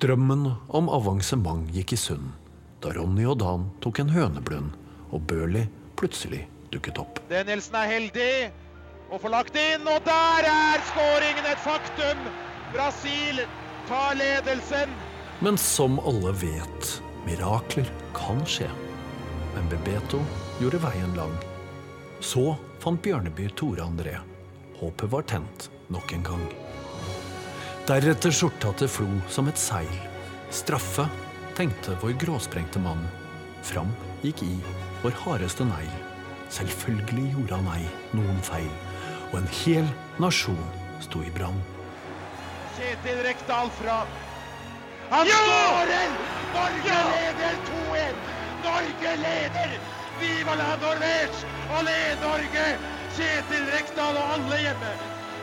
Drømmen 0.00 0.52
om 0.68 0.88
avansement 0.88 1.68
gikk 1.74 1.92
i 1.92 2.00
sund 2.00 2.32
da 2.82 2.92
Ronny 2.94 3.24
og 3.26 3.40
Dan 3.42 3.66
tok 3.82 3.98
en 4.02 4.12
høneblund 4.14 4.76
og 5.10 5.24
Børli 5.26 5.64
plutselig 5.98 6.44
dukket 6.72 7.00
opp. 7.02 7.20
Danielsen 7.30 7.76
er 7.80 7.92
heldig 7.92 8.32
og 9.08 9.22
får 9.22 9.32
lagt 9.32 9.56
inn, 9.56 9.86
og 9.88 10.02
der 10.06 10.48
er 10.50 10.84
skåringen 10.90 11.48
et 11.48 11.62
faktum! 11.64 12.28
Brasil 12.74 13.40
tar 13.88 14.18
ledelsen. 14.18 14.92
Men 15.40 15.56
som 15.58 15.96
alle 16.04 16.34
vet, 16.36 16.90
mirakler 17.24 17.88
kan 18.16 18.42
skje. 18.44 18.68
Men 19.54 19.70
Bebeto 19.72 20.20
gjorde 20.60 20.82
veien 20.82 21.14
lang. 21.16 21.32
Så 22.20 22.52
fant 22.82 23.00
Bjørneby 23.02 23.48
Tore 23.56 23.86
André. 23.86 24.18
Håpet 24.78 25.10
var 25.10 25.24
tent 25.30 25.70
nok 25.88 26.12
en 26.12 26.26
gang. 26.26 26.44
Deretter 27.88 28.34
skjorta 28.34 28.74
til 28.76 28.90
Flo 28.92 29.08
som 29.32 29.48
et 29.48 29.58
seil. 29.58 29.96
Straffe, 30.52 31.06
tenkte 31.56 31.96
vår 32.02 32.18
gråsprengte 32.20 32.82
mann. 32.84 33.00
Fram 33.64 33.88
gikk 34.20 34.44
I, 34.44 34.52
vår 35.02 35.16
hardeste 35.24 35.64
negl. 35.66 36.07
Selvfølgelig 36.48 37.34
gjorde 37.34 37.56
han 37.60 37.68
ei 37.76 37.88
noen 38.16 38.40
feil, 38.42 38.70
og 39.32 39.38
en 39.42 39.50
hel 39.60 39.88
nasjon 40.22 40.64
sto 41.04 41.20
i 41.22 41.30
brann. 41.34 41.60
Kjetil 42.78 43.20
Rekdal 43.26 43.70
fra 43.80 44.00
Han 45.10 45.28
skårer! 45.28 46.10
Norge 46.54 46.96
leder 47.12 47.54
2-1! 47.68 48.18
Norge 48.64 49.14
leder! 49.22 49.78
Viva 50.20 50.56
la 50.60 50.74
Norvège! 50.82 51.46
Alle 51.78 51.96
Norge! 52.22 52.66
Kjetil 53.16 53.70
Rekdal 53.72 54.20
og 54.20 54.34
alle 54.34 54.60
hjemme. 54.64 54.92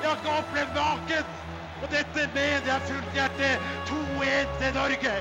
Jeg 0.01 0.09
har 0.09 0.21
ikke 0.21 0.37
opplevd 0.41 0.77
maken! 0.77 1.33
Og 1.81 1.91
dette 1.91 2.29
mener 2.33 2.69
jeg 2.71 2.81
fullt 2.89 3.17
hjerte. 3.17 3.49
2-1 3.89 4.55
til 4.61 4.73
Norge. 4.79 5.15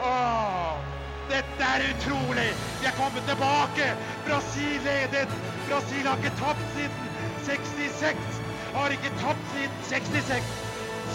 Åh, 0.00 0.89
dette 1.30 1.68
er 1.74 1.86
utrolig! 1.92 2.50
Vi 2.80 2.88
er 2.90 2.96
kommet 2.98 3.26
tilbake! 3.30 3.92
Brasil 4.26 4.80
ledet! 4.86 5.30
Brasil 5.68 6.06
har 6.08 6.18
ikke 6.18 6.34
tapt 6.40 6.66
siden 6.74 7.08
66! 7.46 8.42
Har 8.74 8.96
ikke 8.96 9.12
tapt 9.22 9.46
siden 9.54 9.78
66! 9.90 10.52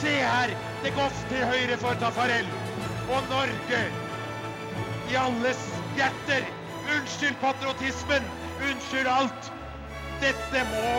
Se 0.01 0.15
her! 0.21 0.55
Det 0.83 0.93
går 0.95 1.13
til 1.29 1.45
høyre 1.51 1.77
for 1.81 1.93
Tafarel. 2.01 2.49
Og 3.09 3.21
Norge 3.29 3.81
i 5.11 5.15
alles 5.15 5.61
hjerter. 5.95 6.47
Unnskyld 6.95 7.35
patriotismen. 7.41 8.27
Unnskyld 8.69 9.07
alt. 9.07 9.51
Dette 10.21 10.65
må 10.73 10.91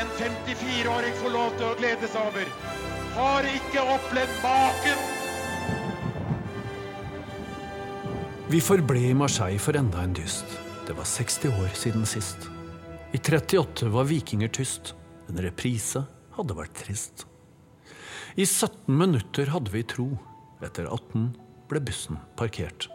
en 0.00 0.12
54-åring 0.18 1.16
få 1.22 1.32
lov 1.36 1.56
til 1.56 1.70
å 1.70 1.78
glede 1.80 2.10
seg 2.12 2.28
over. 2.32 2.52
Har 3.16 3.48
ikke 3.54 3.88
opplevd 3.96 4.44
maken. 4.44 5.19
Vi 8.50 8.58
forble 8.60 8.98
i 8.98 9.14
Marseille 9.14 9.60
for 9.62 9.76
enda 9.78 10.00
en 10.02 10.14
dyst. 10.16 10.44
Det 10.86 10.96
var 10.98 11.06
60 11.06 11.52
år 11.54 11.68
siden 11.78 12.06
sist. 12.06 12.48
I 13.14 13.18
38 13.18 13.86
var 13.88 14.08
Vikinger 14.08 14.48
tyst. 14.50 14.94
En 15.30 15.38
reprise 15.38 16.02
hadde 16.34 16.56
vært 16.58 16.74
trist. 16.74 17.28
I 18.34 18.42
17 18.42 18.90
minutter 18.90 19.52
hadde 19.54 19.70
vi 19.70 19.84
tro. 19.86 20.08
Etter 20.66 20.88
18 20.90 21.28
ble 21.70 21.82
bussen 21.86 22.18
parkert. 22.34 22.88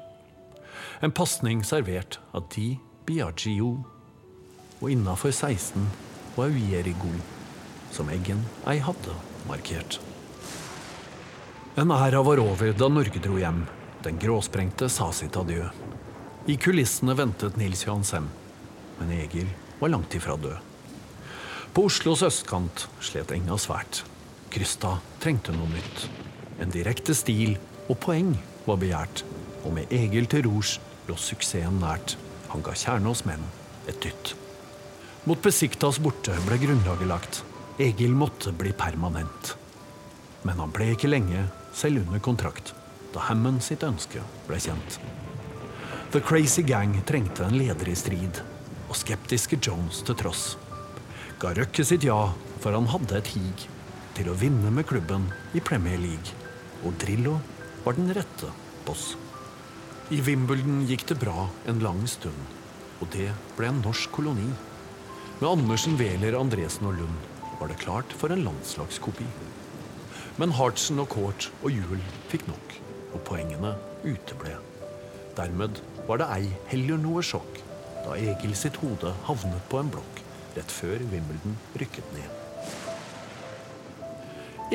En 0.99 1.15
pasning 1.15 1.63
servert 1.63 2.19
av 2.35 2.49
Di 2.51 2.73
Biagio. 3.07 3.77
Og 4.81 4.91
innafor 4.91 5.31
16 5.31 5.87
var 6.35 6.51
Uierigo, 6.51 7.13
som 7.95 8.11
Eggen 8.11 8.43
ei 8.67 8.81
hadde 8.83 9.15
markert. 9.47 10.01
En 11.79 11.95
æra 11.95 12.27
var 12.27 12.43
over 12.43 12.75
da 12.75 12.91
Norge 12.91 13.23
dro 13.23 13.39
hjem. 13.39 13.63
Den 14.05 14.19
gråsprengte 14.21 14.85
sa 14.89 15.07
sitt 15.11 15.33
adjø. 15.33 15.63
I 16.45 16.55
kulissene 16.61 17.15
ventet 17.17 17.55
Nils 17.57 17.87
Johan 17.87 18.03
Sem, 18.05 18.27
men 18.99 19.13
Egil 19.15 19.47
var 19.79 19.89
langt 19.89 20.13
ifra 20.13 20.35
død. 20.37 20.59
På 21.73 21.87
Oslos 21.89 22.21
østkant 22.27 22.85
slet 23.01 23.33
enga 23.33 23.57
svært. 23.57 24.03
Krystad 24.53 25.01
trengte 25.23 25.55
noe 25.57 25.71
nytt. 25.73 26.05
En 26.61 26.69
direkte 26.69 27.17
stil 27.17 27.57
og 27.89 27.97
poeng 28.05 28.35
var 28.67 28.77
begjært, 28.83 29.25
og 29.65 29.73
med 29.79 29.89
Egil 29.89 30.29
til 30.29 30.45
rors 30.51 30.77
lå 31.09 31.17
suksessen 31.17 31.81
nært. 31.81 32.13
Han 32.53 32.61
ga 32.61 32.77
Kjernås 32.77 33.25
menn 33.25 33.49
et 33.89 33.97
dytt. 34.05 34.35
Mot 35.25 35.41
Besiktas 35.41 35.97
borte 35.97 36.37
ble 36.45 36.61
grunnlaget 36.61 37.09
lagt. 37.09 37.43
Egil 37.81 38.13
måtte 38.13 38.53
bli 38.53 38.69
permanent. 38.69 39.55
Men 40.45 40.61
han 40.61 40.69
ble 40.77 40.93
ikke 40.93 41.09
lenge, 41.09 41.49
selv 41.73 42.05
under 42.05 42.21
kontrakt, 42.21 42.75
da 43.15 43.23
Hammond 43.29 43.63
sitt 43.63 43.83
ønske 43.87 44.21
ble 44.49 44.59
kjent. 44.59 44.99
The 46.11 46.21
Crazy 46.23 46.63
Gang 46.67 46.97
trengte 47.07 47.45
en 47.47 47.55
leder 47.57 47.89
i 47.89 47.95
strid, 47.95 48.41
og 48.89 48.99
skeptiske 48.99 49.59
Jones 49.63 50.01
til 50.05 50.17
tross. 50.19 50.43
Ga 51.39 51.53
Røkke 51.55 51.83
sitt 51.87 52.05
ja, 52.07 52.19
for 52.63 52.75
han 52.75 52.89
hadde 52.91 53.17
et 53.17 53.31
hig 53.35 53.65
til 54.15 54.29
å 54.31 54.37
vinne 54.39 54.71
med 54.71 54.87
klubben 54.87 55.27
i 55.55 55.63
Premier 55.63 55.99
League. 55.99 56.35
Og 56.83 56.95
Drillo 57.01 57.39
var 57.83 57.97
den 57.97 58.11
rette 58.15 58.51
boss. 58.85 59.13
I 60.13 60.21
Wimbledon 60.23 60.83
gikk 60.87 61.07
det 61.09 61.19
bra 61.23 61.47
en 61.67 61.81
lang 61.83 62.03
stund, 62.07 62.55
og 63.01 63.09
det 63.15 63.31
ble 63.57 63.71
en 63.71 63.81
norsk 63.83 64.11
koloni. 64.15 64.51
Med 65.39 65.49
Andersen, 65.49 65.97
Wæler, 65.99 66.37
Andresen 66.39 66.87
og 66.87 66.99
Lund 66.99 67.27
var 67.59 67.71
det 67.71 67.81
klart 67.81 68.15
for 68.15 68.31
en 68.31 68.45
landslagskopi. 68.45 69.27
Men 70.39 70.55
Hartsen 70.55 70.99
og 71.01 71.09
Kort 71.15 71.49
og 71.61 71.71
Juel 71.73 72.03
fikk 72.31 72.47
nok, 72.47 72.79
og 73.15 73.23
poengene 73.27 73.73
uteble. 74.03 74.57
Dermed 75.35 75.79
var 76.07 76.21
det 76.21 76.31
ei 76.35 76.51
heller 76.69 76.99
noe 77.01 77.23
sjokk 77.25 77.61
da 78.05 78.15
Egil 78.19 78.53
sitt 78.57 78.77
hode 78.83 79.15
havnet 79.25 79.63
på 79.71 79.79
en 79.81 79.89
blokk 79.93 80.21
rett 80.55 80.71
før 80.71 81.01
Wimbledon 81.11 81.57
rykket 81.79 82.11
ned. 82.15 82.41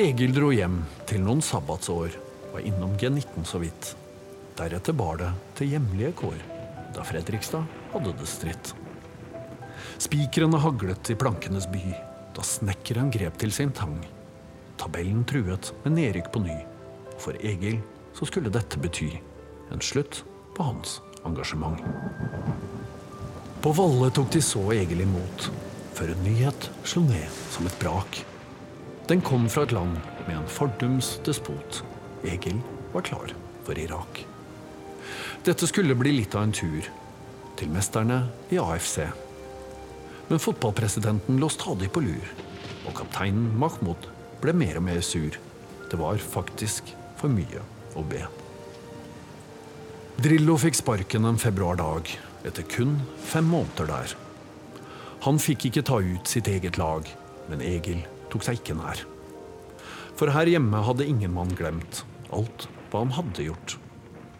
Egil 0.01 0.33
dro 0.35 0.51
hjem 0.53 0.81
til 1.09 1.23
noen 1.23 1.41
sabbatsår, 1.43 2.13
var 2.51 2.67
innom 2.67 2.93
G19 2.99 3.47
så 3.47 3.59
vidt. 3.63 3.93
Deretter 4.59 4.95
bar 4.95 5.19
det 5.19 5.31
til 5.57 5.73
hjemlige 5.73 6.13
kår, 6.21 6.39
da 6.95 7.03
Fredrikstad 7.07 7.67
hadde 7.93 8.13
det 8.19 8.29
stritt. 8.29 8.73
Spikrene 10.01 10.59
haglet 10.61 11.11
i 11.13 11.17
plankenes 11.19 11.67
by, 11.71 11.83
da 12.35 12.45
snekkeren 12.45 13.11
grep 13.13 13.39
til 13.41 13.53
sin 13.55 13.71
tang. 13.75 13.97
Tabellen 14.79 15.23
truet 15.27 15.73
med 15.83 15.97
nedrykk 15.97 16.31
på 16.33 16.43
ny. 16.43 16.57
For 17.21 17.37
Egil 17.45 17.81
så 18.17 18.27
skulle 18.27 18.51
dette 18.53 18.79
bety 18.81 19.09
en 19.71 19.81
slutt 19.81 20.23
på 20.55 20.63
hans 20.63 20.99
engasjement. 21.23 21.79
På 23.61 23.71
Valle 23.77 24.09
tok 24.11 24.31
de 24.33 24.41
så 24.41 24.63
Egil 24.73 25.03
imot, 25.05 25.47
før 25.93 26.13
en 26.13 26.23
nyhet 26.25 26.69
slo 26.83 27.03
ned 27.05 27.39
som 27.53 27.67
et 27.69 27.79
brak. 27.81 28.23
Den 29.09 29.21
kom 29.21 29.47
fra 29.49 29.67
et 29.67 29.75
land 29.75 29.99
med 30.27 30.35
en 30.37 30.49
fordums 30.49 31.17
despot. 31.25 31.83
Egil 32.25 32.61
var 32.93 33.05
klar 33.05 33.33
for 33.65 33.77
Irak. 33.77 34.23
Dette 35.45 35.67
skulle 35.69 35.97
bli 35.97 36.13
litt 36.19 36.35
av 36.37 36.47
en 36.47 36.55
tur 36.55 36.87
til 37.59 37.73
mesterne 37.73 38.23
i 38.53 38.59
AFC. 38.61 39.03
Men 40.29 40.41
fotballpresidenten 40.41 41.41
lå 41.41 41.49
stadig 41.51 41.91
på 41.93 42.03
lur, 42.05 42.33
og 42.87 42.95
kapteinen 42.97 43.51
Mahmoud 43.59 44.07
ble 44.41 44.55
mer 44.57 44.79
og 44.79 44.87
mer 44.87 45.01
sur. 45.05 45.37
Det 45.91 45.99
var 45.99 46.21
faktisk 46.23 46.93
for 47.19 47.29
mye 47.29 47.61
å 47.95 48.03
be. 48.07 48.23
Drillo 50.21 50.57
fikk 50.61 50.77
sparken 50.77 51.25
en 51.25 51.39
februardag, 51.41 52.11
etter 52.45 52.65
kun 52.69 52.99
fem 53.25 53.47
måneder 53.49 53.89
der. 53.89 54.15
Han 55.25 55.39
fikk 55.41 55.69
ikke 55.69 55.85
ta 55.85 55.97
ut 56.01 56.29
sitt 56.29 56.49
eget 56.49 56.77
lag, 56.81 57.07
men 57.49 57.63
Egil 57.65 58.03
tok 58.29 58.45
seg 58.45 58.61
ikke 58.61 58.77
nær. 58.77 59.01
For 60.17 60.29
her 60.33 60.49
hjemme 60.49 60.83
hadde 60.85 61.07
ingen 61.09 61.33
mann 61.33 61.53
glemt 61.57 62.03
alt 62.33 62.67
hva 62.91 63.03
han 63.03 63.15
hadde 63.15 63.47
gjort. 63.47 63.77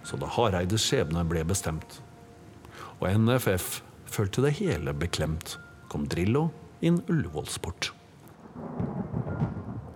Så 0.06 0.18
da 0.22 0.30
Hareides 0.30 0.86
skjebne 0.86 1.24
ble 1.30 1.44
bestemt, 1.48 2.00
og 3.00 3.10
NFF 3.10 3.82
følte 4.10 4.46
det 4.46 4.56
hele 4.60 4.94
beklemt, 4.98 5.58
kom 5.90 6.08
Drillo 6.10 6.50
inn 6.86 7.02
Ullevålsport. 7.10 7.92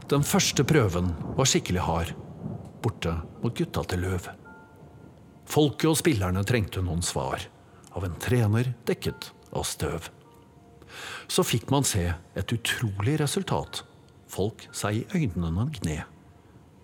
Den 0.09 0.25
første 0.25 0.65
prøven 0.67 1.09
var 1.37 1.49
skikkelig 1.49 1.85
hard, 1.85 2.13
borte 2.85 3.15
mot 3.41 3.55
gutta 3.57 3.83
til 3.89 4.05
Løv. 4.05 4.29
Folket 5.49 5.89
og 5.89 5.97
spillerne 5.99 6.43
trengte 6.45 6.83
noen 6.85 7.03
svar, 7.05 7.41
av 7.95 8.05
en 8.05 8.15
trener 8.21 8.73
dekket 8.85 9.31
av 9.55 9.65
støv. 9.67 10.09
Så 11.27 11.45
fikk 11.45 11.71
man 11.73 11.85
se 11.87 12.07
et 12.13 12.53
utrolig 12.53 13.17
resultat. 13.21 13.83
Folk 14.29 14.67
seg 14.75 15.01
i 15.01 15.05
øynene 15.17 15.67
gne. 15.79 15.99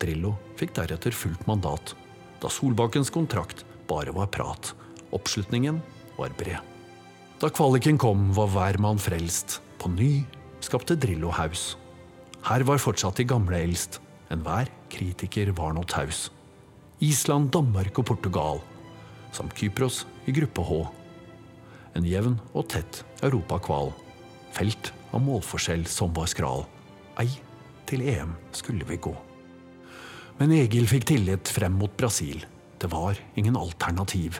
Drillo 0.02 0.36
fikk 0.60 0.74
deretter 0.80 1.14
fullt 1.14 1.46
mandat, 1.50 1.94
da 2.42 2.50
Solbakkens 2.50 3.12
kontrakt 3.14 3.66
bare 3.90 4.14
var 4.16 4.32
prat. 4.34 4.74
Oppslutningen 5.14 5.82
var 6.18 6.34
bred. 6.40 6.62
Da 7.42 7.50
kvaliken 7.50 7.98
kom, 8.02 8.30
var 8.38 8.50
hver 8.54 8.78
mann 8.82 9.02
frelst. 9.02 9.60
På 9.82 9.90
ny 9.90 10.22
skapte 10.62 10.96
Drillo 10.96 11.32
haus. 11.34 11.76
Her 12.46 12.66
var 12.66 12.82
fortsatt 12.82 13.18
de 13.18 13.26
gamle 13.30 13.58
eldst. 13.58 14.00
Enhver 14.32 14.70
kritiker 14.92 15.52
var 15.58 15.74
nå 15.76 15.84
taus. 15.90 16.30
Island, 17.04 17.50
Danmark 17.52 17.98
og 18.00 18.08
Portugal, 18.12 18.62
samt 19.36 19.56
Kypros 19.58 20.06
i 20.30 20.36
gruppe 20.36 20.64
H. 20.64 20.82
En 21.98 22.08
jevn 22.08 22.38
og 22.54 22.70
tett 22.72 23.02
europakval. 23.26 23.92
Felt 24.56 24.92
av 25.12 25.24
målforskjell 25.26 25.84
som 25.90 26.14
var 26.16 26.30
skral. 26.32 26.64
Ei 27.20 27.28
til 27.90 28.06
EM 28.08 28.36
skulle 28.56 28.88
vi 28.88 29.00
gå. 29.02 29.12
Men 30.40 30.54
Egil 30.56 30.88
fikk 30.88 31.10
tillit 31.12 31.52
frem 31.52 31.76
mot 31.78 31.92
Brasil. 32.00 32.46
Det 32.80 32.90
var 32.92 33.20
ingen 33.36 33.58
alternativ. 33.60 34.40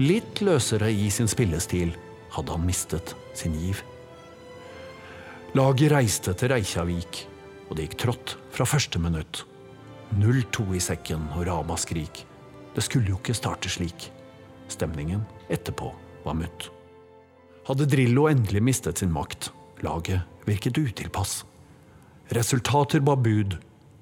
Litt 0.00 0.42
løsere 0.42 0.90
i 0.90 1.06
sin 1.14 1.30
spillestil 1.30 1.94
hadde 2.34 2.50
han 2.50 2.66
mistet 2.66 3.14
sin 3.38 3.54
giv. 3.54 3.78
Laget 5.54 5.92
reiste 5.94 6.34
til 6.34 6.50
Reykjavik, 6.50 7.20
og 7.68 7.76
det 7.76 7.88
gikk 7.88 7.98
trått 8.04 8.36
fra 8.54 8.66
første 8.68 9.00
minutt. 9.02 9.44
0-2 10.18 10.66
i 10.76 10.82
sekken 10.82 11.26
og 11.34 11.46
ramaskrik. 11.48 12.24
Det 12.74 12.84
skulle 12.84 13.10
jo 13.10 13.18
ikke 13.18 13.36
starte 13.36 13.70
slik. 13.72 14.10
Stemningen 14.70 15.24
etterpå 15.52 15.90
var 16.24 16.38
mutt. 16.38 16.70
Hadde 17.64 17.88
Drillo 17.88 18.26
endelig 18.28 18.62
mistet 18.62 19.00
sin 19.00 19.12
makt, 19.12 19.50
laget 19.84 20.22
virket 20.48 20.78
utilpass. 20.78 21.42
Resultater 22.34 23.00
ba 23.04 23.16
bud 23.16 23.56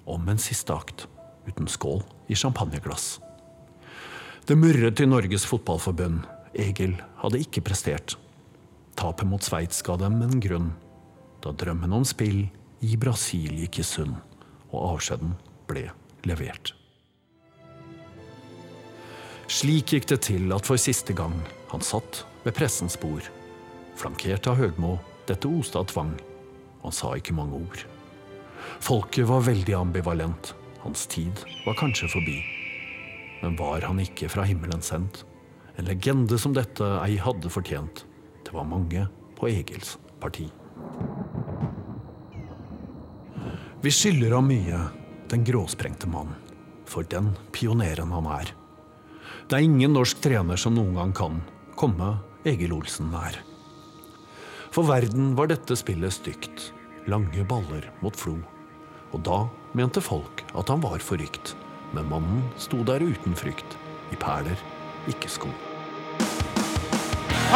om 0.06 0.28
en 0.28 0.40
siste 0.40 0.74
akt, 0.74 1.06
uten 1.46 1.68
skål 1.70 2.02
i 2.30 2.38
champagneglass. 2.38 3.20
Det 4.46 4.58
murret 4.58 5.00
i 5.00 5.06
Norges 5.06 5.46
Fotballforbund. 5.46 6.24
Egil 6.58 6.96
hadde 7.22 7.40
ikke 7.40 7.62
prestert. 7.64 8.16
Tapet 8.98 9.28
mot 9.28 9.42
Sveits 9.42 9.78
ga 9.86 9.94
dem 10.00 10.18
en 10.24 10.42
grunn, 10.42 10.72
da 11.40 11.54
drømmen 11.56 11.94
om 11.96 12.04
spill 12.06 12.44
i 12.82 12.96
Brasil 12.98 13.54
gikk 13.62 13.78
i 13.78 13.86
sund, 13.86 14.16
og 14.72 14.96
avskjeden 14.96 15.36
ble 15.70 15.86
levert. 16.26 16.74
Slik 19.52 19.92
gikk 19.94 20.08
det 20.10 20.22
til 20.26 20.52
at 20.54 20.66
for 20.66 20.80
siste 20.80 21.14
gang 21.14 21.34
han 21.70 21.84
satt 21.84 22.22
ved 22.42 22.56
pressens 22.56 22.96
bord, 22.98 23.26
flankert 24.00 24.48
av 24.50 24.58
Høgmo, 24.58 24.96
dette 25.28 25.50
oste 25.50 25.78
av 25.78 25.90
tvang. 25.92 26.14
Han 26.82 26.94
sa 26.94 27.12
ikke 27.14 27.36
mange 27.36 27.60
ord. 27.60 27.84
Folket 28.82 29.28
var 29.28 29.44
veldig 29.46 29.76
ambivalent. 29.78 30.54
Hans 30.82 31.06
tid 31.06 31.44
var 31.66 31.78
kanskje 31.78 32.10
forbi. 32.10 32.40
Men 33.42 33.54
var 33.58 33.84
han 33.86 34.00
ikke 34.02 34.30
fra 34.32 34.46
himmelen 34.46 34.82
sendt? 34.82 35.22
En 35.78 35.86
legende 35.86 36.38
som 36.38 36.54
dette 36.56 36.88
ei 37.04 37.20
hadde 37.22 37.52
fortjent. 37.52 38.04
Det 38.42 38.54
var 38.56 38.66
mange 38.66 39.06
på 39.38 39.50
Egils 39.50 39.96
parti. 40.22 40.48
Vi 43.82 43.90
skylder 43.90 44.36
ham 44.36 44.46
mye, 44.46 44.78
den 45.26 45.44
gråsprengte 45.44 46.06
mannen. 46.06 46.36
for 46.86 47.02
den 47.08 47.30
pioneren 47.52 48.10
han 48.12 48.26
er. 48.28 48.50
Det 49.48 49.56
er 49.56 49.64
ingen 49.64 49.94
norsk 49.96 50.18
trener 50.20 50.56
som 50.60 50.74
noen 50.76 50.92
gang 50.94 51.12
kan 51.16 51.38
komme 51.74 52.18
Egil 52.44 52.74
Olsen 52.76 53.08
nær. 53.10 53.38
For 54.70 54.84
verden 54.84 55.32
var 55.38 55.48
dette 55.48 55.76
spillet 55.76 56.12
stygt, 56.12 56.72
lange 57.08 57.46
baller 57.48 57.88
mot 58.02 58.16
flo. 58.16 58.36
Og 59.12 59.24
da 59.24 59.48
mente 59.72 60.04
folk 60.04 60.44
at 60.52 60.68
han 60.68 60.84
var 60.84 61.00
forrykt, 61.00 61.54
men 61.96 62.10
mannen 62.12 62.44
sto 62.60 62.84
der 62.84 63.00
uten 63.00 63.34
frykt, 63.34 63.78
i 64.12 64.16
perler, 64.20 64.58
ikke 65.08 65.32
sko. 65.32 65.48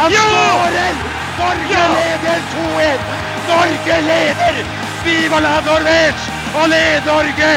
Han 0.01 0.17
skårer! 0.17 1.05
Norge 1.37 1.87
leder 1.93 2.51
2-1! 2.57 3.15
Norge 3.53 4.03
leder! 4.09 4.86
Viva 5.07 5.39
la 5.41 5.61
Norwich! 5.61 6.23
Allé 6.63 7.01
Norge! 7.07 7.51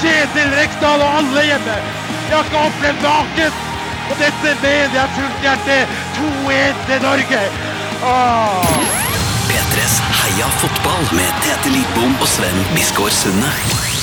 Kjetil 0.00 0.50
Rekdal 0.58 1.00
og 1.06 1.18
alle 1.20 1.44
hjemme. 1.48 1.76
Jeg 2.28 2.34
har 2.34 2.48
ikke 2.48 2.64
opplevd 2.66 3.02
maken! 3.06 3.60
Og 4.10 4.18
dette 4.22 4.54
mener 4.62 4.96
jeg 4.98 5.14
fullt 5.18 5.44
hjerte. 5.46 5.78
2-1 6.18 6.82
til 6.88 7.02
Norge. 7.06 7.42
Åh. 8.12 8.72
P3s 9.50 10.00
Heia 10.20 10.50
fotball 10.62 11.06
med 11.18 11.44
Tete 11.46 11.74
Lidbom 11.76 12.18
og 12.20 12.28
Sven 12.28 12.66
Biskår 12.74 13.14
Sunde. 13.22 13.95